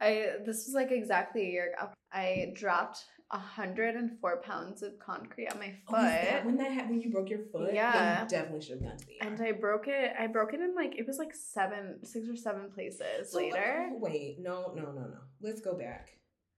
I. 0.00 0.32
This 0.44 0.66
was 0.66 0.72
like 0.74 0.90
exactly 0.90 1.42
a 1.42 1.50
year 1.50 1.72
ago. 1.76 1.92
I 2.12 2.52
dropped 2.54 3.04
104 3.30 4.36
pounds 4.42 4.82
of 4.82 4.98
concrete 5.00 5.48
on 5.48 5.58
my 5.58 5.74
foot. 5.88 5.98
Oh, 5.98 6.02
that 6.02 6.46
when 6.46 6.56
that 6.58 6.70
happened, 6.70 6.90
when 6.90 7.00
you 7.00 7.10
broke 7.10 7.28
your 7.28 7.40
foot? 7.50 7.74
Yeah. 7.74 8.22
you 8.22 8.28
definitely 8.28 8.60
should 8.60 8.80
have 8.80 8.82
gone 8.82 8.98
to 8.98 9.06
the 9.06 9.14
ER. 9.14 9.28
And 9.28 9.40
I 9.40 9.52
broke 9.52 9.88
it, 9.88 10.12
I 10.18 10.28
broke 10.28 10.54
it 10.54 10.60
in 10.60 10.74
like, 10.74 10.96
it 10.96 11.06
was 11.06 11.18
like 11.18 11.34
seven, 11.34 12.04
six 12.04 12.28
or 12.28 12.36
seven 12.36 12.70
places 12.72 13.32
so, 13.32 13.38
later. 13.38 13.88
wait, 13.92 14.36
no, 14.38 14.72
no, 14.76 14.92
no, 14.92 15.02
no. 15.02 15.18
Let's 15.40 15.60
go 15.60 15.76
back. 15.76 16.10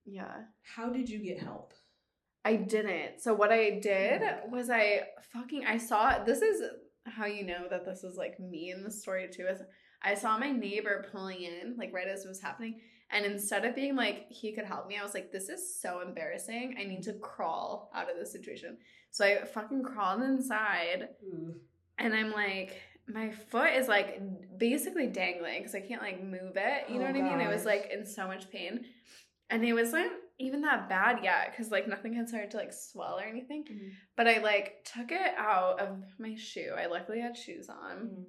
Yeah. 0.05 0.35
How 0.63 0.91
did 0.91 1.09
you 1.09 1.19
get 1.19 1.39
help? 1.39 1.73
I 2.45 2.57
didn't. 2.57 3.21
So 3.21 3.35
what 3.35 3.51
I 3.51 3.79
did 3.83 4.23
oh 4.23 4.51
was 4.51 4.69
I 4.69 5.05
fucking, 5.33 5.65
I 5.67 5.79
saw, 5.79 6.23
this 6.23 6.43
is 6.43 6.63
how 7.07 7.25
you 7.25 7.47
know 7.47 7.67
that 7.71 7.87
this 7.87 8.05
is 8.05 8.17
like 8.17 8.39
me 8.39 8.73
in 8.73 8.85
the 8.85 8.91
story 8.91 9.29
too, 9.33 9.47
is 9.47 9.63
I 10.03 10.15
saw 10.15 10.37
my 10.39 10.51
neighbor 10.51 11.07
pulling 11.11 11.43
in, 11.43 11.77
like 11.79 11.95
right 11.95 12.09
as 12.09 12.27
it 12.27 12.29
was 12.29 12.43
happening 12.43 12.81
and 13.11 13.25
instead 13.25 13.65
of 13.65 13.75
being 13.75 13.97
like, 13.97 14.27
he 14.31 14.53
could 14.53 14.67
help 14.67 14.87
me, 14.87 14.97
I 14.99 15.03
was 15.03 15.15
like, 15.15 15.33
this 15.33 15.49
is 15.49 15.81
so 15.81 16.01
embarrassing. 16.01 16.77
I 16.79 16.85
need 16.85 17.03
to 17.05 17.15
crawl 17.15 17.91
out 17.95 18.11
of 18.11 18.19
this 18.19 18.33
situation. 18.33 18.77
So 19.11 19.25
I 19.25 19.45
fucking 19.45 19.83
crawled 19.83 20.23
inside 20.23 21.09
mm. 21.27 21.55
and 21.99 22.15
I'm 22.15 22.33
like, 22.33 22.81
my 23.07 23.31
foot 23.31 23.73
is 23.73 23.89
like 23.89 24.21
basically 24.59 25.07
dangling 25.07 25.61
because 25.61 25.75
I 25.75 25.81
can't 25.81 26.03
like 26.03 26.23
move 26.23 26.57
it. 26.57 26.85
You 26.91 26.97
know 26.97 27.07
oh, 27.07 27.13
what 27.13 27.17
I 27.17 27.23
mean? 27.23 27.41
It 27.41 27.49
was 27.49 27.65
like 27.65 27.91
in 27.91 28.05
so 28.05 28.27
much 28.27 28.51
pain. 28.51 28.85
And 29.49 29.65
it 29.65 29.73
wasn't 29.73 30.13
even 30.39 30.61
that 30.61 30.91
bad 30.91 31.21
yet 31.25 31.51
because 31.51 31.73
like 31.73 31.89
nothing 31.89 32.13
had 32.13 32.29
started 32.29 32.51
to 32.51 32.59
like 32.59 32.75
swell 32.75 33.19
or 33.19 33.25
anything. 33.25 33.65
Mm. 33.65 33.91
But 34.17 34.29
I 34.29 34.43
like 34.43 34.85
took 34.85 35.11
it 35.11 35.35
out 35.39 35.81
of 35.81 36.03
my 36.19 36.35
shoe. 36.35 36.75
I 36.77 36.85
luckily 36.87 37.21
had 37.21 37.39
shoes 37.39 37.71
on. 37.71 37.97
Mm 37.97 38.25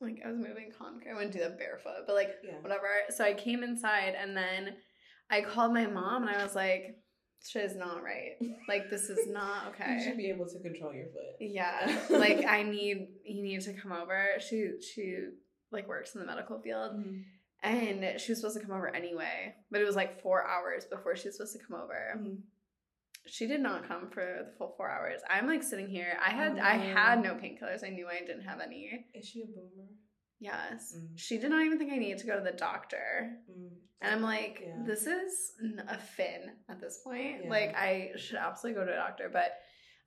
like 0.00 0.20
I 0.24 0.28
was 0.28 0.38
moving 0.38 0.70
concrete. 0.76 1.10
I 1.10 1.14
wouldn't 1.14 1.32
do 1.32 1.40
that 1.40 1.58
barefoot, 1.58 2.04
but 2.06 2.14
like 2.14 2.30
yeah. 2.44 2.60
whatever. 2.60 2.88
So 3.10 3.24
I 3.24 3.34
came 3.34 3.62
inside 3.62 4.14
and 4.20 4.36
then 4.36 4.76
I 5.30 5.40
called 5.40 5.72
my 5.72 5.86
mom 5.86 6.26
and 6.26 6.36
I 6.36 6.42
was 6.42 6.54
like, 6.54 6.96
shit 7.44 7.64
is 7.64 7.76
not 7.76 8.02
right. 8.02 8.36
Like 8.68 8.90
this 8.90 9.10
is 9.10 9.28
not 9.28 9.68
okay. 9.68 9.94
you 9.94 10.02
should 10.02 10.16
be 10.16 10.30
able 10.30 10.46
to 10.46 10.58
control 10.60 10.94
your 10.94 11.06
foot. 11.06 11.36
Yeah. 11.40 11.98
like 12.10 12.44
I 12.46 12.62
need 12.62 13.08
you 13.24 13.42
need 13.42 13.60
to 13.62 13.72
come 13.74 13.92
over. 13.92 14.26
She 14.38 14.70
she 14.80 15.18
like 15.72 15.88
works 15.88 16.14
in 16.14 16.20
the 16.20 16.26
medical 16.26 16.60
field. 16.60 16.92
Mm-hmm. 16.92 17.20
And 17.60 18.20
she 18.20 18.30
was 18.30 18.40
supposed 18.40 18.56
to 18.60 18.64
come 18.64 18.76
over 18.76 18.94
anyway, 18.94 19.52
but 19.72 19.80
it 19.80 19.84
was 19.84 19.96
like 19.96 20.22
four 20.22 20.46
hours 20.46 20.84
before 20.84 21.16
she 21.16 21.26
was 21.26 21.36
supposed 21.36 21.54
to 21.54 21.66
come 21.66 21.80
over. 21.80 22.14
Mm-hmm 22.16 22.34
she 23.26 23.46
did 23.46 23.60
not 23.60 23.86
come 23.86 24.08
for 24.10 24.44
the 24.46 24.52
full 24.56 24.74
four 24.76 24.90
hours. 24.90 25.20
I'm 25.28 25.46
like 25.46 25.62
sitting 25.62 25.88
here. 25.88 26.18
I 26.24 26.30
had 26.30 26.58
oh. 26.58 26.62
I 26.62 26.74
had 26.76 27.22
no 27.22 27.34
painkillers. 27.34 27.84
I 27.84 27.90
knew 27.90 28.06
I 28.06 28.20
didn't 28.20 28.42
have 28.42 28.60
any. 28.60 29.06
Is 29.14 29.26
she 29.26 29.42
a 29.42 29.46
boomer? 29.46 29.88
Yes. 30.40 30.94
Mm. 30.96 31.08
She 31.16 31.38
did 31.38 31.50
not 31.50 31.64
even 31.64 31.78
think 31.78 31.92
I 31.92 31.98
needed 31.98 32.18
to 32.18 32.26
go 32.26 32.38
to 32.38 32.44
the 32.44 32.56
doctor. 32.56 33.30
Mm. 33.50 33.70
And 34.00 34.14
I'm 34.14 34.22
like, 34.22 34.62
yeah. 34.64 34.84
this 34.86 35.06
is 35.06 35.52
a 35.88 35.98
fin 35.98 36.52
at 36.70 36.80
this 36.80 37.00
point. 37.04 37.44
Yeah. 37.44 37.50
Like 37.50 37.74
I 37.74 38.12
should 38.16 38.36
absolutely 38.36 38.80
go 38.80 38.86
to 38.86 38.92
a 38.92 38.96
doctor. 38.96 39.28
But 39.32 39.54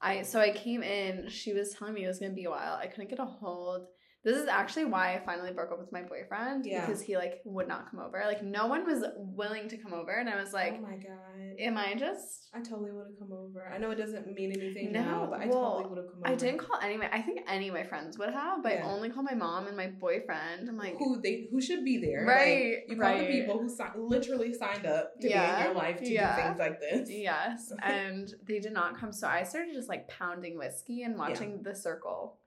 I 0.01 0.22
so 0.24 0.39
I 0.39 0.51
came 0.51 0.84
in, 0.84 1.30
she 1.30 1.53
was 1.53 1.74
telling 1.74 1.93
me 1.93 2.05
it 2.05 2.07
was 2.07 2.20
gonna 2.20 2.34
be 2.34 2.45
a 2.45 2.49
while. 2.49 2.76
I 2.76 2.88
couldn't 2.88 3.09
get 3.09 3.20
a 3.20 3.26
hold 3.26 3.88
this 4.24 4.38
is 4.38 4.47
actually 4.47 4.86
why 4.86 5.15
I 5.15 5.26
finally 5.26 5.51
broke 5.51 5.72
up 5.72 5.80
with 5.80 5.91
my 5.91 6.03
boyfriend 6.03 6.65
yeah. 6.65 6.86
because 6.86 7.01
he 7.01 7.17
like 7.17 7.41
would 7.43 7.67
not 7.67 7.89
come 7.89 7.99
over. 7.99 8.22
Like 8.26 8.43
no 8.43 8.67
one 8.67 8.86
was 8.86 9.03
willing 9.15 9.67
to 9.69 9.78
come 9.78 9.93
over, 9.93 10.11
and 10.11 10.30
I 10.30 10.39
was 10.39 10.53
like, 10.53 10.76
"Oh 10.78 10.82
my 10.82 10.95
god, 10.97 11.59
am 11.59 11.78
I 11.78 11.95
just?" 11.95 12.49
I 12.53 12.59
totally 12.59 12.91
would 12.91 13.07
have 13.07 13.17
come 13.17 13.36
over. 13.36 13.67
I 13.74 13.80
know 13.80 13.89
it 13.89 13.95
doesn't 13.95 14.32
mean 14.32 14.51
anything 14.51 14.91
no, 14.91 15.01
now, 15.01 15.28
but 15.30 15.41
I 15.41 15.47
well, 15.47 15.78
totally 15.78 15.89
would 15.89 15.97
have 15.97 16.07
come 16.07 16.22
over. 16.24 16.34
I 16.34 16.36
didn't 16.36 16.59
call 16.59 16.80
any. 16.84 16.99
I 17.03 17.22
think 17.22 17.41
any 17.47 17.69
of 17.69 17.74
my 17.74 17.84
friends 17.84 18.19
would 18.19 18.32
have, 18.32 18.61
but 18.61 18.74
yeah. 18.74 18.86
I 18.86 18.91
only 18.91 19.09
called 19.09 19.26
my 19.26 19.36
mom 19.36 19.67
and 19.67 19.76
my 19.76 19.88
boyfriend. 19.88 20.69
I'm 20.69 20.78
like, 20.78 20.97
who 20.99 21.19
they 21.19 21.47
who 21.49 21.59
should 21.59 21.84
be 21.84 21.97
there, 21.97 22.24
right? 22.26 22.76
Like, 22.76 22.86
you 22.89 22.97
call 22.97 23.11
right. 23.11 23.28
the 23.28 23.39
people 23.39 23.59
who 23.59 23.69
si- 23.69 23.84
literally 23.97 24.53
signed 24.53 24.86
up 24.86 25.13
to 25.22 25.30
yeah. 25.30 25.55
be 25.55 25.61
in 25.61 25.65
your 25.65 25.76
life 25.76 25.97
to 25.97 26.05
do 26.05 26.41
things 26.41 26.59
like 26.59 26.80
this. 26.80 27.09
Yes, 27.09 27.72
and 27.84 28.32
they 28.47 28.59
did 28.59 28.74
not 28.74 28.99
come. 28.99 29.11
So 29.11 29.28
I 29.28 29.41
started 29.43 29.74
just 29.74 29.89
like 29.89 30.07
pounding 30.09 30.59
whiskey 30.59 31.01
and 31.01 31.17
watching 31.17 31.63
The 31.63 31.74
Circle 31.74 32.38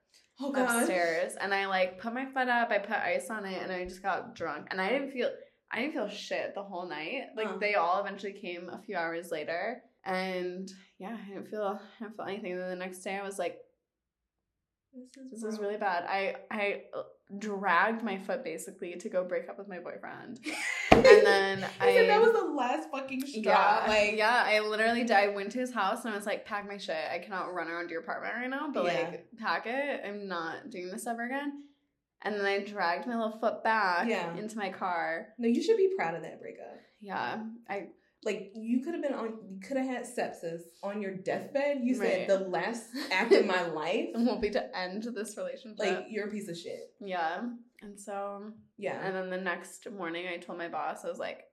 oh, 0.41 0.53
upstairs, 0.53 1.35
and 1.41 1.55
I 1.55 1.67
like 1.67 2.01
put 2.01 2.15
my 2.15 2.27
foot 2.27 2.49
up. 2.49 2.71
I 2.71 2.79
put 2.79 2.97
ice 2.97 3.31
on 3.31 3.45
it, 3.45 3.63
and 3.63 3.73
I 3.73 3.85
just 3.85 4.03
got 4.03 4.35
drunk, 4.35 4.69
and 4.71 4.81
I 4.81 4.89
didn't 4.89 5.11
feel 5.11 5.31
I 5.73 5.81
didn't 5.81 5.95
feel 5.95 6.09
shit 6.09 6.55
the 6.55 6.63
whole 6.63 6.89
night. 6.89 7.29
Like 7.37 7.49
huh. 7.49 7.57
they 7.61 7.75
all 7.75 8.01
eventually 8.01 8.33
came 8.33 8.69
a 8.69 8.79
few 8.79 8.97
hours 8.97 9.31
later, 9.31 9.83
and 10.05 10.71
yeah, 10.99 11.17
I 11.21 11.29
didn't 11.29 11.49
feel 11.49 11.81
I 12.01 12.05
didn't 12.05 12.17
feel 12.17 12.27
anything. 12.27 12.53
And 12.53 12.61
then 12.61 12.71
the 12.71 12.77
next 12.77 13.01
day, 13.01 13.17
I 13.17 13.25
was 13.25 13.39
like, 13.39 13.59
"This 14.93 15.25
is 15.25 15.31
this 15.43 15.55
is 15.55 15.61
really 15.61 15.77
bad." 15.77 16.05
I 16.05 16.37
I 16.51 16.83
dragged 17.39 18.03
my 18.03 18.19
foot 18.19 18.45
basically 18.45 18.95
to 18.97 19.09
go 19.09 19.25
break 19.25 19.49
up 19.49 19.59
with 19.59 19.69
my 19.69 19.79
boyfriend. 19.79 20.41
and 20.93 21.05
then 21.05 21.67
I, 21.81 21.95
said 21.95 22.09
that 22.09 22.21
was 22.21 22.33
the 22.33 22.45
last 22.45 22.91
fucking 22.91 23.27
straw. 23.27 23.43
Yeah, 23.43 23.85
like 23.89 24.17
yeah, 24.17 24.45
I 24.47 24.61
literally 24.61 25.03
did. 25.03 25.13
I 25.13 25.29
went 25.29 25.53
to 25.53 25.59
his 25.59 25.73
house 25.73 26.05
and 26.05 26.13
I 26.13 26.17
was 26.17 26.27
like, 26.27 26.45
pack 26.45 26.69
my 26.69 26.77
shit. 26.77 26.97
I 27.11 27.19
cannot 27.19 27.55
run 27.55 27.69
around 27.69 27.91
your 27.91 28.01
apartment 28.01 28.35
right 28.35 28.51
now, 28.51 28.71
but 28.73 28.85
yeah. 28.85 28.93
like 28.93 29.27
pack 29.39 29.67
it. 29.67 30.03
I'm 30.07 30.29
not 30.29 30.71
doing 30.71 30.91
this 30.91 31.07
ever 31.07 31.25
again. 31.25 31.65
And 32.23 32.37
then 32.37 32.47
I 32.47 32.61
dragged 32.61 33.07
my 33.07 33.17
little 33.17 33.39
foot 33.39 33.63
back 33.63 34.09
yeah. 34.09 34.35
into 34.37 34.57
my 34.57 34.71
car. 34.71 35.29
No, 35.39 35.47
you 35.47 35.63
should 35.63 35.77
be 35.77 35.93
proud 35.97 36.15
of 36.15 36.23
that 36.23 36.41
breakup. 36.41 36.81
Yeah. 37.01 37.43
I 37.69 37.89
like 38.25 38.53
you 38.55 38.83
could 38.83 38.95
have 38.95 39.03
been 39.03 39.15
on 39.15 39.35
you 39.49 39.61
could 39.61 39.77
have 39.77 39.87
had 39.87 40.05
sepsis 40.05 40.63
on 40.83 41.03
your 41.03 41.15
deathbed. 41.15 41.81
You 41.83 41.95
said 41.95 42.29
the 42.29 42.39
last 42.39 42.85
act 43.11 43.33
of 43.33 43.47
my 43.47 43.67
life 43.69 44.09
will 44.15 44.41
be 44.41 44.51
to 44.51 44.77
end 44.77 45.03
this 45.15 45.37
relationship. 45.37 45.79
Like 45.79 46.07
you're 46.09 46.29
a 46.29 46.31
piece 46.31 46.49
of 46.49 46.57
shit. 46.57 46.93
Yeah. 47.01 47.43
And 47.83 47.99
so 47.99 48.53
yeah. 48.79 49.05
And 49.05 49.15
then 49.15 49.31
the 49.31 49.39
next 49.39 49.91
morning 49.91 50.27
I 50.27 50.39
told 50.39 50.59
my 50.59 50.69
boss, 50.69 51.05
I 51.05 51.09
was 51.09 51.19
like, 51.19 51.45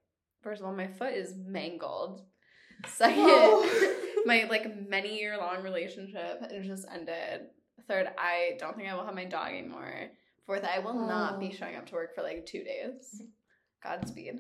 first 0.42 0.62
of 0.62 0.68
all, 0.68 0.74
my 0.74 0.88
foot 0.88 1.14
is 1.14 1.34
mangled. 1.36 2.22
Second, 2.88 3.26
oh. 3.28 4.22
my 4.26 4.46
like 4.50 4.88
many 4.88 5.20
year 5.20 5.38
long 5.38 5.64
relationship 5.64 6.42
it 6.50 6.64
just 6.66 6.88
ended. 6.92 7.48
Third, 7.88 8.08
I 8.18 8.58
don't 8.60 8.76
think 8.78 8.90
I 8.90 8.96
will 8.96 9.06
have 9.06 9.16
my 9.16 9.26
dog 9.26 9.50
anymore. 9.50 10.12
Fourth, 10.46 10.64
I 10.64 10.80
will 10.80 10.98
oh. 10.98 11.08
not 11.08 11.40
be 11.40 11.52
oh. 11.54 11.56
showing 11.56 11.76
up 11.76 11.88
to 11.88 11.96
work 11.96 12.16
for 12.16 12.24
like 12.24 12.46
two 12.46 12.64
days. 12.64 13.22
Godspeed. 13.84 14.40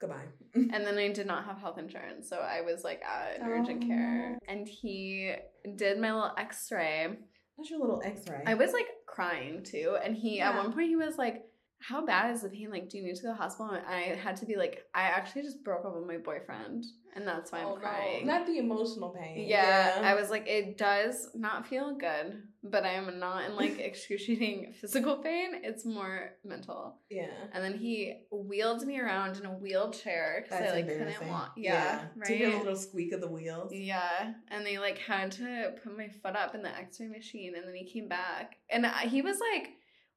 Goodbye. 0.00 0.26
and 0.54 0.70
then 0.86 0.96
I 0.96 1.08
did 1.12 1.26
not 1.26 1.44
have 1.44 1.58
health 1.58 1.78
insurance, 1.78 2.28
so 2.28 2.36
I 2.36 2.60
was 2.60 2.84
like 2.84 3.02
at 3.04 3.40
urgent 3.42 3.82
oh. 3.84 3.86
care, 3.86 4.38
and 4.48 4.68
he 4.68 5.34
did 5.76 5.98
my 5.98 6.12
little 6.12 6.32
X-ray. 6.36 7.08
What's 7.56 7.70
your 7.70 7.80
little 7.80 8.00
X-ray? 8.04 8.44
I 8.46 8.54
was 8.54 8.72
like 8.72 8.86
crying 9.06 9.64
too, 9.64 9.96
and 10.02 10.16
he 10.16 10.38
yeah. 10.38 10.50
at 10.50 10.56
one 10.56 10.72
point 10.72 10.88
he 10.88 10.96
was 10.96 11.18
like, 11.18 11.42
"How 11.80 12.04
bad 12.04 12.34
is 12.34 12.42
the 12.42 12.48
pain? 12.48 12.70
Like, 12.70 12.88
do 12.88 12.98
you 12.98 13.04
need 13.04 13.16
to 13.16 13.22
go 13.22 13.28
to 13.28 13.34
the 13.34 13.42
hospital?" 13.42 13.72
And 13.72 13.86
I 13.86 14.16
had 14.16 14.36
to 14.36 14.46
be 14.46 14.56
like, 14.56 14.84
"I 14.94 15.02
actually 15.02 15.42
just 15.42 15.64
broke 15.64 15.84
up 15.84 15.94
with 15.94 16.06
my 16.06 16.18
boyfriend." 16.18 16.84
and 17.18 17.26
that's 17.26 17.50
why 17.50 17.60
I'm 17.60 17.66
oh, 17.66 17.76
crying. 17.76 18.26
No. 18.26 18.38
Not 18.38 18.46
the 18.46 18.58
emotional 18.58 19.10
pain. 19.10 19.48
Yeah, 19.48 20.00
yeah, 20.00 20.08
I 20.08 20.14
was 20.14 20.30
like, 20.30 20.46
it 20.46 20.78
does 20.78 21.28
not 21.34 21.66
feel 21.66 21.96
good, 21.96 22.42
but 22.62 22.84
I 22.84 22.90
am 22.90 23.18
not 23.18 23.44
in 23.44 23.56
like 23.56 23.78
excruciating 23.80 24.74
physical 24.80 25.16
pain. 25.16 25.50
It's 25.64 25.84
more 25.84 26.30
mental. 26.44 26.96
Yeah. 27.10 27.26
And 27.52 27.64
then 27.64 27.74
he 27.74 28.20
wheeled 28.30 28.86
me 28.86 29.00
around 29.00 29.36
in 29.36 29.46
a 29.46 29.50
wheelchair 29.50 30.44
because 30.44 30.70
I 30.70 30.74
like 30.74 30.86
couldn't 30.86 31.28
walk. 31.28 31.54
Yeah, 31.56 31.72
yeah. 31.72 32.04
right. 32.16 32.26
To 32.26 32.36
hear 32.36 32.54
a 32.54 32.58
little 32.58 32.76
squeak 32.76 33.12
of 33.12 33.20
the 33.20 33.28
wheels. 33.28 33.72
Yeah, 33.74 34.32
and 34.48 34.64
they 34.64 34.78
like 34.78 34.98
had 34.98 35.32
to 35.32 35.72
put 35.82 35.96
my 35.96 36.08
foot 36.22 36.36
up 36.36 36.54
in 36.54 36.62
the 36.62 36.74
X-ray 36.74 37.08
machine, 37.08 37.54
and 37.56 37.66
then 37.66 37.74
he 37.74 37.90
came 37.90 38.08
back, 38.08 38.56
and 38.70 38.86
I, 38.86 39.06
he 39.06 39.22
was 39.22 39.38
like 39.52 39.70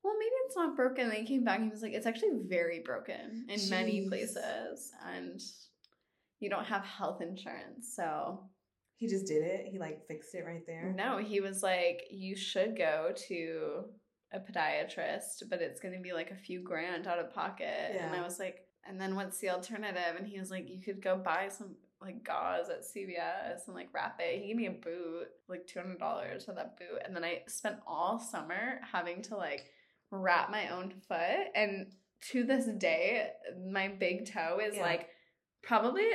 well, 0.03 0.13
maybe 0.17 0.31
it's 0.45 0.55
not 0.55 0.75
broken. 0.75 1.05
And 1.05 1.13
he 1.13 1.25
came 1.25 1.43
back 1.43 1.57
and 1.57 1.65
he 1.65 1.71
was 1.71 1.81
like, 1.81 1.93
it's 1.93 2.05
actually 2.07 2.39
very 2.47 2.79
broken 2.79 3.45
in 3.47 3.59
Jeez. 3.59 3.69
many 3.69 4.07
places. 4.07 4.91
And 5.13 5.39
you 6.39 6.49
don't 6.49 6.65
have 6.65 6.83
health 6.83 7.21
insurance. 7.21 7.93
So 7.95 8.43
he 8.95 9.07
just 9.07 9.27
did 9.27 9.43
it. 9.43 9.67
He 9.71 9.79
like 9.79 10.07
fixed 10.07 10.33
it 10.35 10.45
right 10.45 10.65
there. 10.65 10.93
No, 10.95 11.17
he 11.17 11.39
was 11.39 11.61
like, 11.61 12.03
you 12.09 12.35
should 12.35 12.77
go 12.77 13.11
to 13.27 13.85
a 14.33 14.39
podiatrist, 14.39 15.43
but 15.49 15.61
it's 15.61 15.79
going 15.79 15.93
to 15.93 16.01
be 16.01 16.13
like 16.13 16.31
a 16.31 16.35
few 16.35 16.61
grand 16.61 17.07
out 17.07 17.19
of 17.19 17.33
pocket. 17.33 17.91
Yeah. 17.93 18.07
And 18.07 18.15
I 18.15 18.23
was 18.23 18.39
like, 18.39 18.61
and 18.87 18.99
then 18.99 19.15
what's 19.15 19.39
the 19.39 19.49
alternative? 19.49 20.15
And 20.17 20.27
he 20.27 20.39
was 20.39 20.49
like, 20.49 20.69
you 20.69 20.81
could 20.81 21.01
go 21.01 21.17
buy 21.17 21.49
some 21.49 21.75
like 22.01 22.23
gauze 22.25 22.69
at 22.69 22.81
CVS 22.81 23.67
and 23.67 23.75
like 23.75 23.89
wrap 23.93 24.19
it. 24.19 24.41
He 24.41 24.47
gave 24.47 24.55
me 24.55 24.65
a 24.65 24.71
boot, 24.71 25.27
like 25.47 25.67
two 25.67 25.79
hundred 25.79 25.99
dollars 25.99 26.45
for 26.45 26.53
that 26.53 26.77
boot, 26.77 26.99
and 27.05 27.15
then 27.15 27.23
I 27.23 27.43
spent 27.47 27.77
all 27.85 28.19
summer 28.19 28.79
having 28.91 29.21
to 29.23 29.37
like 29.37 29.69
wrap 30.11 30.51
my 30.51 30.69
own 30.69 30.93
foot. 31.07 31.47
And 31.55 31.87
to 32.31 32.43
this 32.43 32.65
day, 32.77 33.29
my 33.71 33.87
big 33.87 34.31
toe 34.31 34.59
is 34.61 34.75
yeah. 34.75 34.81
like 34.81 35.09
probably 35.63 36.05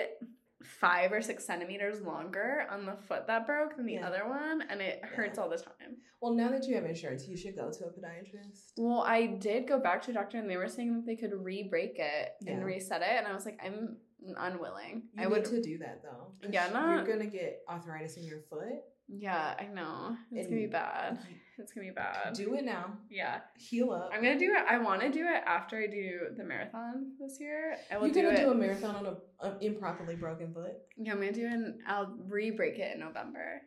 five 0.62 1.12
or 1.12 1.20
six 1.20 1.44
centimeters 1.44 2.01
longer 2.03 2.66
on 2.70 2.86
the 2.86 2.97
foot 2.97 3.26
that 3.26 3.47
broke 3.47 3.76
than 3.76 3.86
the 3.86 3.94
yeah. 3.94 4.07
other 4.07 4.28
one, 4.28 4.62
and 4.68 4.80
it 4.80 5.05
hurts 5.05 5.36
yeah. 5.36 5.42
all 5.42 5.51
the 5.51 5.59
time. 5.59 5.97
Well, 6.20 6.34
now 6.34 6.51
that 6.51 6.66
you 6.66 6.74
have 6.74 6.84
insurance, 6.84 7.28
you 7.28 7.36
should 7.36 7.57
go 7.57 7.70
to 7.70 7.84
a 7.84 7.88
podiatrist. 7.88 8.72
Well, 8.76 9.03
I 9.03 9.26
did 9.26 9.68
go 9.68 9.78
back 9.78 10.03
to 10.03 10.11
a 10.11 10.14
doctor, 10.14 10.38
and 10.38 10.49
they 10.49 10.57
were 10.57 10.68
saying 10.68 10.94
that 10.94 11.07
they 11.07 11.16
could 11.16 11.32
re-break 11.34 11.97
it 11.99 12.30
yeah. 12.40 12.53
and 12.53 12.64
reset 12.64 13.03
it, 13.03 13.18
and 13.18 13.26
I 13.26 13.34
was 13.34 13.44
like, 13.44 13.59
I'm 13.64 13.99
unwilling. 14.38 15.03
You 15.16 15.24
I 15.24 15.26
would 15.26 15.44
to 15.44 15.62
do 15.62 15.78
that 15.78 16.03
though. 16.03 16.32
Yeah, 16.51 16.68
not, 16.70 16.97
you're 16.97 17.16
gonna 17.16 17.30
get 17.30 17.61
arthritis 17.68 18.16
in 18.16 18.24
your 18.24 18.40
foot. 18.51 18.82
Yeah, 19.09 19.55
I 19.59 19.67
know. 19.67 20.17
It's 20.33 20.47
and 20.47 20.55
gonna 20.55 20.67
be 20.67 20.73
bad. 20.73 21.19
It's 21.59 21.73
gonna 21.73 21.87
be 21.87 21.93
bad. 21.95 22.35
Do 22.35 22.53
it 22.53 22.67
now. 22.67 22.99
Yeah. 23.09 23.39
Heal 23.57 23.91
up. 23.91 24.11
I'm 24.13 24.23
gonna 24.23 24.39
do 24.39 24.53
it. 24.53 24.65
I 24.69 24.77
want 24.77 25.01
to 25.01 25.11
do 25.11 25.21
it 25.21 25.43
after 25.47 25.79
I 25.79 25.87
do 25.87 26.27
the 26.37 26.45
marathon 26.45 27.13
this 27.19 27.39
year. 27.41 27.79
I 27.91 27.97
will 27.97 28.09
You're 28.09 28.15
gonna 28.15 28.37
do, 28.37 28.43
do 28.43 28.51
a 28.51 28.55
marathon 28.55 28.95
on 28.95 29.07
a, 29.07 29.47
an 29.47 29.57
improperly 29.63 30.17
broken 30.17 30.53
foot. 30.53 30.75
Yeah, 30.99 31.13
I'm 31.13 31.19
gonna 31.21 31.33
do 31.33 31.47
it. 31.47 31.77
I'll 31.87 32.15
re-break 32.29 32.79
it 32.79 32.93
in 32.93 33.01
November. 33.01 33.63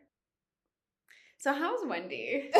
So 1.38 1.52
how's 1.52 1.84
Wendy? 1.84 2.48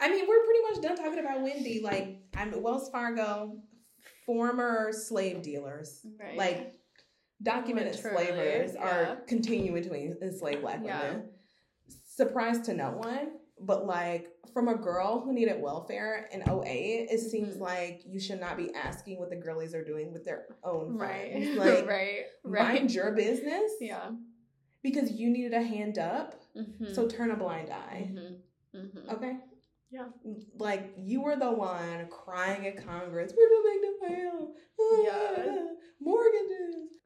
I 0.00 0.08
mean, 0.08 0.24
we're 0.28 0.44
pretty 0.44 0.60
much 0.70 0.82
done 0.82 0.96
talking 0.96 1.18
about 1.18 1.42
Wendy. 1.42 1.80
Like, 1.82 2.18
I'm 2.36 2.62
Wells 2.62 2.90
Fargo, 2.90 3.56
former 4.24 4.92
slave 4.92 5.42
dealers. 5.42 6.06
Right. 6.20 6.36
Like 6.36 6.74
documented 7.42 7.96
Literally, 7.96 8.26
slavers 8.26 8.72
yeah. 8.74 8.86
are 8.86 9.16
continuing 9.26 9.82
to 9.82 10.22
enslave 10.22 10.60
black 10.60 10.80
yeah. 10.84 11.02
women. 11.02 11.28
Surprise 12.18 12.62
to 12.62 12.74
no 12.74 12.90
one, 12.90 13.28
but 13.60 13.86
like 13.86 14.26
from 14.52 14.66
a 14.66 14.74
girl 14.74 15.20
who 15.20 15.32
needed 15.32 15.62
welfare 15.62 16.28
in 16.32 16.40
08, 16.40 17.06
it 17.08 17.20
seems 17.20 17.54
mm-hmm. 17.54 17.62
like 17.62 18.02
you 18.04 18.18
should 18.18 18.40
not 18.40 18.56
be 18.56 18.74
asking 18.74 19.20
what 19.20 19.30
the 19.30 19.36
girlies 19.36 19.72
are 19.72 19.84
doing 19.84 20.12
with 20.12 20.24
their 20.24 20.46
own 20.64 20.98
right. 20.98 21.32
funds. 21.32 21.48
Like, 21.56 21.86
right, 21.86 22.24
right. 22.42 22.74
Mind 22.74 22.92
your 22.92 23.12
business. 23.12 23.70
Yeah. 23.80 24.10
Because 24.82 25.12
you 25.12 25.30
needed 25.30 25.54
a 25.54 25.62
hand 25.62 25.98
up, 25.98 26.34
mm-hmm. 26.56 26.92
so 26.92 27.06
turn 27.06 27.30
a 27.30 27.36
blind 27.36 27.70
eye. 27.70 28.10
Mm-hmm. 28.10 28.78
mm-hmm. 28.80 29.10
Okay. 29.10 29.36
Yeah. 29.92 30.08
Like 30.58 30.94
you 30.96 31.22
were 31.22 31.36
the 31.36 31.52
one 31.52 32.08
crying 32.10 32.66
at 32.66 32.84
Congress, 32.84 33.32
we're 33.36 33.48
big 33.62 33.80
to 33.80 34.08
fail. 34.08 34.54
Yeah. 35.04 35.66
Mortgages. 36.00 36.98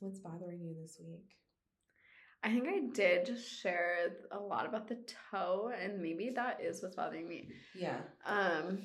What's 0.00 0.18
bothering 0.18 0.62
you 0.62 0.74
this 0.82 1.00
week? 1.00 1.36
I 2.44 2.50
think 2.50 2.66
I 2.68 2.80
did 2.92 3.38
share 3.38 4.16
a 4.32 4.38
lot 4.38 4.66
about 4.66 4.88
the 4.88 4.98
toe, 5.30 5.70
and 5.80 6.02
maybe 6.02 6.30
that 6.34 6.60
is 6.60 6.82
what's 6.82 6.96
bothering 6.96 7.28
me. 7.28 7.48
Yeah. 7.74 8.00
Um, 8.26 8.80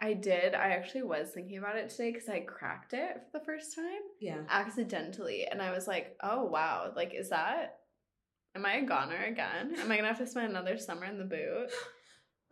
I 0.00 0.14
did. 0.14 0.54
I 0.54 0.70
actually 0.70 1.02
was 1.02 1.30
thinking 1.30 1.58
about 1.58 1.76
it 1.76 1.90
today 1.90 2.12
because 2.12 2.28
I 2.28 2.40
cracked 2.40 2.94
it 2.94 3.22
for 3.30 3.38
the 3.38 3.44
first 3.44 3.74
time. 3.74 4.02
Yeah. 4.20 4.38
Accidentally, 4.48 5.46
and 5.46 5.60
I 5.60 5.72
was 5.72 5.86
like, 5.86 6.16
"Oh 6.22 6.44
wow! 6.44 6.92
Like, 6.96 7.14
is 7.14 7.28
that? 7.28 7.80
Am 8.54 8.64
I 8.64 8.76
a 8.76 8.86
goner 8.86 9.24
again? 9.24 9.74
Am 9.78 9.90
I 9.90 9.96
gonna 9.96 10.08
have 10.08 10.18
to 10.18 10.26
spend 10.26 10.48
another 10.48 10.78
summer 10.78 11.04
in 11.04 11.18
the 11.18 11.24
boot?" 11.24 11.70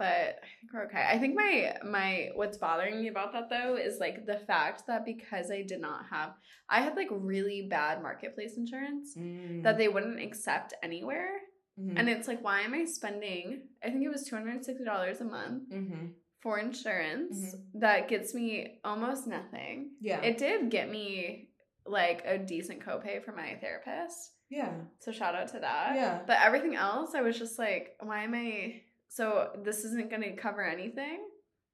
but 0.02 0.40
I 0.42 0.48
think 0.58 0.72
we're 0.74 0.84
okay. 0.86 1.06
I 1.08 1.18
think 1.20 1.36
my 1.36 1.76
my 1.88 2.30
what's 2.34 2.58
bothering 2.58 3.00
me 3.00 3.06
about 3.06 3.32
that 3.34 3.48
though 3.48 3.76
is 3.76 4.00
like 4.00 4.26
the 4.26 4.38
fact 4.38 4.82
that 4.88 5.04
because 5.04 5.48
I 5.48 5.62
did 5.62 5.80
not 5.80 6.06
have 6.10 6.30
I 6.68 6.80
had 6.80 6.96
like 6.96 7.06
really 7.12 7.68
bad 7.70 8.02
marketplace 8.02 8.56
insurance 8.56 9.14
mm. 9.16 9.62
that 9.62 9.78
they 9.78 9.86
wouldn't 9.86 10.20
accept 10.20 10.74
anywhere. 10.82 11.30
Mm-hmm. 11.78 11.96
And 11.96 12.08
it's 12.08 12.26
like, 12.26 12.42
why 12.42 12.62
am 12.62 12.74
I 12.74 12.84
spending? 12.84 13.62
I 13.82 13.90
think 13.90 14.04
it 14.04 14.10
was 14.10 14.24
two 14.24 14.34
hundred 14.34 14.64
sixty 14.64 14.84
dollars 14.84 15.20
a 15.20 15.24
month 15.24 15.70
mm-hmm. 15.72 16.06
for 16.42 16.58
insurance 16.58 17.54
mm-hmm. 17.54 17.78
that 17.78 18.08
gets 18.08 18.34
me 18.34 18.80
almost 18.84 19.28
nothing. 19.28 19.92
Yeah, 20.00 20.20
it 20.20 20.36
did 20.36 20.68
get 20.68 20.90
me 20.90 21.50
like 21.86 22.24
a 22.26 22.38
decent 22.38 22.84
copay 22.84 23.24
for 23.24 23.32
my 23.32 23.56
therapist. 23.60 24.32
Yeah, 24.50 24.72
so 24.98 25.12
shout 25.12 25.36
out 25.36 25.48
to 25.52 25.60
that. 25.60 25.92
Yeah, 25.94 26.22
but 26.26 26.38
everything 26.42 26.74
else, 26.74 27.14
I 27.14 27.22
was 27.22 27.38
just 27.38 27.56
like, 27.56 27.94
why 28.00 28.24
am 28.24 28.34
I? 28.34 28.82
So 29.14 29.50
this 29.62 29.84
isn't 29.84 30.08
going 30.08 30.22
to 30.22 30.32
cover 30.32 30.64
anything. 30.64 31.18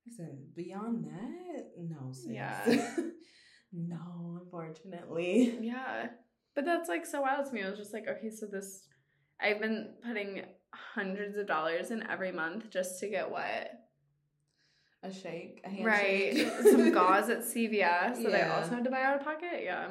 Listen, 0.09 0.39
beyond 0.57 1.05
that, 1.05 1.67
no, 1.79 2.11
sis. 2.11 2.33
Yeah. 2.33 2.65
no, 3.73 4.41
unfortunately. 4.43 5.57
Yeah. 5.61 6.09
But 6.57 6.65
that's 6.65 6.89
like 6.89 7.07
so 7.07 7.21
wild 7.21 7.47
to 7.47 7.53
me. 7.53 7.63
I 7.63 7.71
was 7.71 7.79
just 7.79 7.93
like, 7.93 8.09
okay, 8.09 8.31
so 8.31 8.47
this 8.47 8.89
I've 9.41 9.61
been 9.61 9.91
putting 10.05 10.43
hundreds 10.75 11.37
of 11.37 11.47
dollars 11.47 11.93
in 11.93 12.05
every 12.11 12.33
month 12.33 12.71
just 12.71 12.99
to 13.01 13.09
get 13.09 13.31
what? 13.31 13.71
A 15.05 15.13
shake, 15.13 15.61
a 15.65 15.69
handshake. 15.69 15.87
Right. 15.87 16.53
Some 16.65 16.91
gauze 16.91 17.29
at 17.29 17.45
CVS 17.45 18.21
that 18.25 18.33
yeah. 18.33 18.53
I 18.53 18.61
also 18.61 18.75
had 18.75 18.85
to 18.85 18.91
buy 18.91 19.03
out 19.03 19.21
of 19.21 19.25
pocket. 19.25 19.61
Yeah. 19.63 19.91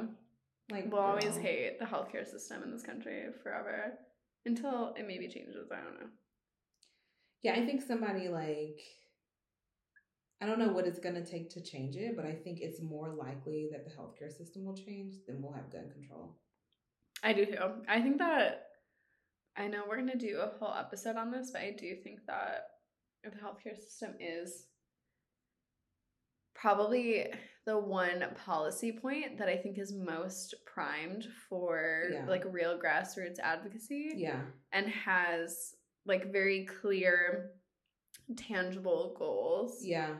Like 0.69 0.91
we'll 0.91 1.01
girl. 1.01 1.11
always 1.11 1.37
hate 1.37 1.79
the 1.79 1.85
healthcare 1.85 2.29
system 2.29 2.61
in 2.63 2.71
this 2.71 2.83
country 2.83 3.23
forever. 3.41 3.93
Until 4.45 4.93
it 4.97 5.07
maybe 5.07 5.29
changes. 5.29 5.55
I 5.71 5.75
don't 5.75 6.01
know. 6.01 6.07
Yeah, 7.43 7.53
I 7.53 7.65
think 7.65 7.81
somebody 7.81 8.27
like 8.27 8.79
I 10.41 10.45
don't 10.45 10.59
know 10.59 10.69
what 10.69 10.85
it's 10.85 10.99
going 10.99 11.15
to 11.15 11.25
take 11.25 11.49
to 11.51 11.61
change 11.61 11.95
it, 11.95 12.15
but 12.15 12.25
I 12.25 12.33
think 12.33 12.59
it's 12.61 12.81
more 12.81 13.09
likely 13.09 13.69
that 13.71 13.85
the 13.85 13.91
healthcare 13.91 14.31
system 14.31 14.65
will 14.65 14.75
change 14.75 15.15
than 15.27 15.41
we'll 15.41 15.53
have 15.53 15.71
gun 15.71 15.89
control. 15.91 16.35
I 17.23 17.33
do 17.33 17.45
too. 17.45 17.57
I 17.87 18.01
think 18.01 18.19
that 18.19 18.67
I 19.57 19.67
know 19.67 19.83
we're 19.87 19.97
going 19.97 20.11
to 20.11 20.17
do 20.17 20.39
a 20.39 20.57
whole 20.59 20.75
episode 20.75 21.15
on 21.15 21.31
this, 21.31 21.49
but 21.51 21.61
I 21.61 21.71
do 21.71 21.95
think 22.03 22.19
that 22.27 22.67
the 23.23 23.31
healthcare 23.31 23.75
system 23.75 24.13
is 24.19 24.67
probably 26.53 27.25
the 27.65 27.77
one 27.77 28.23
policy 28.45 28.91
point 28.91 29.39
that 29.39 29.49
I 29.49 29.57
think 29.57 29.79
is 29.79 29.93
most 29.93 30.53
primed 30.65 31.27
for 31.49 32.09
yeah. 32.11 32.25
like 32.27 32.43
real 32.49 32.79
grassroots 32.79 33.39
advocacy. 33.39 34.13
Yeah. 34.15 34.41
And 34.71 34.87
has 34.87 35.75
like 36.07 36.31
very 36.31 36.65
clear 36.81 37.51
tangible 38.35 39.15
goals. 39.17 39.79
Yeah. 39.83 40.15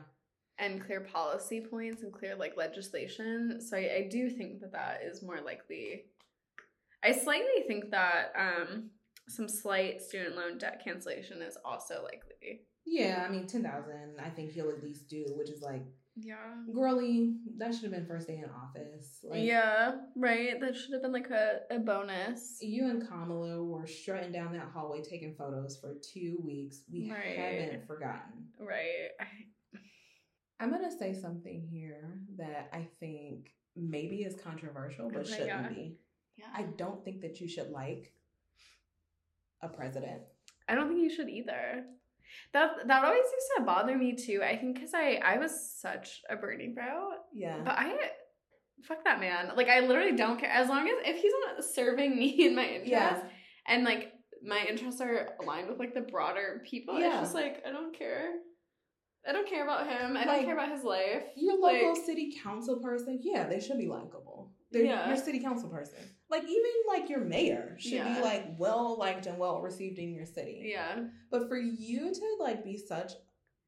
And 0.60 0.84
clear 0.84 1.02
policy 1.02 1.62
points 1.62 2.02
and 2.02 2.12
clear 2.12 2.36
like 2.36 2.58
legislation. 2.58 3.60
So 3.62 3.78
I, 3.78 3.80
I 3.80 4.08
do 4.10 4.30
think 4.30 4.60
that 4.62 4.72
that 4.72 5.02
is 5.04 5.22
more 5.22 5.40
likely. 5.40 6.06
I 7.04 7.12
slightly 7.12 7.64
think 7.68 7.92
that 7.92 8.34
um, 8.36 8.90
some 9.28 9.48
slight 9.48 10.02
student 10.02 10.36
loan 10.36 10.58
debt 10.58 10.82
cancellation 10.84 11.44
is 11.44 11.58
also 11.64 12.04
likely. 12.04 12.62
Yeah, 12.88 13.24
I 13.28 13.32
mean 13.32 13.46
ten 13.46 13.64
thousand. 13.64 14.16
I 14.20 14.30
think 14.30 14.52
he'll 14.52 14.70
at 14.70 14.82
least 14.82 15.08
do, 15.08 15.26
which 15.36 15.50
is 15.50 15.62
like 15.62 15.84
yeah. 16.20 16.36
Girly, 16.74 17.36
that 17.57 17.74
should 17.74 17.84
have 17.84 17.91
been 17.91 18.05
first 18.05 18.28
day 18.28 18.38
in 18.43 18.49
office. 18.49 19.20
Like, 19.24 19.43
yeah, 19.43 19.93
right. 20.15 20.59
That 20.59 20.76
should 20.76 20.93
have 20.93 21.01
been 21.01 21.11
like 21.11 21.30
a, 21.30 21.59
a 21.70 21.80
bonus. 21.80 22.57
You 22.61 22.89
and 22.89 23.07
Kamala 23.07 23.63
were 23.63 23.88
strutting 23.88 24.32
down 24.32 24.53
that 24.53 24.70
hallway 24.74 25.01
taking 25.01 25.36
photos 25.36 25.78
for 25.78 25.95
two 26.01 26.38
weeks. 26.43 26.82
We 26.91 27.11
right. 27.11 27.38
haven't 27.38 27.88
forgotten. 27.88 28.47
Right. 28.59 29.09
I'm 30.59 30.72
going 30.72 30.89
to 30.89 30.97
say 30.97 31.13
something 31.13 31.68
here 31.72 32.20
that 32.38 32.70
I 32.74 32.88
think 32.99 33.51
maybe 33.76 34.18
is 34.18 34.36
controversial, 34.41 35.09
but 35.13 35.28
shouldn't 35.28 35.49
God. 35.49 35.76
be. 35.76 35.97
Yeah. 36.36 36.47
I 36.53 36.63
don't 36.78 37.03
think 37.03 37.22
that 37.22 37.39
you 37.39 37.47
should 37.47 37.70
like 37.70 38.11
a 39.61 39.68
president. 39.68 40.22
I 40.68 40.76
don't 40.76 40.88
think 40.88 41.01
you 41.01 41.09
should 41.09 41.30
either. 41.30 41.86
That 42.53 42.88
that 42.88 43.03
always 43.03 43.19
used 43.19 43.51
to 43.57 43.63
bother 43.63 43.97
me 43.97 44.15
too. 44.15 44.41
I 44.43 44.57
think 44.57 44.75
because 44.75 44.93
I 44.93 45.19
I 45.23 45.38
was 45.38 45.51
such 45.80 46.21
a 46.30 46.36
Bernie 46.36 46.69
bro. 46.69 47.11
Yeah. 47.34 47.59
But 47.63 47.78
I 47.78 47.95
fuck 48.84 49.03
that 49.03 49.19
man. 49.19 49.51
Like 49.55 49.69
I 49.69 49.82
literally 49.82 50.15
don't 50.15 50.39
care 50.39 50.49
as 50.49 50.69
long 50.69 50.88
as 50.88 50.95
if 51.05 51.21
he's 51.21 51.34
not 51.45 51.63
serving 51.63 52.17
me 52.17 52.45
in 52.45 52.55
my 52.55 52.65
interests 52.65 52.89
yeah. 52.89 53.23
and 53.67 53.84
like 53.84 54.13
my 54.45 54.65
interests 54.69 55.01
are 55.01 55.30
aligned 55.41 55.67
with 55.67 55.80
like 55.80 55.93
the 55.93 56.01
broader 56.01 56.61
people. 56.65 56.99
Yeah. 56.99 57.07
It's 57.07 57.30
just 57.30 57.36
like 57.36 57.63
I 57.67 57.71
don't 57.71 57.97
care. 57.97 58.32
I 59.28 59.34
don't 59.34 59.49
care 59.49 59.63
about 59.63 59.88
him. 59.88 60.15
I 60.15 60.21
like, 60.21 60.25
don't 60.25 60.45
care 60.45 60.53
about 60.53 60.71
his 60.71 60.84
life. 60.84 61.23
Your 61.36 61.59
local 61.59 61.93
like, 61.95 62.05
city 62.05 62.34
council 62.41 62.78
person, 62.78 63.19
yeah, 63.21 63.45
they 63.45 63.59
should 63.59 63.78
be 63.78 63.88
likable. 63.88 64.53
They're 64.71 64.86
yeah. 64.86 65.07
your 65.07 65.17
city 65.17 65.39
council 65.39 65.69
person. 65.69 65.99
Like 66.30 66.43
even 66.43 66.71
like 66.88 67.09
your 67.09 67.21
mayor 67.21 67.75
should 67.80 67.93
yeah. 67.93 68.15
be 68.15 68.21
like 68.21 68.55
well 68.57 68.97
liked 68.97 69.28
and 69.28 69.38
well 69.38 69.61
received 69.61 69.97
in 69.97 70.13
your 70.13 70.25
city. 70.25 70.61
Yeah. 70.65 71.03
But 71.32 71.47
for 71.47 71.57
you 71.57 72.13
to 72.13 72.38
like 72.39 72.63
be 72.63 72.78
such 72.78 73.13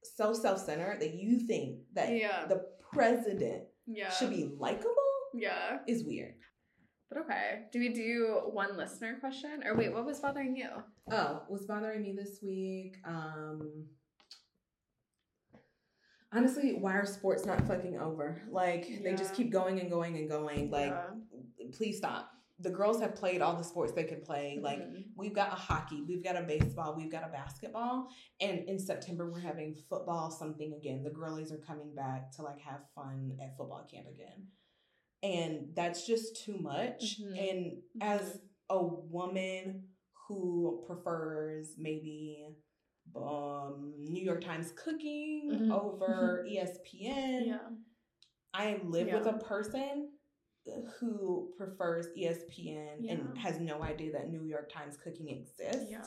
so 0.04 0.34
self 0.34 0.60
centered 0.60 1.00
that 1.00 1.14
you 1.14 1.40
think 1.40 1.80
that 1.94 2.16
yeah. 2.16 2.46
the 2.48 2.66
president 2.92 3.64
yeah. 3.88 4.10
should 4.12 4.30
be 4.30 4.52
likable, 4.58 4.94
yeah, 5.34 5.78
is 5.88 6.04
weird. 6.04 6.36
But 7.10 7.22
okay, 7.22 7.62
do 7.72 7.80
we 7.80 7.90
do 7.90 8.42
one 8.52 8.78
listener 8.78 9.18
question? 9.20 9.64
Or 9.66 9.76
wait, 9.76 9.94
what 9.94 10.06
was 10.06 10.20
bothering 10.20 10.56
you? 10.56 10.70
Oh, 11.12 11.44
what's 11.48 11.66
bothering 11.66 12.02
me 12.02 12.14
this 12.16 12.40
week? 12.44 12.98
Um 13.06 13.86
honestly, 16.32 16.78
why 16.80 16.94
are 16.94 17.06
sports 17.06 17.46
not 17.46 17.66
fucking 17.68 17.98
over? 17.98 18.42
Like 18.52 18.86
yeah. 18.90 18.98
they 19.04 19.16
just 19.16 19.34
keep 19.34 19.52
going 19.52 19.80
and 19.80 19.90
going 19.90 20.18
and 20.18 20.30
going. 20.30 20.70
Like, 20.70 20.92
yeah. 20.92 21.68
please 21.74 21.98
stop. 21.98 22.32
The 22.62 22.70
girls 22.70 23.00
have 23.02 23.16
played 23.16 23.42
all 23.42 23.56
the 23.56 23.64
sports 23.64 23.94
they 23.94 24.04
can 24.04 24.22
play. 24.22 24.56
Mm-hmm. 24.56 24.66
Like 24.66 24.82
we've 25.16 25.34
got 25.34 25.54
a 25.54 25.56
hockey, 25.56 26.04
we've 26.08 26.24
got 26.24 26.36
a 26.36 26.42
baseball, 26.42 26.96
we've 26.96 27.12
got 27.12 27.24
a 27.24 27.32
basketball, 27.32 28.08
and 28.42 28.68
in 28.68 28.78
September 28.78 29.30
we're 29.30 29.40
having 29.40 29.76
football 29.90 30.30
something 30.30 30.74
again. 30.74 31.04
The 31.04 31.10
girlies 31.10 31.52
are 31.52 31.58
coming 31.58 31.96
back 31.96 32.32
to 32.34 32.42
like 32.42 32.60
have 32.62 32.82
fun 32.94 33.38
at 33.42 33.56
football 33.58 33.88
camp 33.92 34.08
again, 34.14 34.48
and 35.24 35.68
that's 35.76 36.06
just 36.06 36.44
too 36.44 36.58
much. 36.58 37.22
Mm-hmm. 37.22 37.34
And 37.34 37.66
mm-hmm. 37.66 38.02
as 38.02 38.40
a 38.70 38.84
woman 38.84 39.84
who 40.28 40.84
prefers 40.86 41.76
maybe 41.78 42.46
um, 43.16 43.94
New 43.98 44.24
York 44.24 44.44
Times 44.44 44.74
cooking 44.76 45.50
mm-hmm. 45.54 45.72
over 45.72 46.46
ESPN. 46.50 47.48
Yeah. 47.48 47.58
I 48.54 48.80
live 48.84 49.08
yeah. 49.08 49.18
with 49.18 49.28
a 49.28 49.34
person 49.34 50.10
who 51.00 51.50
prefers 51.58 52.08
ESPN 52.18 52.98
yeah. 53.00 53.14
and 53.14 53.38
has 53.38 53.60
no 53.60 53.82
idea 53.84 54.12
that 54.14 54.30
New 54.30 54.46
York 54.46 54.72
Times 54.72 54.98
cooking 54.98 55.30
exists. 55.30 55.90
Yeah. 55.90 56.02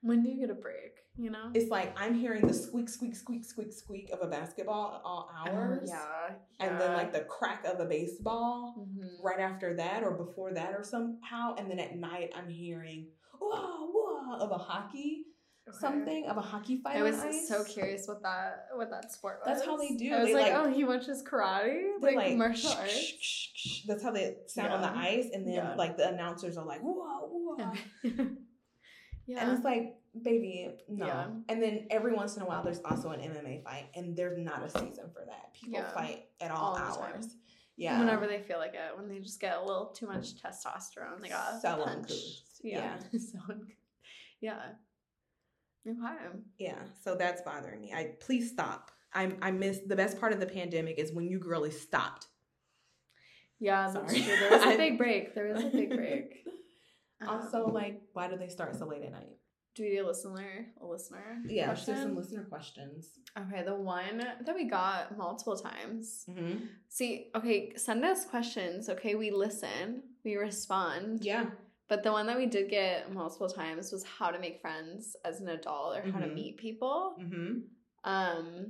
When 0.00 0.22
do 0.22 0.28
you 0.28 0.38
get 0.38 0.50
a 0.50 0.54
break? 0.54 0.98
You 1.16 1.30
know? 1.30 1.50
It's 1.54 1.70
like 1.70 1.98
I'm 1.98 2.14
hearing 2.14 2.46
the 2.46 2.52
squeak, 2.52 2.88
squeak, 2.88 3.16
squeak, 3.16 3.44
squeak, 3.44 3.72
squeak 3.72 4.10
of 4.10 4.20
a 4.20 4.26
basketball 4.26 5.00
all 5.04 5.30
oh, 5.32 5.50
hours. 5.50 5.88
yeah, 5.88 6.34
yeah. 6.60 6.66
And 6.66 6.80
then 6.80 6.92
like 6.92 7.12
the 7.12 7.20
crack 7.20 7.64
of 7.64 7.80
a 7.80 7.86
baseball 7.86 8.74
mm-hmm. 8.78 9.24
right 9.24 9.40
after 9.40 9.74
that 9.76 10.02
or 10.02 10.10
before 10.10 10.52
that 10.52 10.74
or 10.76 10.84
somehow. 10.84 11.54
And 11.56 11.70
then 11.70 11.78
at 11.78 11.96
night 11.96 12.32
I'm 12.36 12.48
hearing 12.48 13.06
whoa, 13.40 13.88
whoa 13.92 14.38
of 14.40 14.50
a 14.50 14.58
hockey. 14.58 15.26
Something 15.72 16.26
of 16.26 16.36
a 16.36 16.40
hockey 16.40 16.76
fight. 16.82 16.96
I 16.96 17.02
was 17.02 17.48
so 17.48 17.64
curious 17.64 18.06
what 18.06 18.22
that 18.22 18.68
what 18.74 18.90
that 18.90 19.12
sport 19.12 19.40
was. 19.44 19.56
That's 19.56 19.66
how 19.66 19.76
they 19.76 19.96
do. 19.96 20.12
I 20.12 20.20
was 20.20 20.28
they 20.28 20.34
like, 20.34 20.52
like, 20.52 20.54
oh, 20.54 20.70
he 20.70 20.84
watches 20.84 21.22
karate, 21.22 22.00
like, 22.00 22.16
like, 22.16 22.36
martial 22.36 22.70
arts. 22.70 22.92
Shh, 22.92 23.14
shh, 23.20 23.48
shh. 23.54 23.82
That's 23.86 24.02
how 24.02 24.12
they 24.12 24.36
sound 24.46 24.70
yeah. 24.70 24.76
on 24.76 24.82
the 24.82 24.98
ice, 24.98 25.30
and 25.32 25.46
then 25.46 25.54
yeah. 25.54 25.74
like 25.74 25.96
the 25.96 26.08
announcers 26.08 26.56
are 26.56 26.66
like, 26.66 26.80
whoa, 26.80 27.28
whoa. 27.30 27.72
yeah, 29.26 29.42
and 29.42 29.52
it's 29.52 29.64
like, 29.64 29.96
baby, 30.22 30.70
no. 30.88 31.06
Yeah. 31.06 31.26
And 31.48 31.62
then 31.62 31.86
every 31.90 32.12
once 32.12 32.36
in 32.36 32.42
a 32.42 32.46
while, 32.46 32.62
there's 32.62 32.80
also 32.84 33.10
an 33.10 33.20
MMA 33.20 33.64
fight, 33.64 33.86
and 33.94 34.16
there's 34.16 34.38
not 34.38 34.62
a 34.62 34.70
season 34.70 35.10
for 35.12 35.24
that. 35.26 35.54
People 35.54 35.82
fight 35.94 36.26
at 36.40 36.50
all, 36.50 36.76
all 36.76 36.76
hours. 36.76 37.36
Yeah. 37.76 37.98
Whenever 37.98 38.26
they 38.26 38.40
feel 38.40 38.58
like 38.58 38.74
it, 38.74 38.96
when 38.96 39.08
they 39.08 39.18
just 39.18 39.40
get 39.40 39.56
a 39.56 39.60
little 39.60 39.86
too 39.86 40.06
much 40.06 40.40
testosterone, 40.40 41.20
they 41.20 41.30
got 41.30 41.60
so 41.60 41.82
punch. 41.84 42.12
Yeah. 42.62 42.96
yeah. 43.12 43.18
so 43.18 43.38
yeah. 44.40 44.60
Okay. 45.86 46.38
Yeah, 46.58 46.78
so 47.02 47.14
that's 47.14 47.42
bothering 47.42 47.80
me. 47.80 47.92
I 47.92 48.12
please 48.20 48.50
stop. 48.50 48.90
I 49.12 49.32
I 49.42 49.50
miss 49.50 49.80
the 49.86 49.96
best 49.96 50.18
part 50.18 50.32
of 50.32 50.40
the 50.40 50.46
pandemic 50.46 50.98
is 50.98 51.12
when 51.12 51.26
you 51.26 51.38
girly 51.38 51.70
stopped. 51.70 52.26
Yeah, 53.60 53.90
Sorry. 53.90 54.06
that's 54.06 54.26
true. 54.26 54.36
There 54.36 54.50
was 54.50 54.74
a 54.74 54.76
big 54.76 54.98
break. 54.98 55.34
There 55.34 55.52
was 55.52 55.62
a 55.62 55.68
big 55.68 55.90
break. 55.90 56.44
also, 57.28 57.66
um, 57.66 57.72
like, 57.72 58.02
why 58.12 58.28
do 58.28 58.36
they 58.36 58.48
start 58.48 58.76
so 58.76 58.86
late 58.86 59.02
at 59.02 59.12
night? 59.12 59.36
Do 59.74 59.82
we 59.82 59.96
do 59.96 60.04
a 60.04 60.06
listener 60.06 60.66
a 60.80 60.86
listener? 60.86 61.42
Yeah, 61.48 61.66
question? 61.66 61.96
some 61.96 62.16
listener 62.16 62.44
questions. 62.44 63.08
Okay, 63.36 63.64
the 63.64 63.74
one 63.74 64.18
that 64.18 64.54
we 64.54 64.64
got 64.64 65.16
multiple 65.16 65.56
times. 65.56 66.24
Mm-hmm. 66.30 66.66
See, 66.88 67.30
okay, 67.34 67.72
send 67.76 68.04
us 68.04 68.24
questions. 68.24 68.88
Okay, 68.88 69.16
we 69.16 69.32
listen, 69.32 70.02
we 70.24 70.36
respond. 70.36 71.24
Yeah. 71.24 71.46
But 71.88 72.02
the 72.02 72.12
one 72.12 72.26
that 72.26 72.38
we 72.38 72.46
did 72.46 72.70
get 72.70 73.12
multiple 73.12 73.48
times 73.48 73.92
was 73.92 74.04
how 74.04 74.30
to 74.30 74.38
make 74.38 74.60
friends 74.60 75.16
as 75.24 75.40
an 75.40 75.48
adult 75.48 75.96
or 75.96 76.00
mm-hmm. 76.00 76.10
how 76.10 76.20
to 76.20 76.26
mm-hmm. 76.26 76.34
meet 76.34 76.56
people. 76.56 77.16
Mm-hmm. 77.20 78.10
Um, 78.10 78.66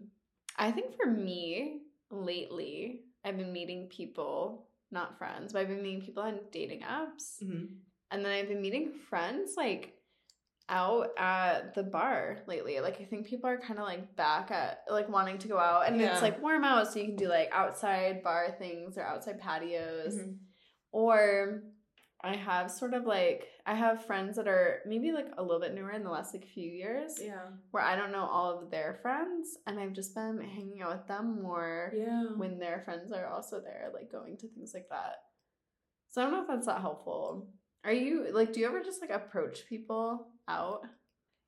I 0.58 0.70
think 0.72 0.96
for 0.96 1.10
me, 1.10 1.82
lately, 2.10 3.02
I've 3.24 3.36
been 3.36 3.52
meeting 3.52 3.88
people, 3.88 4.66
not 4.90 5.18
friends, 5.18 5.52
but 5.52 5.60
I've 5.60 5.68
been 5.68 5.82
meeting 5.82 6.02
people 6.02 6.22
on 6.22 6.40
dating 6.50 6.80
apps. 6.80 7.42
Mm-hmm. 7.42 7.64
And 8.10 8.24
then 8.24 8.32
I've 8.32 8.48
been 8.48 8.60
meeting 8.60 8.92
friends 9.08 9.54
like 9.56 9.94
out 10.68 11.08
at 11.18 11.74
the 11.74 11.82
bar 11.82 12.38
lately. 12.46 12.80
Like 12.80 13.00
I 13.00 13.04
think 13.04 13.26
people 13.26 13.48
are 13.48 13.58
kind 13.58 13.78
of 13.78 13.84
like 13.84 14.16
back 14.16 14.50
at 14.50 14.80
like 14.90 15.08
wanting 15.08 15.38
to 15.38 15.48
go 15.48 15.58
out 15.58 15.86
and 15.86 16.00
yeah. 16.00 16.12
it's 16.12 16.22
like 16.22 16.40
warm 16.42 16.64
out 16.64 16.92
so 16.92 16.98
you 16.98 17.06
can 17.06 17.16
do 17.16 17.28
like 17.28 17.50
outside 17.52 18.22
bar 18.22 18.54
things 18.58 18.96
or 18.96 19.02
outside 19.02 19.40
patios. 19.40 20.14
Mm-hmm. 20.14 20.32
Or 20.92 21.64
I 22.24 22.36
have 22.36 22.70
sort 22.70 22.94
of 22.94 23.04
like 23.04 23.48
I 23.66 23.74
have 23.74 24.06
friends 24.06 24.36
that 24.36 24.48
are 24.48 24.80
maybe 24.86 25.12
like 25.12 25.28
a 25.36 25.42
little 25.42 25.60
bit 25.60 25.74
newer 25.74 25.92
in 25.92 26.02
the 26.02 26.10
last 26.10 26.32
like 26.32 26.46
few 26.46 26.70
years. 26.70 27.18
Yeah. 27.20 27.48
Where 27.70 27.82
I 27.82 27.96
don't 27.96 28.12
know 28.12 28.24
all 28.24 28.58
of 28.58 28.70
their 28.70 28.98
friends 29.02 29.58
and 29.66 29.78
I've 29.78 29.92
just 29.92 30.14
been 30.14 30.40
hanging 30.40 30.80
out 30.82 30.96
with 30.96 31.06
them 31.06 31.42
more 31.42 31.92
yeah. 31.94 32.24
when 32.36 32.58
their 32.58 32.80
friends 32.84 33.12
are 33.12 33.26
also 33.26 33.60
there, 33.60 33.90
like 33.92 34.10
going 34.10 34.38
to 34.38 34.48
things 34.48 34.72
like 34.72 34.88
that. 34.90 35.16
So 36.10 36.22
I 36.22 36.24
don't 36.24 36.32
know 36.32 36.42
if 36.42 36.48
that's 36.48 36.66
that 36.66 36.80
helpful. 36.80 37.48
Are 37.84 37.92
you 37.92 38.28
like 38.32 38.54
do 38.54 38.60
you 38.60 38.66
ever 38.66 38.82
just 38.82 39.02
like 39.02 39.10
approach 39.10 39.66
people 39.68 40.28
out? 40.48 40.80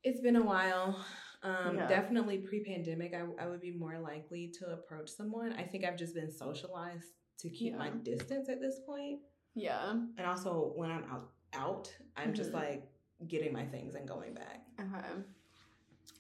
It's 0.05 0.21
been 0.21 0.37
a 0.37 0.45
while. 0.45 1.05
Um, 1.43 1.77
yeah. 1.77 1.87
Definitely 1.87 2.39
pre 2.39 2.65
pandemic, 2.65 3.15
I, 3.15 3.43
I 3.43 3.47
would 3.47 3.61
be 3.61 3.73
more 3.73 3.99
likely 3.99 4.53
to 4.59 4.67
approach 4.73 5.09
someone. 5.09 5.53
I 5.53 5.63
think 5.63 5.85
I've 5.85 5.97
just 5.97 6.15
been 6.15 6.33
socialized 6.33 7.07
to 7.41 7.51
keep 7.51 7.73
yeah. 7.73 7.79
my 7.79 7.91
distance 7.91 8.49
at 8.49 8.61
this 8.61 8.81
point. 8.87 9.21
Yeah. 9.57 9.91
And 9.91 10.27
also 10.27 10.73
when 10.77 10.93
I'm 10.93 11.05
out 11.11 11.31
out, 11.55 11.93
I'm 12.17 12.27
mm-hmm. 12.27 12.35
just 12.35 12.53
like 12.53 12.87
getting 13.27 13.53
my 13.53 13.65
things 13.65 13.95
and 13.95 14.07
going 14.07 14.35
back. 14.35 14.63
Okay. 14.79 15.07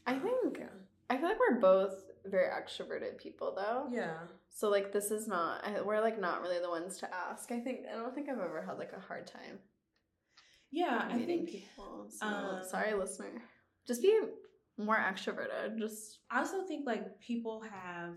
I 0.07 0.14
think. 0.14 0.62
I 1.09 1.16
feel 1.16 1.28
like 1.28 1.39
we're 1.39 1.61
both 1.61 2.03
very 2.24 2.49
extroverted 2.49 3.18
people 3.18 3.55
though. 3.55 3.87
Yeah. 3.93 4.14
So 4.49 4.68
like 4.70 4.93
this 4.93 5.11
is 5.11 5.28
not 5.28 5.64
we're 5.84 6.01
like 6.01 6.20
not 6.20 6.41
really 6.41 6.59
the 6.59 6.70
ones 6.70 6.97
to 6.99 7.14
ask. 7.14 7.53
I 7.53 7.61
think 7.61 7.80
I 7.93 7.97
don't 7.97 8.14
think 8.14 8.28
I've 8.28 8.39
ever 8.39 8.64
had 8.66 8.78
like 8.78 8.93
a 8.97 9.01
hard 9.01 9.26
time. 9.26 9.59
Yeah, 10.72 11.07
I 11.09 11.18
think 11.18 11.49
people. 11.49 12.07
So, 12.09 12.26
um, 12.26 12.61
sorry, 12.68 12.93
listener. 12.95 13.43
Just 13.87 14.03
be 14.03 14.18
more 14.78 14.97
extroverted. 14.97 15.78
Just 15.78 16.18
I 16.30 16.39
also 16.39 16.62
think 16.66 16.87
like 16.87 17.20
people 17.20 17.62
have 17.62 18.14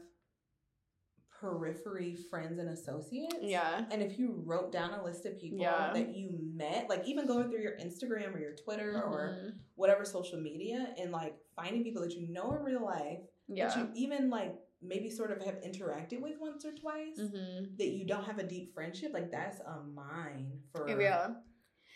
periphery 1.39 2.17
friends 2.29 2.59
and 2.59 2.69
associates. 2.69 3.35
Yeah. 3.41 3.85
And 3.91 4.01
if 4.01 4.19
you 4.19 4.41
wrote 4.45 4.71
down 4.71 4.93
a 4.93 5.03
list 5.03 5.25
of 5.25 5.39
people 5.39 5.59
yeah. 5.59 5.91
that 5.93 6.15
you 6.15 6.37
met, 6.53 6.87
like 6.89 7.07
even 7.07 7.25
going 7.25 7.49
through 7.49 7.61
your 7.61 7.77
Instagram 7.77 8.35
or 8.35 8.39
your 8.39 8.55
Twitter 8.55 9.01
mm-hmm. 9.03 9.13
or 9.13 9.53
whatever 9.75 10.05
social 10.05 10.39
media 10.39 10.93
and 10.99 11.11
like 11.11 11.35
finding 11.55 11.83
people 11.83 12.01
that 12.01 12.13
you 12.13 12.27
know 12.31 12.51
in 12.53 12.63
real 12.63 12.83
life, 12.83 13.19
yeah. 13.47 13.67
that 13.67 13.77
you 13.77 13.89
even 13.95 14.29
like 14.29 14.55
maybe 14.81 15.09
sort 15.09 15.31
of 15.31 15.43
have 15.43 15.55
interacted 15.61 16.21
with 16.21 16.33
once 16.39 16.65
or 16.65 16.71
twice, 16.71 17.19
mm-hmm. 17.19 17.65
that 17.77 17.87
you 17.87 18.05
don't 18.05 18.23
have 18.23 18.39
a 18.39 18.43
deep 18.43 18.73
friendship, 18.73 19.11
like 19.13 19.31
that's 19.31 19.59
a 19.59 19.81
mine 19.93 20.51
for 20.71 20.89
yeah 20.99 21.29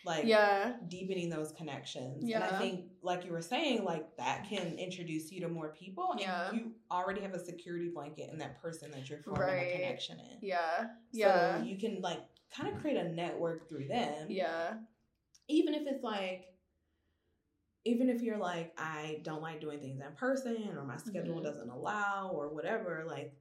like 0.06 0.26
yeah 0.26 0.74
deepening 0.88 1.30
those 1.30 1.52
connections 1.54 2.24
yeah. 2.24 2.44
and 2.44 2.56
i 2.56 2.60
think 2.60 2.86
like 3.02 3.26
you 3.26 3.32
were 3.32 3.42
saying 3.42 3.84
like 3.84 4.06
that 4.18 4.48
can 4.48 4.78
introduce 4.78 5.32
you 5.32 5.40
to 5.42 5.48
more 5.48 5.70
people 5.70 6.12
and 6.12 6.22
yeah. 6.22 6.52
you 6.52 6.72
already 6.92 7.22
have 7.22 7.34
a 7.34 7.44
security 7.44 7.90
blanket 7.94 8.30
in 8.32 8.38
that 8.38 8.62
person 8.62 8.92
that 8.92 9.10
you're 9.10 9.20
forming 9.20 9.42
right. 9.42 9.68
a 9.68 9.76
connection 9.76 10.20
in 10.20 10.38
yeah 10.42 10.80
so 10.80 10.88
yeah 11.12 11.62
you 11.64 11.78
can 11.78 12.02
like 12.02 12.20
kind 12.56 12.74
of 12.74 12.80
create 12.82 12.98
a 12.98 13.10
network 13.10 13.68
through 13.70 13.88
them 13.88 14.28
yeah 14.30 14.74
even 15.48 15.74
if 15.74 15.84
it's 15.86 16.04
like 16.04 16.46
even 17.86 18.10
if 18.10 18.22
you're 18.22 18.38
like 18.38 18.74
i 18.78 19.20
don't 19.24 19.42
like 19.42 19.60
doing 19.60 19.80
things 19.80 20.00
in 20.00 20.16
person 20.16 20.70
or 20.76 20.84
my 20.86 20.98
schedule 20.98 21.36
mm-hmm. 21.36 21.46
doesn't 21.46 21.70
allow 21.70 22.30
or 22.34 22.54
whatever 22.54 23.06
like 23.08 23.34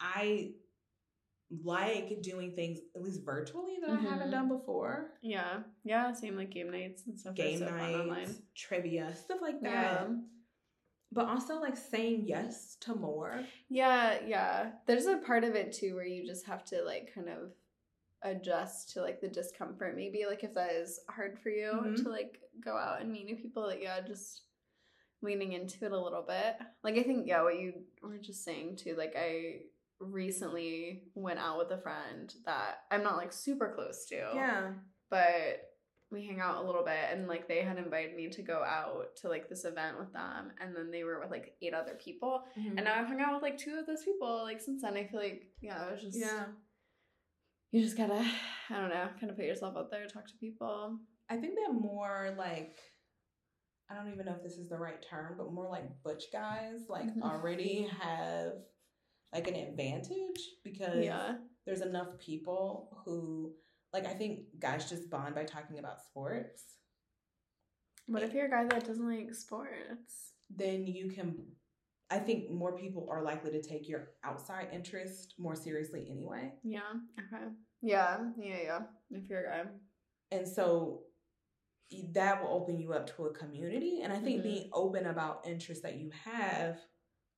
i 0.00 0.50
like 1.64 2.22
doing 2.22 2.52
things 2.54 2.78
at 2.94 3.02
least 3.02 3.24
virtually 3.24 3.76
that 3.80 3.90
mm-hmm. 3.90 4.06
I 4.06 4.10
haven't 4.10 4.30
done 4.30 4.48
before. 4.48 5.10
Yeah, 5.22 5.60
yeah, 5.84 6.12
same 6.12 6.36
like 6.36 6.50
game 6.50 6.70
nights 6.70 7.04
and 7.06 7.18
stuff. 7.18 7.34
Game 7.34 7.58
so 7.58 7.70
nights, 7.70 8.40
trivia, 8.54 9.14
stuff 9.14 9.38
like 9.42 9.60
that. 9.62 9.70
Yeah. 9.70 10.06
But 11.14 11.26
also 11.26 11.60
like 11.60 11.76
saying 11.76 12.24
yes 12.26 12.76
to 12.80 12.94
more. 12.94 13.40
Yeah, 13.68 14.18
yeah. 14.26 14.70
There's 14.86 15.06
a 15.06 15.18
part 15.18 15.44
of 15.44 15.54
it 15.54 15.72
too 15.72 15.94
where 15.94 16.06
you 16.06 16.26
just 16.26 16.46
have 16.46 16.64
to 16.66 16.82
like 16.82 17.12
kind 17.14 17.28
of 17.28 17.52
adjust 18.22 18.92
to 18.92 19.02
like 19.02 19.20
the 19.20 19.28
discomfort. 19.28 19.94
Maybe 19.94 20.24
like 20.26 20.42
if 20.42 20.54
that 20.54 20.72
is 20.72 21.00
hard 21.10 21.38
for 21.38 21.50
you 21.50 21.72
mm-hmm. 21.74 22.02
to 22.02 22.08
like 22.08 22.40
go 22.64 22.76
out 22.76 23.02
and 23.02 23.12
meet 23.12 23.26
new 23.26 23.36
people, 23.36 23.68
that 23.68 23.82
yeah, 23.82 24.00
just 24.00 24.42
leaning 25.20 25.52
into 25.52 25.84
it 25.84 25.92
a 25.92 26.00
little 26.00 26.24
bit. 26.26 26.56
Like 26.82 26.96
I 26.96 27.02
think 27.02 27.26
yeah, 27.26 27.42
what 27.42 27.60
you 27.60 27.74
were 28.02 28.18
just 28.18 28.44
saying 28.44 28.76
too. 28.76 28.94
Like 28.96 29.14
I 29.14 29.60
recently 30.10 31.04
went 31.14 31.38
out 31.38 31.58
with 31.58 31.70
a 31.70 31.80
friend 31.80 32.32
that 32.46 32.80
I'm 32.90 33.02
not 33.02 33.16
like 33.16 33.32
super 33.32 33.72
close 33.74 34.06
to. 34.06 34.30
Yeah. 34.34 34.72
But 35.10 35.68
we 36.10 36.26
hang 36.26 36.40
out 36.40 36.62
a 36.62 36.66
little 36.66 36.84
bit 36.84 37.08
and 37.10 37.26
like 37.26 37.48
they 37.48 37.62
had 37.62 37.78
invited 37.78 38.14
me 38.14 38.28
to 38.28 38.42
go 38.42 38.62
out 38.62 39.16
to 39.16 39.28
like 39.28 39.48
this 39.48 39.64
event 39.64 39.98
with 39.98 40.12
them 40.12 40.52
and 40.60 40.76
then 40.76 40.90
they 40.90 41.04
were 41.04 41.18
with 41.18 41.30
like 41.30 41.54
eight 41.62 41.72
other 41.72 41.94
people 41.94 42.44
mm-hmm. 42.58 42.76
and 42.76 42.84
now 42.84 43.00
I've 43.00 43.06
hung 43.06 43.20
out 43.22 43.32
with 43.32 43.42
like 43.42 43.56
two 43.56 43.78
of 43.78 43.86
those 43.86 44.04
people 44.04 44.42
like 44.42 44.60
since 44.60 44.82
then 44.82 44.94
I 44.94 45.06
feel 45.06 45.20
like 45.20 45.44
yeah 45.62 45.86
it 45.86 45.92
was 45.92 46.02
just 46.02 46.18
yeah 46.20 46.44
you 47.70 47.82
just 47.82 47.96
gotta 47.96 48.22
I 48.68 48.78
don't 48.78 48.90
know 48.90 49.08
kind 49.18 49.30
of 49.30 49.36
put 49.36 49.46
yourself 49.46 49.74
out 49.74 49.90
there 49.90 50.06
talk 50.06 50.26
to 50.26 50.34
people 50.38 50.98
I 51.30 51.38
think 51.38 51.54
that 51.54 51.72
more 51.72 52.34
like 52.36 52.76
I 53.90 53.94
don't 53.94 54.12
even 54.12 54.26
know 54.26 54.34
if 54.36 54.42
this 54.42 54.56
is 54.56 54.68
the 54.68 54.78
right 54.78 55.04
term, 55.08 55.34
but 55.36 55.52
more 55.52 55.68
like 55.68 55.84
butch 56.02 56.24
guys 56.32 56.86
like 56.88 57.06
mm-hmm. 57.06 57.22
already 57.22 57.88
have 58.00 58.52
like 59.32 59.48
an 59.48 59.56
advantage 59.56 60.40
because 60.64 61.04
yeah. 61.04 61.34
there's 61.66 61.80
enough 61.80 62.18
people 62.18 62.96
who 63.04 63.52
like 63.92 64.06
I 64.06 64.14
think 64.14 64.40
guys 64.58 64.88
just 64.88 65.10
bond 65.10 65.34
by 65.34 65.44
talking 65.44 65.78
about 65.78 66.02
sports. 66.02 66.64
What 68.06 68.22
if 68.22 68.32
you're 68.32 68.46
a 68.46 68.50
guy 68.50 68.64
that 68.64 68.86
doesn't 68.86 69.08
like 69.08 69.34
sports? 69.34 70.32
Then 70.54 70.86
you 70.86 71.10
can 71.10 71.36
I 72.10 72.18
think 72.18 72.50
more 72.50 72.76
people 72.76 73.08
are 73.10 73.22
likely 73.22 73.52
to 73.52 73.62
take 73.62 73.88
your 73.88 74.10
outside 74.22 74.68
interest 74.72 75.34
more 75.38 75.54
seriously 75.54 76.08
anyway. 76.10 76.52
Yeah. 76.62 76.80
Okay. 77.18 77.44
Yeah. 77.80 78.18
Yeah. 78.38 78.56
Yeah. 78.62 78.78
If 79.10 79.30
you're 79.30 79.44
a 79.44 79.64
guy. 79.64 79.70
And 80.30 80.46
so 80.46 81.04
that 82.12 82.42
will 82.42 82.50
open 82.50 82.78
you 82.78 82.92
up 82.92 83.14
to 83.16 83.26
a 83.26 83.32
community. 83.32 84.00
And 84.02 84.12
I 84.12 84.18
think 84.18 84.40
mm-hmm. 84.40 84.48
being 84.48 84.70
open 84.72 85.06
about 85.06 85.46
interests 85.46 85.82
that 85.82 85.96
you 85.96 86.10
have 86.24 86.78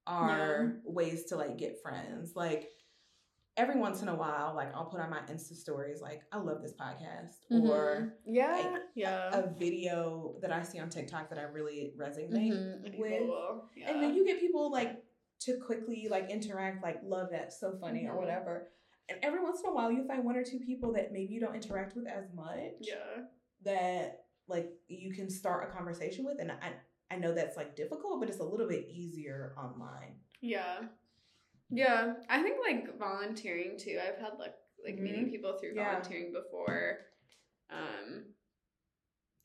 are 0.07 0.75
yeah. 0.75 0.93
ways 0.93 1.25
to 1.27 1.37
like 1.37 1.59
get 1.59 1.81
friends. 1.83 2.33
Like 2.35 2.71
every 3.57 3.79
once 3.79 4.03
in 4.03 4.09
a 4.09 4.15
while, 4.15 4.55
like 4.55 4.75
I'll 4.75 4.87
put 4.87 5.01
on 5.01 5.11
my 5.11 5.21
Insta 5.31 5.55
stories, 5.55 6.01
like 6.01 6.23
I 6.33 6.39
love 6.39 6.63
this 6.63 6.73
podcast, 6.73 7.37
mm-hmm. 7.53 7.69
or 7.69 8.15
yeah, 8.27 8.69
like, 8.73 8.83
yeah, 8.95 9.31
a, 9.33 9.45
a, 9.45 9.55
video 9.57 10.37
that 10.43 10.53
I 10.53 10.63
see 10.63 10.79
on 10.79 10.89
TikTok 10.89 11.31
that 11.31 11.39
I 11.39 11.43
really 11.43 11.93
resonate 11.99 12.33
mm-hmm. 12.33 13.01
with, 13.01 13.23
yeah. 13.77 13.91
and 13.91 14.03
then 14.03 14.15
you 14.15 14.27
get 14.27 14.41
people 14.41 14.71
like 14.71 15.03
to 15.41 15.59
quickly 15.59 16.09
like 16.11 16.31
interact, 16.31 16.83
like 16.83 16.99
love 17.05 17.29
that, 17.33 17.53
so 17.53 17.77
funny 17.81 18.03
mm-hmm. 18.03 18.13
or 18.13 18.21
whatever. 18.21 18.69
And 19.09 19.19
every 19.23 19.43
once 19.43 19.61
in 19.61 19.69
a 19.69 19.75
while, 19.75 19.93
you 19.93 20.07
find 20.07 20.25
one 20.25 20.37
or 20.37 20.45
two 20.45 20.59
people 20.61 20.95
that 20.95 21.13
maybe 21.13 21.35
you 21.35 21.41
don't 21.41 21.55
interact 21.55 21.95
with 21.95 22.07
as 22.07 22.25
much. 22.35 22.73
Yeah. 22.81 23.25
That 23.65 24.25
like 24.49 24.71
you 24.89 25.13
can 25.13 25.31
start 25.31 25.69
a 25.69 25.75
conversation 25.75 26.25
with, 26.25 26.39
and 26.41 26.51
I 26.51 26.73
I 27.11 27.17
know 27.17 27.35
that's 27.35 27.57
like 27.57 27.77
difficult, 27.77 28.21
but 28.21 28.29
it's 28.29 28.41
a 28.41 28.45
little 28.45 28.69
bit 28.69 28.89
easier 28.91 29.55
online. 29.59 30.15
Yeah. 30.41 30.81
Yeah. 31.71 32.15
I 32.29 32.43
think 32.43 32.57
like 32.67 32.99
volunteering 32.99 33.79
too. 33.79 33.99
I've 34.01 34.21
had 34.21 34.39
like 34.39 34.55
like 34.85 34.95
mm-hmm. 34.97 35.05
meeting 35.05 35.31
people 35.31 35.57
through 35.59 35.73
yeah. 35.75 35.93
volunteering 35.93 36.33
before. 36.33 36.99
Um 37.71 38.25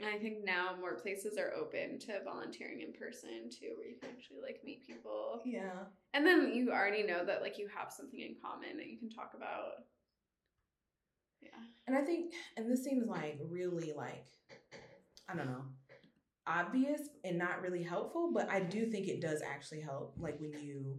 and 0.01 0.09
I 0.09 0.17
think 0.17 0.45
now 0.45 0.75
more 0.79 0.95
places 0.95 1.37
are 1.37 1.53
open 1.53 1.99
to 1.99 2.23
volunteering 2.23 2.81
in 2.81 2.93
person 2.93 3.49
too, 3.49 3.73
where 3.75 3.87
you 3.87 3.95
can 3.99 4.09
actually 4.09 4.39
like 4.41 4.61
meet 4.63 4.87
people. 4.87 5.41
Yeah. 5.45 5.87
And 6.13 6.25
then 6.25 6.53
you 6.53 6.71
already 6.71 7.03
know 7.03 7.25
that 7.25 7.41
like 7.41 7.57
you 7.57 7.67
have 7.75 7.91
something 7.91 8.19
in 8.19 8.35
common 8.41 8.77
that 8.77 8.87
you 8.87 8.97
can 8.97 9.09
talk 9.09 9.33
about. 9.35 9.83
Yeah. 11.41 11.49
And 11.87 11.97
I 11.97 12.01
think 12.01 12.33
and 12.55 12.71
this 12.71 12.83
seems 12.83 13.07
like 13.07 13.39
really 13.49 13.93
like 13.95 14.25
I 15.27 15.35
don't 15.35 15.47
know 15.47 15.63
obvious 16.49 17.01
and 17.23 17.37
not 17.37 17.61
really 17.61 17.83
helpful, 17.83 18.31
but 18.33 18.49
I 18.49 18.59
do 18.59 18.87
think 18.87 19.07
it 19.07 19.21
does 19.21 19.41
actually 19.41 19.81
help. 19.81 20.15
Like 20.17 20.39
when 20.39 20.53
you 20.53 20.97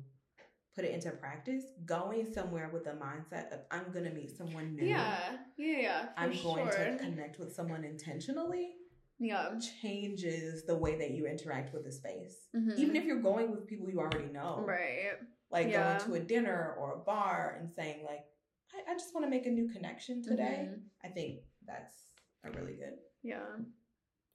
put 0.77 0.85
it 0.85 0.95
into 0.95 1.11
practice, 1.11 1.65
going 1.85 2.33
somewhere 2.33 2.71
with 2.73 2.85
the 2.85 2.93
mindset 2.93 3.53
of 3.53 3.61
I'm 3.71 3.93
gonna 3.93 4.11
meet 4.11 4.37
someone 4.37 4.77
new. 4.77 4.87
Yeah, 4.87 5.19
yeah, 5.59 5.79
yeah. 5.79 6.07
I'm 6.17 6.31
going 6.43 6.71
sure. 6.71 6.85
to 6.85 6.97
connect 6.99 7.39
with 7.39 7.55
someone 7.55 7.85
intentionally. 7.85 8.71
Yeah, 9.19 9.51
changes 9.83 10.65
the 10.65 10.77
way 10.77 10.97
that 10.97 11.11
you 11.11 11.27
interact 11.27 11.75
with 11.75 11.85
the 11.85 11.93
space. 11.93 12.49
Mm-hmm. 12.57 12.79
Even 12.79 12.97
if 12.97 13.05
you're 13.05 13.21
going 13.21 13.51
with 13.51 13.67
people 13.67 13.91
you 13.91 13.99
already 13.99 14.33
know, 14.33 14.65
right? 14.67 15.19
Like 15.51 15.69
yeah. 15.69 15.99
going 15.99 16.11
to 16.11 16.15
a 16.15 16.21
dinner 16.21 16.77
or 16.79 16.95
a 16.95 16.99
bar 16.99 17.59
and 17.61 17.69
saying 17.71 18.05
like, 18.05 18.25
I, 18.73 18.93
I 18.93 18.95
just 18.95 19.13
want 19.13 19.27
to 19.27 19.31
make 19.31 19.47
a 19.47 19.51
new 19.51 19.69
connection 19.69 20.23
today. 20.23 20.69
Mm-hmm. 20.69 20.81
I 21.05 21.09
think 21.09 21.41
that's 21.67 21.97
a 22.45 22.51
really 22.51 22.77
good. 22.77 22.95
Yeah. 23.23 23.45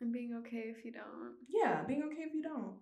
And 0.02 0.12
being 0.12 0.34
okay 0.40 0.74
if 0.76 0.84
you 0.84 0.92
don't. 0.92 1.36
Yeah, 1.48 1.84
being 1.88 2.04
okay 2.04 2.24
if 2.28 2.34
you 2.34 2.44
don't. 2.44 2.76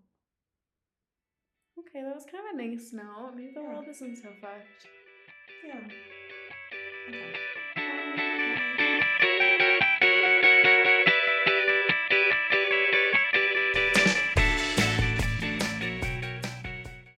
Okay, 1.80 2.04
that 2.04 2.16
was 2.16 2.26
kind 2.26 2.44
of 2.48 2.60
a 2.60 2.64
nice 2.64 2.92
note. 2.94 3.34
Maybe 3.36 3.52
the 3.54 3.62
yeah. 3.62 3.68
world 3.68 3.86
isn't 3.90 4.18
so 4.18 4.30
fucked. 4.42 4.88
Yeah. 5.66 5.80
Okay. 7.10 7.43